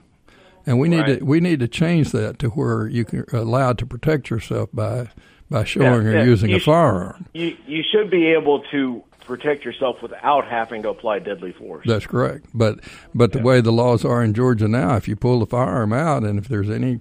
And 0.67 0.81
we 0.81 0.89
need 0.89 1.03
right. 1.03 1.19
to 1.21 1.25
we 1.25 1.39
need 1.39 1.61
to 1.61 1.69
change 1.69 2.11
that 2.11 2.41
to 2.41 2.49
where 2.49 2.89
you 2.89 3.05
can 3.05 3.25
allowed 3.33 3.79
to 3.79 3.87
protect 3.87 4.31
yourself 4.31 4.69
by 4.73 5.11
by 5.49 5.63
showing 5.63 6.07
yeah, 6.07 6.11
or 6.11 6.17
yeah. 6.17 6.25
using 6.25 6.53
a 6.53 6.59
firearm. 6.59 7.29
You 7.33 7.57
you 7.65 7.85
should 7.89 8.11
be 8.11 8.33
able 8.33 8.65
to 8.73 9.05
protect 9.21 9.65
yourself 9.65 10.03
without 10.03 10.45
having 10.45 10.83
to 10.83 10.89
apply 10.89 11.21
deadly 11.21 11.53
force. 11.53 11.87
That's 11.87 12.07
correct. 12.07 12.47
But 12.53 12.81
but 13.15 13.31
the 13.31 13.41
way 13.41 13.61
the 13.61 13.71
laws 13.71 14.05
are 14.05 14.25
in 14.25 14.35
Georgia 14.35 14.67
now, 14.67 14.97
if 14.97 15.07
you 15.07 15.15
pull 15.15 15.39
the 15.39 15.47
firearm 15.47 15.93
out 15.93 16.25
and 16.25 16.37
if 16.37 16.49
there's 16.49 16.69
any 16.69 16.99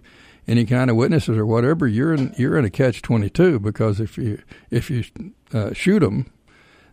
any 0.52 0.66
kind 0.66 0.90
of 0.90 0.98
witnesses 0.98 1.38
or 1.38 1.46
whatever, 1.46 1.88
you're 1.88 2.14
in 2.14 2.36
you're 2.38 2.58
in 2.58 2.66
a 2.66 2.70
catch 2.70 3.02
twenty 3.02 3.30
two 3.30 3.58
because 3.58 4.02
if 4.02 4.18
you 4.18 4.42
if 4.70 4.90
you 4.90 5.06
uh, 5.54 5.72
shoot 5.72 6.00
them, 6.00 6.30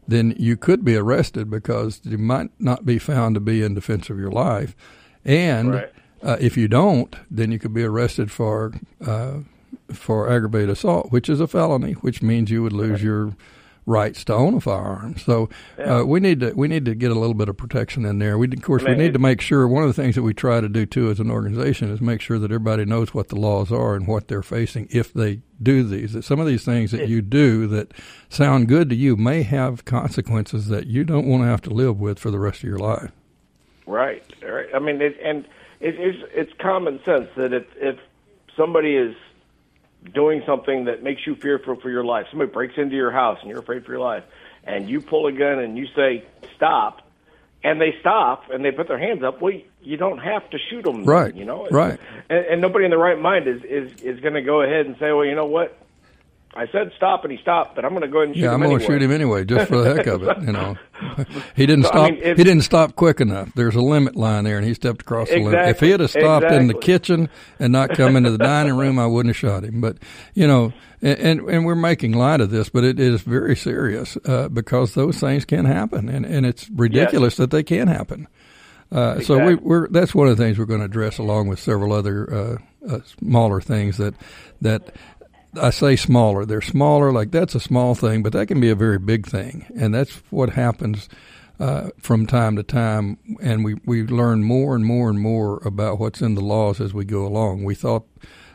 then 0.06 0.32
you 0.38 0.56
could 0.56 0.84
be 0.84 0.94
arrested 0.94 1.50
because 1.50 2.00
you 2.04 2.18
might 2.18 2.50
not 2.60 2.86
be 2.86 3.00
found 3.00 3.34
to 3.34 3.40
be 3.40 3.64
in 3.64 3.74
defense 3.74 4.10
of 4.10 4.18
your 4.18 4.30
life, 4.30 4.76
and 5.24 5.74
right. 5.74 5.92
uh, 6.22 6.36
if 6.40 6.56
you 6.56 6.68
don't, 6.68 7.16
then 7.28 7.50
you 7.50 7.58
could 7.58 7.74
be 7.74 7.82
arrested 7.82 8.30
for 8.30 8.72
uh, 9.04 9.38
for 9.92 10.30
aggravated 10.30 10.70
assault, 10.70 11.10
which 11.10 11.28
is 11.28 11.40
a 11.40 11.48
felony, 11.48 11.94
which 11.94 12.22
means 12.22 12.52
you 12.52 12.62
would 12.62 12.72
lose 12.72 12.92
right. 12.92 13.02
your 13.02 13.36
rights 13.88 14.22
to 14.22 14.34
own 14.34 14.54
a 14.54 14.60
firearm. 14.60 15.16
So 15.16 15.48
yeah. 15.78 16.00
uh, 16.00 16.04
we 16.04 16.20
need 16.20 16.40
to 16.40 16.52
we 16.52 16.68
need 16.68 16.84
to 16.84 16.94
get 16.94 17.10
a 17.10 17.14
little 17.14 17.34
bit 17.34 17.48
of 17.48 17.56
protection 17.56 18.04
in 18.04 18.18
there. 18.18 18.36
We 18.38 18.46
of 18.46 18.62
course 18.62 18.84
we 18.84 18.94
need 18.94 19.14
to 19.14 19.18
make 19.18 19.40
sure 19.40 19.66
one 19.66 19.82
of 19.82 19.88
the 19.88 20.00
things 20.00 20.14
that 20.14 20.22
we 20.22 20.34
try 20.34 20.60
to 20.60 20.68
do 20.68 20.86
too 20.86 21.10
as 21.10 21.18
an 21.18 21.30
organization 21.30 21.90
is 21.90 22.00
make 22.00 22.20
sure 22.20 22.38
that 22.38 22.50
everybody 22.50 22.84
knows 22.84 23.14
what 23.14 23.28
the 23.28 23.36
laws 23.36 23.72
are 23.72 23.94
and 23.94 24.06
what 24.06 24.28
they're 24.28 24.42
facing 24.42 24.88
if 24.90 25.12
they 25.12 25.40
do 25.60 25.82
these. 25.82 26.12
That 26.12 26.22
some 26.22 26.38
of 26.38 26.46
these 26.46 26.64
things 26.64 26.92
that 26.92 27.08
you 27.08 27.22
do 27.22 27.66
that 27.68 27.92
sound 28.28 28.68
good 28.68 28.90
to 28.90 28.94
you 28.94 29.16
may 29.16 29.42
have 29.42 29.84
consequences 29.84 30.68
that 30.68 30.86
you 30.86 31.02
don't 31.02 31.26
want 31.26 31.42
to 31.42 31.46
have 31.46 31.62
to 31.62 31.70
live 31.70 31.98
with 31.98 32.18
for 32.18 32.30
the 32.30 32.38
rest 32.38 32.58
of 32.58 32.68
your 32.68 32.78
life. 32.78 33.10
Right. 33.86 34.22
Right. 34.42 34.66
I 34.74 34.78
mean, 34.78 35.00
it, 35.00 35.16
and 35.24 35.46
it, 35.80 35.94
it's 35.98 36.18
it's 36.34 36.52
common 36.60 37.00
sense 37.06 37.28
that 37.36 37.54
if 37.54 37.64
if 37.76 37.98
somebody 38.54 38.96
is 38.96 39.16
doing 40.12 40.42
something 40.46 40.84
that 40.86 41.02
makes 41.02 41.26
you 41.26 41.34
fearful 41.34 41.76
for 41.76 41.90
your 41.90 42.04
life. 42.04 42.26
Somebody 42.30 42.50
breaks 42.50 42.74
into 42.76 42.96
your 42.96 43.10
house 43.10 43.38
and 43.40 43.50
you're 43.50 43.60
afraid 43.60 43.84
for 43.84 43.92
your 43.92 44.00
life, 44.00 44.24
and 44.64 44.88
you 44.88 45.00
pull 45.00 45.26
a 45.26 45.32
gun 45.32 45.58
and 45.58 45.76
you 45.76 45.86
say 45.94 46.24
stop, 46.56 47.02
and 47.62 47.80
they 47.80 47.94
stop 48.00 48.50
and 48.50 48.64
they 48.64 48.70
put 48.70 48.88
their 48.88 48.98
hands 48.98 49.22
up. 49.22 49.40
Well, 49.40 49.54
you 49.82 49.96
don't 49.96 50.18
have 50.18 50.48
to 50.50 50.58
shoot 50.70 50.84
them, 50.84 51.04
right? 51.04 51.34
You 51.34 51.44
know, 51.44 51.66
right? 51.70 51.98
And, 52.28 52.46
and 52.46 52.60
nobody 52.60 52.84
in 52.84 52.90
the 52.90 52.98
right 52.98 53.18
mind 53.18 53.46
is 53.48 53.62
is 53.64 54.02
is 54.02 54.20
going 54.20 54.34
to 54.34 54.42
go 54.42 54.62
ahead 54.62 54.86
and 54.86 54.96
say, 54.98 55.12
well, 55.12 55.24
you 55.24 55.34
know 55.34 55.46
what? 55.46 55.76
I 56.54 56.66
said 56.72 56.92
stop, 56.96 57.24
and 57.24 57.32
he 57.32 57.38
stopped. 57.38 57.76
But 57.76 57.84
I'm 57.84 57.90
going 57.90 58.02
to 58.02 58.08
go 58.08 58.18
ahead 58.18 58.28
and 58.28 58.36
shoot 58.36 58.42
yeah, 58.42 58.54
him 58.54 58.62
I'm 58.62 58.68
going 58.68 58.80
to 58.80 58.86
shoot 58.86 59.02
him 59.02 59.12
anyway, 59.12 59.44
just 59.44 59.68
for 59.68 59.78
the 59.78 59.94
heck 59.94 60.06
of 60.06 60.22
it. 60.22 60.38
You 60.40 60.52
know, 60.52 60.76
he 61.56 61.66
didn't 61.66 61.84
So, 61.84 61.88
I 61.90 61.92
stop. 61.92 62.10
mean, 62.12 62.20
if- 62.22 62.36
he 62.38 62.44
didn't 62.44 62.62
stop 62.62 62.96
quick 62.96 63.20
enough. 63.20 63.50
There's 63.54 63.74
a 63.74 63.80
limit 63.80 64.16
line 64.16 64.44
there, 64.44 64.56
and 64.58 64.66
he 64.66 64.74
stepped 64.74 65.02
across 65.02 65.28
the 65.28 65.42
limit. 65.42 65.68
If 65.68 65.80
he 65.80 65.90
had 65.90 66.08
stopped 66.10 66.46
in 66.46 66.66
the 66.66 66.74
kitchen 66.74 67.28
and 67.58 67.72
not 67.72 67.90
come 67.90 68.16
into 68.16 68.30
the 68.30 68.38
dining 68.38 68.76
room, 68.76 68.98
I 68.98 69.06
wouldn't 69.06 69.34
have 69.34 69.50
shot 69.50 69.64
him. 69.64 69.80
But 69.80 69.96
you 70.34 70.46
know, 70.46 70.72
and 71.02 71.18
and, 71.18 71.40
and 71.48 71.66
we're 71.66 71.74
making 71.74 72.12
light 72.12 72.40
of 72.40 72.50
this, 72.50 72.68
but 72.68 72.84
it 72.84 72.98
is 73.00 73.22
very 73.22 73.56
serious 73.56 74.16
uh, 74.26 74.48
because 74.48 74.94
those 74.94 75.18
things 75.18 75.44
can 75.44 75.64
happen, 75.64 76.08
and 76.08 76.24
and 76.26 76.44
it's 76.46 76.68
ridiculous 76.70 77.36
that 77.36 77.50
they 77.50 77.62
can 77.62 77.88
happen. 77.88 78.26
Uh, 78.90 79.20
So 79.20 79.44
we, 79.44 79.54
we're 79.54 79.88
that's 79.88 80.14
one 80.14 80.28
of 80.28 80.36
the 80.36 80.42
things 80.42 80.58
we're 80.58 80.64
going 80.64 80.80
to 80.80 80.86
address 80.86 81.18
along 81.18 81.48
with 81.48 81.58
several 81.60 81.92
other 81.92 82.32
uh, 82.32 82.56
uh, 82.94 82.98
smaller 83.20 83.60
things 83.60 83.98
that 83.98 84.14
that 84.62 84.94
I 85.54 85.70
say 85.70 85.96
smaller. 85.96 86.44
They're 86.44 86.60
smaller, 86.60 87.12
like 87.12 87.30
that's 87.30 87.54
a 87.54 87.60
small 87.60 87.94
thing, 87.94 88.22
but 88.22 88.32
that 88.32 88.46
can 88.46 88.60
be 88.60 88.70
a 88.70 88.74
very 88.74 88.98
big 88.98 89.26
thing, 89.26 89.66
and 89.76 89.94
that's 89.94 90.22
what 90.30 90.50
happens 90.50 91.08
uh, 91.58 91.90
from 91.98 92.26
time 92.26 92.56
to 92.56 92.62
time. 92.62 93.18
And 93.40 93.64
we 93.64 93.74
we 93.86 94.02
learn 94.02 94.42
more 94.44 94.74
and 94.74 94.84
more 94.84 95.08
and 95.08 95.18
more 95.18 95.62
about 95.64 95.98
what's 95.98 96.20
in 96.20 96.34
the 96.34 96.42
laws 96.42 96.80
as 96.80 96.92
we 96.92 97.04
go 97.04 97.26
along. 97.26 97.64
We 97.64 97.74
thought. 97.74 98.06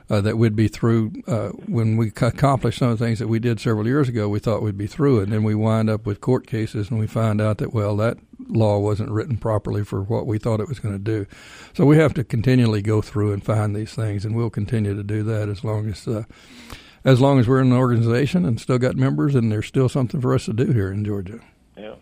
Uh, 0.10 0.20
that 0.20 0.38
we'd 0.38 0.56
be 0.56 0.68
through 0.68 1.14
uh, 1.28 1.48
when 1.66 1.96
we 1.96 2.10
accomplished 2.10 2.80
some 2.80 2.90
of 2.90 3.00
the 3.00 3.06
things 3.06 3.20
that 3.20 3.30
we 3.30 3.40
did 3.40 3.58
several 3.58 3.88
years 3.88 4.10
ago. 4.10 4.28
We 4.28 4.40
thought 4.40 4.62
we'd 4.62 4.78
be 4.78 4.86
through 4.86 5.20
it, 5.20 5.24
and 5.24 5.32
then 5.32 5.44
we 5.44 5.56
wind 5.56 5.90
up 5.90 6.06
with 6.06 6.20
court 6.20 6.46
cases, 6.46 6.92
and 6.92 7.00
we 7.00 7.08
find 7.08 7.40
out 7.40 7.60
that 7.60 7.74
well, 7.74 7.96
that 7.98 8.18
law 8.50 8.80
wasn't 8.80 9.12
written 9.12 9.38
properly 9.38 9.84
for 9.86 10.02
what 10.04 10.28
we 10.28 10.38
thought 10.38 10.60
it 10.60 10.68
was 10.68 10.80
going 10.80 10.94
to 10.94 11.00
do. 11.00 11.26
So 11.74 11.86
we 11.86 11.98
have 11.98 12.14
to 12.16 12.24
continually 12.26 12.82
go 12.82 13.02
through 13.02 13.32
and 13.32 13.44
find 13.44 13.74
these 13.74 13.94
things, 13.94 14.26
and 14.26 14.36
we'll 14.36 14.50
continue 14.50 14.94
to 14.94 15.04
do 15.04 15.24
that 15.24 15.48
as 15.48 15.64
long 15.64 15.90
as 15.90 16.06
uh, 16.06 16.24
as 17.06 17.20
long 17.22 17.40
as 17.40 17.48
we're 17.48 17.60
in 17.62 17.68
an 17.72 17.78
organization 17.78 18.46
and 18.46 18.60
still 18.60 18.78
got 18.78 18.96
members, 18.96 19.36
and 19.36 19.52
there's 19.52 19.68
still 19.68 19.90
something 19.90 20.22
for 20.22 20.34
us 20.34 20.46
to 20.46 20.54
do 20.54 20.72
here 20.72 20.92
in 20.92 21.04
Georgia. 21.06 21.40
Yeah. 21.78 21.96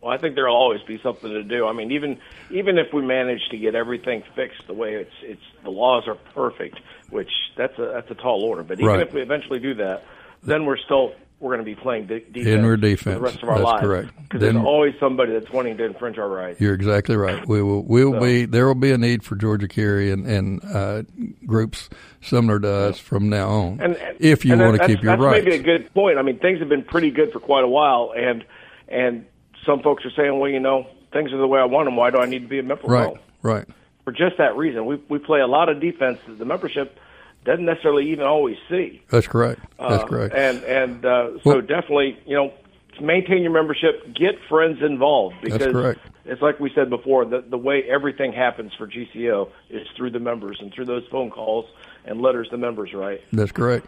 Well, 0.00 0.12
I 0.12 0.16
think 0.18 0.34
there'll 0.34 0.56
always 0.56 0.80
be 0.82 0.98
something 1.02 1.30
to 1.30 1.42
do. 1.42 1.66
I 1.66 1.72
mean, 1.72 1.92
even 1.92 2.18
even 2.50 2.78
if 2.78 2.92
we 2.92 3.02
manage 3.02 3.48
to 3.50 3.58
get 3.58 3.74
everything 3.74 4.22
fixed 4.34 4.66
the 4.66 4.72
way 4.74 4.94
it's 4.94 5.12
it's 5.22 5.42
the 5.62 5.70
laws 5.70 6.04
are 6.08 6.14
perfect, 6.34 6.78
which 7.10 7.30
that's 7.56 7.78
a 7.78 7.86
that's 7.94 8.10
a 8.10 8.14
tall 8.14 8.42
order. 8.42 8.62
But 8.62 8.78
even 8.80 8.86
Right. 8.86 9.00
if 9.06 9.12
we 9.12 9.20
eventually 9.20 9.58
do 9.58 9.74
that, 9.74 10.04
then 10.42 10.64
we're 10.64 10.78
still 10.78 11.12
we're 11.38 11.54
going 11.56 11.60
to 11.60 11.64
be 11.64 11.74
playing 11.74 12.06
de- 12.06 12.20
defense, 12.20 12.46
Inward 12.48 12.82
defense. 12.82 13.14
the 13.16 13.20
rest 13.22 13.42
of 13.42 13.48
our 13.48 13.54
That's 13.56 13.64
lives. 13.64 13.80
correct. 13.82 14.10
Because 14.24 14.40
there's 14.42 14.56
always 14.56 14.92
somebody 15.00 15.32
that's 15.32 15.50
wanting 15.50 15.78
to 15.78 15.84
infringe 15.86 16.18
our 16.18 16.28
rights. 16.28 16.60
You're 16.60 16.74
exactly 16.74 17.16
right. 17.16 17.46
We 17.48 17.62
will 17.62 17.82
we'll 17.82 18.12
So- 18.12 18.20
be 18.20 18.44
there 18.44 18.66
will 18.66 18.74
be 18.74 18.90
a 18.92 18.98
need 18.98 19.22
for 19.24 19.36
Georgia 19.36 19.66
Carry 19.66 20.10
and 20.10 20.26
and 20.26 20.62
uh, 20.64 21.02
groups 21.46 21.88
similar 22.20 22.60
to 22.60 22.70
us 22.70 22.98
from 22.98 23.30
now 23.30 23.48
on. 23.48 23.80
And, 23.80 23.96
and 23.96 24.16
if 24.20 24.44
you 24.44 24.52
and 24.52 24.60
want 24.60 24.80
to 24.82 24.86
keep 24.86 25.02
your 25.02 25.12
that's 25.12 25.22
rights, 25.22 25.44
maybe 25.46 25.56
a 25.56 25.62
good 25.62 25.92
point. 25.94 26.18
I 26.18 26.22
mean, 26.22 26.38
things 26.38 26.58
have 26.60 26.68
been 26.68 26.84
pretty 26.84 27.10
good 27.10 27.32
for 27.32 27.40
quite 27.40 27.64
a 27.64 27.68
while, 27.68 28.12
and 28.14 28.44
and 28.88 29.24
some 29.64 29.80
folks 29.82 30.04
are 30.04 30.10
saying, 30.10 30.38
well, 30.38 30.50
you 30.50 30.60
know, 30.60 30.86
things 31.12 31.32
are 31.32 31.38
the 31.38 31.46
way 31.46 31.58
I 31.60 31.64
want 31.64 31.86
them. 31.86 31.96
Why 31.96 32.10
do 32.10 32.18
I 32.18 32.26
need 32.26 32.42
to 32.42 32.48
be 32.48 32.58
a 32.58 32.62
member? 32.62 32.86
right, 32.86 33.12
Well, 33.12 33.18
right. 33.42 33.64
for 34.04 34.12
just 34.12 34.36
that 34.36 34.56
reason, 34.58 34.84
we 34.84 34.96
we 35.08 35.18
play 35.18 35.40
a 35.40 35.46
lot 35.46 35.70
of 35.70 35.80
defense 35.80 36.18
the 36.28 36.44
membership 36.44 36.98
doesn't 37.44 37.64
necessarily 37.64 38.10
even 38.10 38.26
always 38.26 38.56
see. 38.68 39.02
That's 39.10 39.26
correct. 39.26 39.60
That's 39.78 40.02
Uh, 40.02 40.06
correct. 40.06 40.34
And 40.34 40.62
and 40.64 41.04
uh, 41.04 41.30
so 41.34 41.40
Well- 41.44 41.60
definitely, 41.62 42.18
you 42.26 42.34
know, 42.36 42.52
maintain 43.00 43.42
your 43.42 43.52
membership, 43.52 44.04
get 44.14 44.34
friends 44.48 44.82
involved 44.82 45.36
because 45.42 45.72
correct. 45.72 46.00
it's 46.26 46.42
like 46.42 46.60
we 46.60 46.70
said 46.74 46.90
before, 46.90 47.24
the 47.24 47.42
the 47.48 47.56
way 47.58 47.82
everything 47.88 48.32
happens 48.32 48.72
for 48.76 48.86
GCO 48.86 49.48
is 49.70 49.86
through 49.96 50.10
the 50.10 50.18
members 50.20 50.58
and 50.60 50.72
through 50.74 50.84
those 50.84 51.04
phone 51.10 51.30
calls 51.30 51.64
and 52.04 52.20
letters 52.20 52.48
the 52.50 52.58
members 52.58 52.92
right? 52.92 53.20
That's 53.32 53.52
correct. 53.52 53.86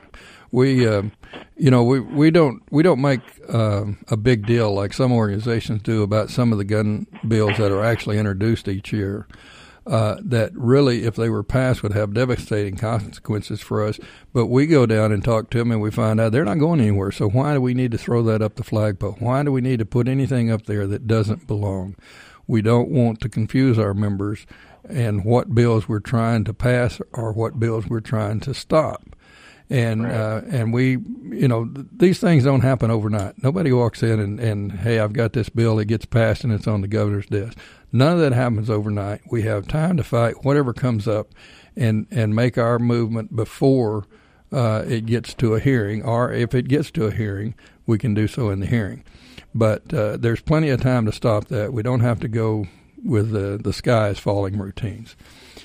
We, 0.51 0.87
um, 0.87 1.13
you 1.57 1.71
know, 1.71 1.83
we, 1.83 2.01
we 2.01 2.31
don't 2.31 2.63
we 2.71 2.83
don't 2.83 3.01
make 3.01 3.21
um, 3.53 3.99
a 4.09 4.17
big 4.17 4.47
deal 4.47 4.73
like 4.75 4.93
some 4.95 5.13
organizations 5.13 5.83
do 5.83 6.03
about 6.03 6.31
some 6.31 6.53
of 6.53 6.59
the 6.59 6.65
gun 6.65 7.07
bills 7.27 7.57
that 7.59 7.71
are 7.73 7.83
actually 7.85 8.19
introduced 8.19 8.67
each 8.69 8.93
year. 8.93 9.27
Uh, 9.85 10.17
that 10.23 10.53
really, 10.55 11.05
if 11.05 11.17
they 11.17 11.29
were 11.29 11.43
passed, 11.43 11.83
would 11.83 11.93
have 11.93 12.15
devastating 12.15 12.77
consequences 12.77 13.61
for 13.61 13.85
us. 13.85 13.99
But 14.33 14.47
we 14.47 14.67
go 14.67 14.87
down 14.87 15.11
and 15.11 15.25
talk 15.25 15.51
to 15.51 15.59
them, 15.59 15.73
and 15.73 15.81
we 15.81 15.91
find 15.91 16.21
out 16.21 16.31
they're 16.31 16.45
not 16.45 16.61
going 16.61 16.81
anywhere. 16.81 17.11
So 17.11 17.29
why 17.29 17.55
do 17.55 17.61
we 17.61 17.75
need 17.75 17.91
to 17.91 17.99
throw 17.99 18.23
that 18.23 18.43
up 18.43 18.55
the 18.55 18.63
flagpole? 18.63 19.17
Why 19.19 19.43
do 19.43 19.51
we 19.51 19.61
need 19.61 19.81
to 19.81 19.85
put 19.85 20.07
anything 20.07 20.53
up 20.53 20.67
there 20.67 20.87
that 20.87 21.09
doesn't 21.09 21.49
belong? 21.49 21.97
We 22.47 22.63
don't 22.63 22.91
want 22.91 23.21
to 23.23 23.29
confuse 23.29 23.77
our 23.77 23.93
members 23.93 24.47
and 24.89 25.25
what 25.25 25.55
bills 25.55 25.89
we're 25.89 26.01
trying 26.01 26.45
to 26.45 26.55
pass 26.55 27.01
or 27.13 27.33
what 27.33 27.59
bills 27.59 27.89
we're 27.89 28.01
trying 28.01 28.41
to 28.41 28.55
stop 28.55 29.17
and 29.73 30.05
uh, 30.05 30.43
and 30.51 30.73
we 30.73 30.99
you 31.31 31.49
know 31.49 31.65
th- 31.65 31.87
these 31.97 32.21
things 32.21 32.45
don't 32.45 32.61
happen 32.61 32.91
overnight. 32.91 33.43
Nobody 33.43 33.73
walks 33.73 34.03
in 34.03 34.21
and, 34.21 34.39
and 34.39 34.73
hey, 34.73 34.99
I've 34.99 35.15
got 35.15 35.33
this 35.33 35.49
bill. 35.49 35.79
It 35.79 35.89
gets 35.89 36.05
passed 36.05 36.45
and 36.45 36.53
it's 36.53 36.67
on 36.67 36.83
the 36.83 36.89
governor's 36.89 37.27
desk. 37.27 37.57
None 37.93 38.15
of 38.15 38.21
that 38.21 38.33
happens 38.33 38.71
overnight. 38.71 39.21
We 39.31 39.43
have 39.43 39.69
time 39.69 39.97
to 39.99 40.05
fight 40.05 40.45
whatever 40.45 40.73
comes 40.73 41.07
up, 41.07 41.29
and 41.77 42.07
and 42.11 42.35
make 42.35 42.57
our 42.59 42.79
movement 42.79 43.37
before 43.37 44.07
uh, 44.53 44.85
it 44.87 45.07
gets 45.07 45.35
to 45.35 45.55
a 45.55 45.61
hearing, 45.61 46.03
or 46.03 46.33
if 46.33 46.55
it 46.55 46.69
gets 46.69 46.91
to 46.93 47.07
a 47.07 47.11
hearing, 47.11 47.55
we 47.87 47.99
can 47.99 48.15
do 48.15 48.27
so 48.27 48.51
in 48.51 48.61
the 48.61 48.67
hearing. 48.67 49.05
But 49.55 49.93
uh, 49.93 50.17
there's 50.17 50.41
plenty 50.41 50.71
of 50.71 50.81
time 50.81 51.05
to 51.07 51.13
stop 51.13 51.49
that. 51.49 51.73
We 51.73 51.83
don't 51.83 52.01
have 52.01 52.21
to 52.21 52.29
go 52.29 52.67
with 53.05 53.33
the 53.33 53.61
the 53.63 53.73
sky 53.73 54.09
is 54.09 54.19
falling 54.19 54.59
routines. 54.59 55.17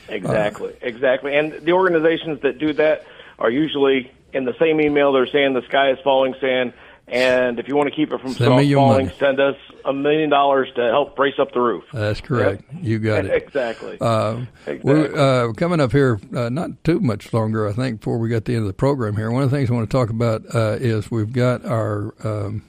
Exactly, 0.10 0.76
exactly. 0.82 1.36
And 1.36 1.54
the 1.54 1.74
organizations 1.74 2.42
that 2.42 2.58
do 2.60 2.74
that 2.74 3.06
are 3.40 3.50
usually 3.50 4.12
in 4.34 4.46
the 4.46 4.56
same 4.60 4.82
email. 4.82 5.14
They're 5.14 5.28
saying 5.28 5.54
the 5.54 5.66
sky 5.68 5.92
is 5.92 6.00
falling 6.04 6.36
sand, 6.40 6.74
and 7.08 7.58
if 7.60 7.68
you 7.68 7.76
want 7.76 7.90
to 7.90 7.96
keep 7.96 8.12
it 8.12 8.20
from 8.20 8.34
Send 8.34 8.74
falling, 8.74 9.12
send 9.18 9.40
us 9.40 9.56
a 9.86 9.94
million 9.94 10.30
dollars 10.30 10.68
to 10.76 10.82
help 10.84 11.16
brace 11.16 11.36
up 11.40 11.54
the 11.54 11.62
roof. 11.62 11.86
That's 11.94 12.20
correct. 12.20 12.64
You 12.82 13.00
got 13.00 13.26
it. 13.26 13.32
exactly. 13.44 13.98
Uh, 14.02 14.46
Exactly. 14.66 14.80
We're 14.84 15.16
uh, 15.50 15.54
coming 15.54 15.80
up 15.80 15.94
here, 15.94 16.20
uh, 16.36 16.50
not 16.50 16.84
too 16.84 17.00
much 17.00 17.32
longer, 17.32 17.68
I 17.68 17.72
think, 17.72 18.02
before 18.02 18.18
we 18.18 18.28
get 18.28 18.44
to 18.46 18.52
the 18.52 18.56
end 18.58 18.64
of 18.64 18.68
the 18.68 18.74
program 18.74 19.16
here. 19.16 19.32
One 19.32 19.44
of 19.44 19.50
the 19.52 19.56
things 19.56 19.70
I 19.70 19.74
want 19.74 19.90
to 19.90 19.98
talk 19.98 20.10
about 20.10 20.44
uh, 20.54 20.78
is 20.80 21.10
we've 21.10 21.32
got 21.32 21.66
our. 21.66 22.14
Um, 22.24 22.64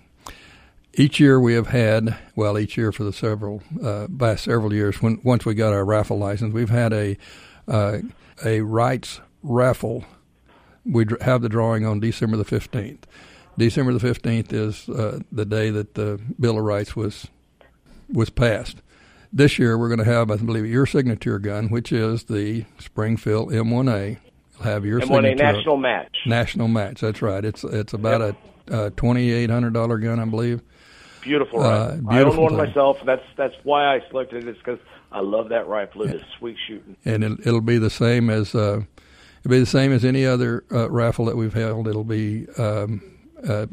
each 0.94 1.20
year 1.20 1.38
we 1.38 1.54
have 1.54 1.68
had, 1.68 2.16
well, 2.34 2.58
each 2.58 2.76
year 2.76 2.90
for 2.90 3.04
the 3.04 3.12
several, 3.12 3.62
uh, 3.82 4.08
past 4.18 4.44
several 4.44 4.72
years, 4.72 5.00
when 5.00 5.20
once 5.22 5.44
we 5.44 5.54
got 5.54 5.72
our 5.72 5.84
raffle 5.84 6.18
license, 6.18 6.52
we've 6.52 6.70
had 6.70 6.92
a 6.92 7.16
uh, 7.68 7.98
a 8.44 8.60
rights 8.62 9.20
raffle. 9.42 10.04
We 10.84 11.06
have 11.20 11.42
the 11.42 11.48
drawing 11.48 11.84
on 11.84 12.00
December 12.00 12.36
the 12.36 12.44
fifteenth. 12.44 13.06
December 13.58 13.92
the 13.92 14.00
fifteenth 14.00 14.52
is 14.52 14.88
uh, 14.88 15.20
the 15.32 15.44
day 15.44 15.70
that 15.70 15.94
the 15.94 16.20
Bill 16.40 16.56
of 16.58 16.64
Rights 16.64 16.96
was 16.96 17.26
was 18.12 18.30
passed. 18.30 18.78
This 19.32 19.58
year 19.58 19.76
we're 19.76 19.88
going 19.88 19.98
to 19.98 20.04
have, 20.06 20.30
I 20.30 20.36
believe, 20.36 20.64
your 20.64 20.86
signature 20.86 21.38
gun, 21.38 21.68
which 21.68 21.92
is 21.92 22.24
the 22.24 22.64
Springfield 22.78 23.50
M1A. 23.52 24.16
You'll 24.54 24.62
have 24.64 24.86
your 24.86 25.00
signature. 25.00 25.02
and 25.02 25.10
won 25.10 25.24
a 25.26 25.28
signature 25.28 25.52
national 25.52 25.76
match. 25.76 26.16
national 26.26 26.68
match. 26.68 27.00
That's 27.02 27.20
right. 27.20 27.44
It's 27.44 27.62
it's 27.64 27.92
about 27.92 28.22
a 28.22 28.36
uh, 28.74 28.90
twenty 28.96 29.30
eight 29.30 29.50
hundred 29.50 29.74
dollar 29.74 29.98
gun, 29.98 30.18
I 30.18 30.24
believe. 30.24 30.62
Beautiful 31.22 31.60
Uh, 31.60 31.66
rifle. 31.66 31.90
I 31.90 31.94
own 31.96 32.04
beautiful 32.24 32.42
one 32.44 32.52
thing. 32.56 32.58
myself. 32.68 32.96
That's 33.04 33.24
that's 33.36 33.54
why 33.64 33.84
I 33.94 34.00
selected 34.08 34.44
it. 34.44 34.48
it. 34.48 34.52
Is 34.52 34.56
because 34.58 34.78
I 35.12 35.20
love 35.20 35.50
that 35.50 35.66
rifle. 35.66 36.02
It 36.02 36.14
is 36.14 36.22
sweet 36.38 36.56
shooting. 36.66 36.96
and 37.04 37.22
it, 37.24 37.40
it'll 37.46 37.60
be 37.60 37.78
the 37.78 37.90
same 37.90 38.30
as 38.30 38.54
uh, 38.54 38.80
it'll 39.40 39.50
be 39.50 39.58
the 39.60 39.66
same 39.66 39.92
as 39.92 40.04
any 40.04 40.24
other 40.24 40.64
uh, 40.72 40.88
raffle 40.90 41.26
that 41.26 41.36
we've 41.36 41.52
held. 41.54 41.86
It'll 41.88 42.04
be 42.04 42.46
um, 42.56 43.02
uh, 43.46 43.66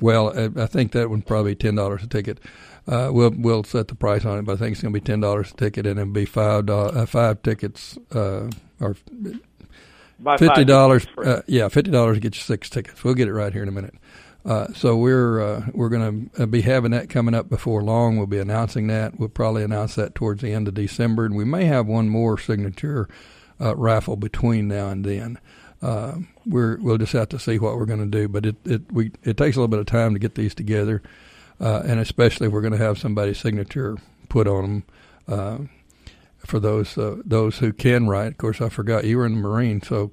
well, 0.00 0.36
I, 0.38 0.62
I 0.62 0.66
think 0.66 0.92
that 0.92 1.10
would 1.10 1.26
probably 1.26 1.54
ten 1.54 1.74
dollars 1.74 2.02
a 2.02 2.06
ticket. 2.06 2.38
Uh, 2.86 3.10
we'll 3.12 3.32
we'll 3.36 3.64
set 3.64 3.88
the 3.88 3.94
price 3.94 4.24
on 4.24 4.38
it, 4.38 4.44
but 4.44 4.54
I 4.54 4.56
think 4.56 4.72
it's 4.72 4.82
going 4.82 4.92
to 4.92 5.00
be 5.00 5.04
ten 5.04 5.20
dollars 5.20 5.52
a 5.52 5.54
ticket, 5.54 5.86
and 5.86 6.00
it'll 6.00 6.12
be 6.12 6.24
five 6.24 6.68
uh, 6.68 7.06
five 7.06 7.42
tickets 7.42 7.96
uh, 8.12 8.50
or 8.80 8.96
five 10.24 10.38
fifty 10.38 10.64
dollars. 10.64 11.06
Uh, 11.16 11.42
yeah, 11.46 11.68
fifty 11.68 11.90
dollars 11.90 12.16
to 12.16 12.20
get 12.20 12.34
you 12.34 12.42
six 12.42 12.68
tickets. 12.68 13.04
We'll 13.04 13.14
get 13.14 13.28
it 13.28 13.34
right 13.34 13.52
here 13.52 13.62
in 13.62 13.68
a 13.68 13.72
minute. 13.72 13.94
Uh, 14.44 14.66
so 14.74 14.96
we're 14.96 15.40
uh, 15.40 15.66
we're 15.72 15.88
going 15.88 16.30
to 16.34 16.46
be 16.48 16.62
having 16.62 16.90
that 16.90 17.08
coming 17.08 17.34
up 17.34 17.48
before 17.48 17.82
long. 17.82 18.16
We'll 18.16 18.26
be 18.26 18.40
announcing 18.40 18.88
that. 18.88 19.18
We'll 19.18 19.28
probably 19.28 19.62
announce 19.62 19.94
that 19.94 20.16
towards 20.16 20.42
the 20.42 20.52
end 20.52 20.66
of 20.66 20.74
December, 20.74 21.24
and 21.24 21.36
we 21.36 21.44
may 21.44 21.66
have 21.66 21.86
one 21.86 22.08
more 22.08 22.36
signature 22.38 23.08
uh, 23.60 23.76
raffle 23.76 24.16
between 24.16 24.66
now 24.66 24.88
and 24.88 25.04
then. 25.04 25.38
Uh, 25.80 26.16
we're 26.46 26.78
we'll 26.78 26.98
just 26.98 27.12
have 27.12 27.28
to 27.30 27.38
see 27.38 27.58
what 27.58 27.76
we're 27.76 27.86
going 27.86 28.00
to 28.00 28.18
do, 28.18 28.28
but 28.28 28.46
it 28.46 28.56
it 28.64 28.92
we 28.92 29.12
it 29.22 29.36
takes 29.36 29.56
a 29.56 29.60
little 29.60 29.68
bit 29.68 29.80
of 29.80 29.86
time 29.86 30.12
to 30.14 30.18
get 30.18 30.34
these 30.34 30.54
together, 30.54 31.02
uh, 31.60 31.82
and 31.84 32.00
especially 32.00 32.46
if 32.46 32.52
we're 32.52 32.60
going 32.60 32.72
to 32.72 32.78
have 32.78 32.98
somebody's 32.98 33.38
signature 33.38 33.96
put 34.28 34.46
on 34.46 34.62
them. 34.62 34.84
Uh, 35.28 35.58
for 36.38 36.58
those 36.58 36.98
uh, 36.98 37.16
those 37.24 37.58
who 37.58 37.72
can 37.72 38.08
write, 38.08 38.32
of 38.32 38.38
course, 38.38 38.60
I 38.60 38.68
forgot 38.68 39.04
you 39.04 39.18
were 39.18 39.26
in 39.26 39.34
the 39.34 39.40
Marine, 39.40 39.80
so 39.80 40.10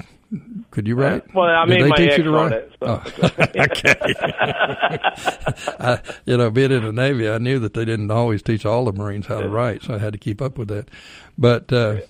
could 0.70 0.88
you 0.88 0.96
write? 0.96 1.34
Well, 1.34 1.48
I 1.50 1.66
Did 1.66 1.82
they 1.82 1.88
my 1.90 1.96
teach 1.96 2.18
you 2.18 2.24
to 2.24 2.32
write? 2.32 2.52
it. 2.52 2.72
So. 2.80 3.02
Oh, 3.02 3.30
okay. 3.58 3.96
I, 5.80 6.00
you 6.26 6.38
know, 6.38 6.52
being 6.52 6.72
in 6.72 6.84
the 6.84 6.94
Navy, 6.94 7.28
I 7.28 7.40
knew 7.40 7.58
that 7.60 7.74
they 7.74 7.84
didn't 7.84 8.12
always 8.12 8.44
teach 8.44 8.66
all 8.66 8.86
the 8.86 8.94
Marines 8.94 9.26
how 9.26 9.42
to 9.42 9.50
write, 9.50 9.82
so 9.84 9.96
I 9.96 9.98
had 9.98 10.14
to 10.14 10.20
keep 10.20 10.42
up 10.42 10.58
with 10.58 10.68
that. 10.68 10.90
But 11.38 11.74
uh, 11.74 12.02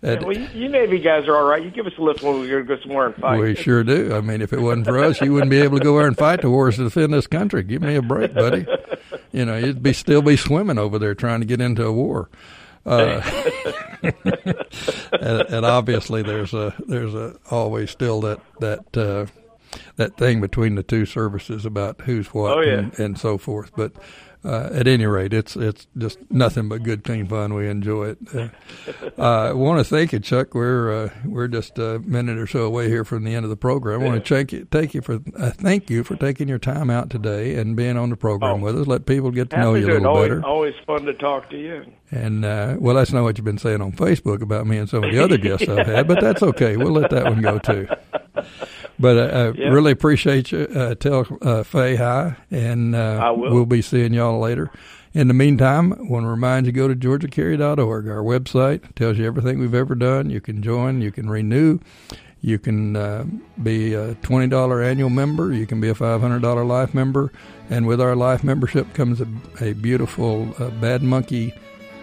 Yeah, 0.00 0.22
well, 0.22 0.36
you, 0.36 0.46
you 0.54 0.68
Navy 0.68 1.00
guys 1.00 1.26
are 1.26 1.36
all 1.36 1.42
right. 1.44 1.60
You 1.60 1.70
give 1.72 1.86
us 1.86 1.92
a 1.98 2.02
lift 2.02 2.22
when 2.22 2.38
we 2.40 2.48
go 2.48 2.62
go 2.62 2.78
somewhere 2.80 3.06
and 3.06 3.16
fight. 3.16 3.40
we 3.40 3.56
sure 3.56 3.82
do. 3.82 4.14
I 4.14 4.20
mean, 4.20 4.40
if 4.42 4.52
it 4.52 4.60
wasn't 4.60 4.86
for 4.86 4.96
us, 5.02 5.20
you 5.20 5.32
wouldn't 5.32 5.50
be 5.50 5.60
able 5.60 5.78
to 5.78 5.84
go 5.84 5.98
there 5.98 6.06
and 6.06 6.16
fight 6.16 6.40
the 6.42 6.50
wars 6.50 6.76
to 6.76 6.84
defend 6.84 7.12
this 7.12 7.26
country. 7.26 7.64
Give 7.64 7.82
me 7.82 7.96
a 7.96 8.02
break, 8.02 8.32
buddy. 8.32 8.64
You 9.32 9.44
know, 9.44 9.56
you'd 9.58 9.82
be 9.82 9.92
still 9.92 10.22
be 10.22 10.36
swimming 10.36 10.78
over 10.78 11.00
there 11.00 11.16
trying 11.16 11.40
to 11.40 11.46
get 11.46 11.60
into 11.60 11.84
a 11.84 11.92
war. 11.92 12.30
Uh, 12.86 13.20
and, 15.12 15.40
and 15.48 15.66
obviously, 15.66 16.22
there's 16.22 16.54
a 16.54 16.74
there's 16.86 17.14
a 17.14 17.36
always 17.50 17.90
still 17.90 18.20
that 18.20 18.40
that 18.60 18.96
uh, 18.96 19.26
that 19.96 20.16
thing 20.16 20.40
between 20.40 20.74
the 20.76 20.82
two 20.82 21.06
services 21.06 21.64
about 21.66 22.00
who's 22.02 22.28
what 22.28 22.58
Oh, 22.58 22.60
yeah. 22.60 22.78
and, 22.78 22.98
and 22.98 23.18
so 23.18 23.36
forth. 23.36 23.72
But 23.76 23.92
uh, 24.48 24.70
at 24.72 24.86
any 24.88 25.04
rate, 25.06 25.32
it's 25.32 25.56
it's 25.56 25.86
just 25.96 26.18
nothing 26.30 26.68
but 26.68 26.82
good, 26.82 27.04
clean 27.04 27.26
fun. 27.26 27.54
We 27.54 27.68
enjoy 27.68 28.10
it. 28.10 28.18
Uh, 28.34 28.48
I 29.50 29.52
want 29.52 29.78
to 29.78 29.84
thank 29.84 30.12
you, 30.12 30.20
Chuck. 30.20 30.54
We're 30.54 31.04
uh, 31.04 31.10
we're 31.24 31.48
just 31.48 31.78
a 31.78 31.98
minute 32.00 32.38
or 32.38 32.46
so 32.46 32.60
away 32.62 32.88
here 32.88 33.04
from 33.04 33.24
the 33.24 33.34
end 33.34 33.44
of 33.44 33.50
the 33.50 33.56
program. 33.56 34.00
I 34.02 34.04
want 34.06 34.24
to 34.24 34.34
thank 34.34 34.52
you, 34.52 34.66
thank 34.70 34.94
you 34.94 35.02
for 35.02 35.20
uh, 35.36 35.50
thank 35.50 35.90
you 35.90 36.02
for 36.04 36.16
taking 36.16 36.48
your 36.48 36.58
time 36.58 36.88
out 36.90 37.10
today 37.10 37.56
and 37.56 37.76
being 37.76 37.96
on 37.96 38.10
the 38.10 38.16
program 38.16 38.60
Oh. 38.60 38.64
with 38.64 38.80
us. 38.80 38.86
Let 38.86 39.06
people 39.06 39.30
get 39.30 39.50
to 39.50 39.58
know 39.58 39.74
you 39.74 39.86
a 39.86 39.92
little 39.92 40.06
always, 40.08 40.28
better. 40.30 40.44
always 40.46 40.74
fun 40.86 41.04
to 41.04 41.14
talk 41.14 41.50
to 41.50 41.56
you. 41.58 41.84
And 42.10 42.44
uh, 42.44 42.76
well, 42.78 42.94
that's 42.96 43.12
not 43.12 43.22
what 43.24 43.36
you've 43.36 43.44
been 43.44 43.58
saying 43.58 43.82
on 43.82 43.92
Facebook 43.92 44.40
about 44.40 44.66
me 44.66 44.78
and 44.78 44.88
some 44.88 45.04
of 45.04 45.10
the 45.12 45.22
other 45.22 45.36
guests 45.36 45.68
I've 45.68 45.86
had, 45.86 46.08
but 46.08 46.20
that's 46.20 46.42
okay. 46.42 46.76
We'll 46.76 46.92
let 46.92 47.10
that 47.10 47.24
one 47.24 47.42
go 47.42 47.58
too. 47.58 47.86
But 49.00 49.16
uh, 49.16 49.52
I 49.54 49.58
Yeah. 49.58 49.68
really 49.68 49.92
appreciate 49.92 50.50
you. 50.52 50.66
Uh, 50.74 50.94
tell 50.96 51.26
uh, 51.42 51.62
Faye 51.62 51.96
hi, 51.96 52.36
and 52.50 52.94
uh, 52.96 53.20
I 53.22 53.30
will. 53.30 53.52
we'll 53.52 53.66
be 53.66 53.80
seeing 53.82 54.12
y'all 54.12 54.40
later. 54.40 54.70
In 55.14 55.28
the 55.28 55.34
meantime, 55.34 55.92
I 55.94 56.02
want 56.02 56.24
to 56.24 56.28
remind 56.28 56.66
you 56.66 56.72
go 56.72 56.86
to 56.88 56.94
georgiacarry.org. 56.94 58.08
Our 58.08 58.22
website 58.22 58.94
tells 58.94 59.16
you 59.18 59.26
everything 59.26 59.58
we've 59.58 59.74
ever 59.74 59.94
done. 59.94 60.30
You 60.30 60.40
can 60.40 60.62
join, 60.62 61.00
you 61.00 61.10
can 61.10 61.30
renew, 61.30 61.78
you 62.40 62.58
can 62.58 62.94
uh, 62.96 63.24
be 63.62 63.94
a 63.94 64.14
twenty 64.16 64.48
dollar 64.48 64.82
annual 64.82 65.10
member, 65.10 65.52
you 65.52 65.66
can 65.66 65.80
be 65.80 65.88
a 65.88 65.94
five 65.94 66.20
hundred 66.20 66.42
dollar 66.42 66.64
life 66.64 66.92
member, 66.94 67.32
and 67.70 67.86
with 67.86 68.00
our 68.00 68.14
life 68.16 68.44
membership 68.44 68.92
comes 68.94 69.20
a, 69.20 69.26
a 69.60 69.72
beautiful 69.74 70.54
uh, 70.58 70.68
Bad 70.80 71.02
Monkey 71.02 71.54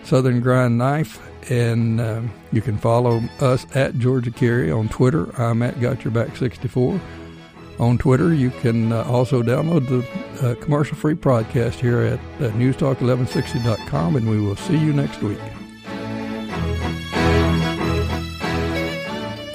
Southern 0.03 0.41
Grind 0.41 0.77
knife. 0.77 1.19
And 1.49 2.01
um, 2.01 2.31
you 2.51 2.61
can 2.61 2.77
follow 2.77 3.21
us 3.39 3.65
at 3.75 3.97
Georgia 3.99 4.31
Carry 4.31 4.71
on 4.71 4.89
Twitter. 4.89 5.29
I'm 5.39 5.61
at 5.61 5.79
Got 5.79 6.03
Your 6.03 6.11
Back 6.11 6.35
64 6.35 6.99
on 7.79 7.97
Twitter. 7.97 8.33
You 8.33 8.49
can 8.49 8.91
uh, 8.91 9.03
also 9.03 9.41
download 9.43 9.87
the 9.87 10.47
uh, 10.47 10.55
commercial 10.55 10.97
free 10.97 11.15
podcast 11.15 11.73
here 11.75 12.01
at 12.01 12.19
uh, 12.41 12.51
newstalk1160.com, 12.53 14.15
and 14.15 14.29
we 14.29 14.39
will 14.39 14.55
see 14.55 14.77
you 14.77 14.93
next 14.93 15.21
week. 15.21 15.39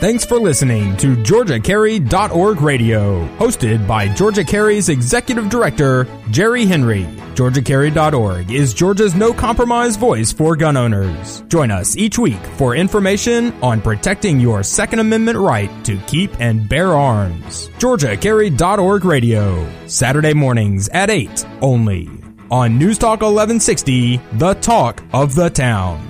Thanks 0.01 0.25
for 0.25 0.39
listening 0.39 0.97
to 0.97 1.15
GeorgiaCarry.org 1.15 2.63
Radio, 2.63 3.27
hosted 3.37 3.87
by 3.87 4.09
Georgia 4.09 4.43
Carry's 4.43 4.89
Executive 4.89 5.51
Director, 5.51 6.07
Jerry 6.31 6.65
Henry. 6.65 7.05
GeorgiaCarry.org 7.35 8.51
is 8.51 8.73
Georgia's 8.73 9.15
no 9.15 9.35
compromise 9.35 9.97
voice 9.97 10.33
for 10.33 10.57
gun 10.57 10.79
owners. 10.79 11.43
Join 11.49 11.71
us 11.71 11.99
each 11.99 12.19
week 12.19 12.41
for 12.57 12.75
information 12.75 13.53
on 13.61 13.83
protecting 13.83 14.41
your 14.41 14.63
Second 14.63 15.01
Amendment 15.01 15.37
right 15.37 15.71
to 15.85 15.99
keep 16.07 16.31
and 16.41 16.67
bear 16.67 16.95
arms. 16.95 17.69
GeorgiaCarry.org 17.79 19.05
Radio, 19.05 19.71
Saturday 19.87 20.33
mornings 20.33 20.89
at 20.89 21.11
8 21.11 21.45
only 21.61 22.09
on 22.51 22.79
News 22.79 22.97
Talk 22.97 23.21
1160, 23.21 24.17
the 24.33 24.55
talk 24.55 25.03
of 25.13 25.35
the 25.35 25.51
town. 25.51 26.10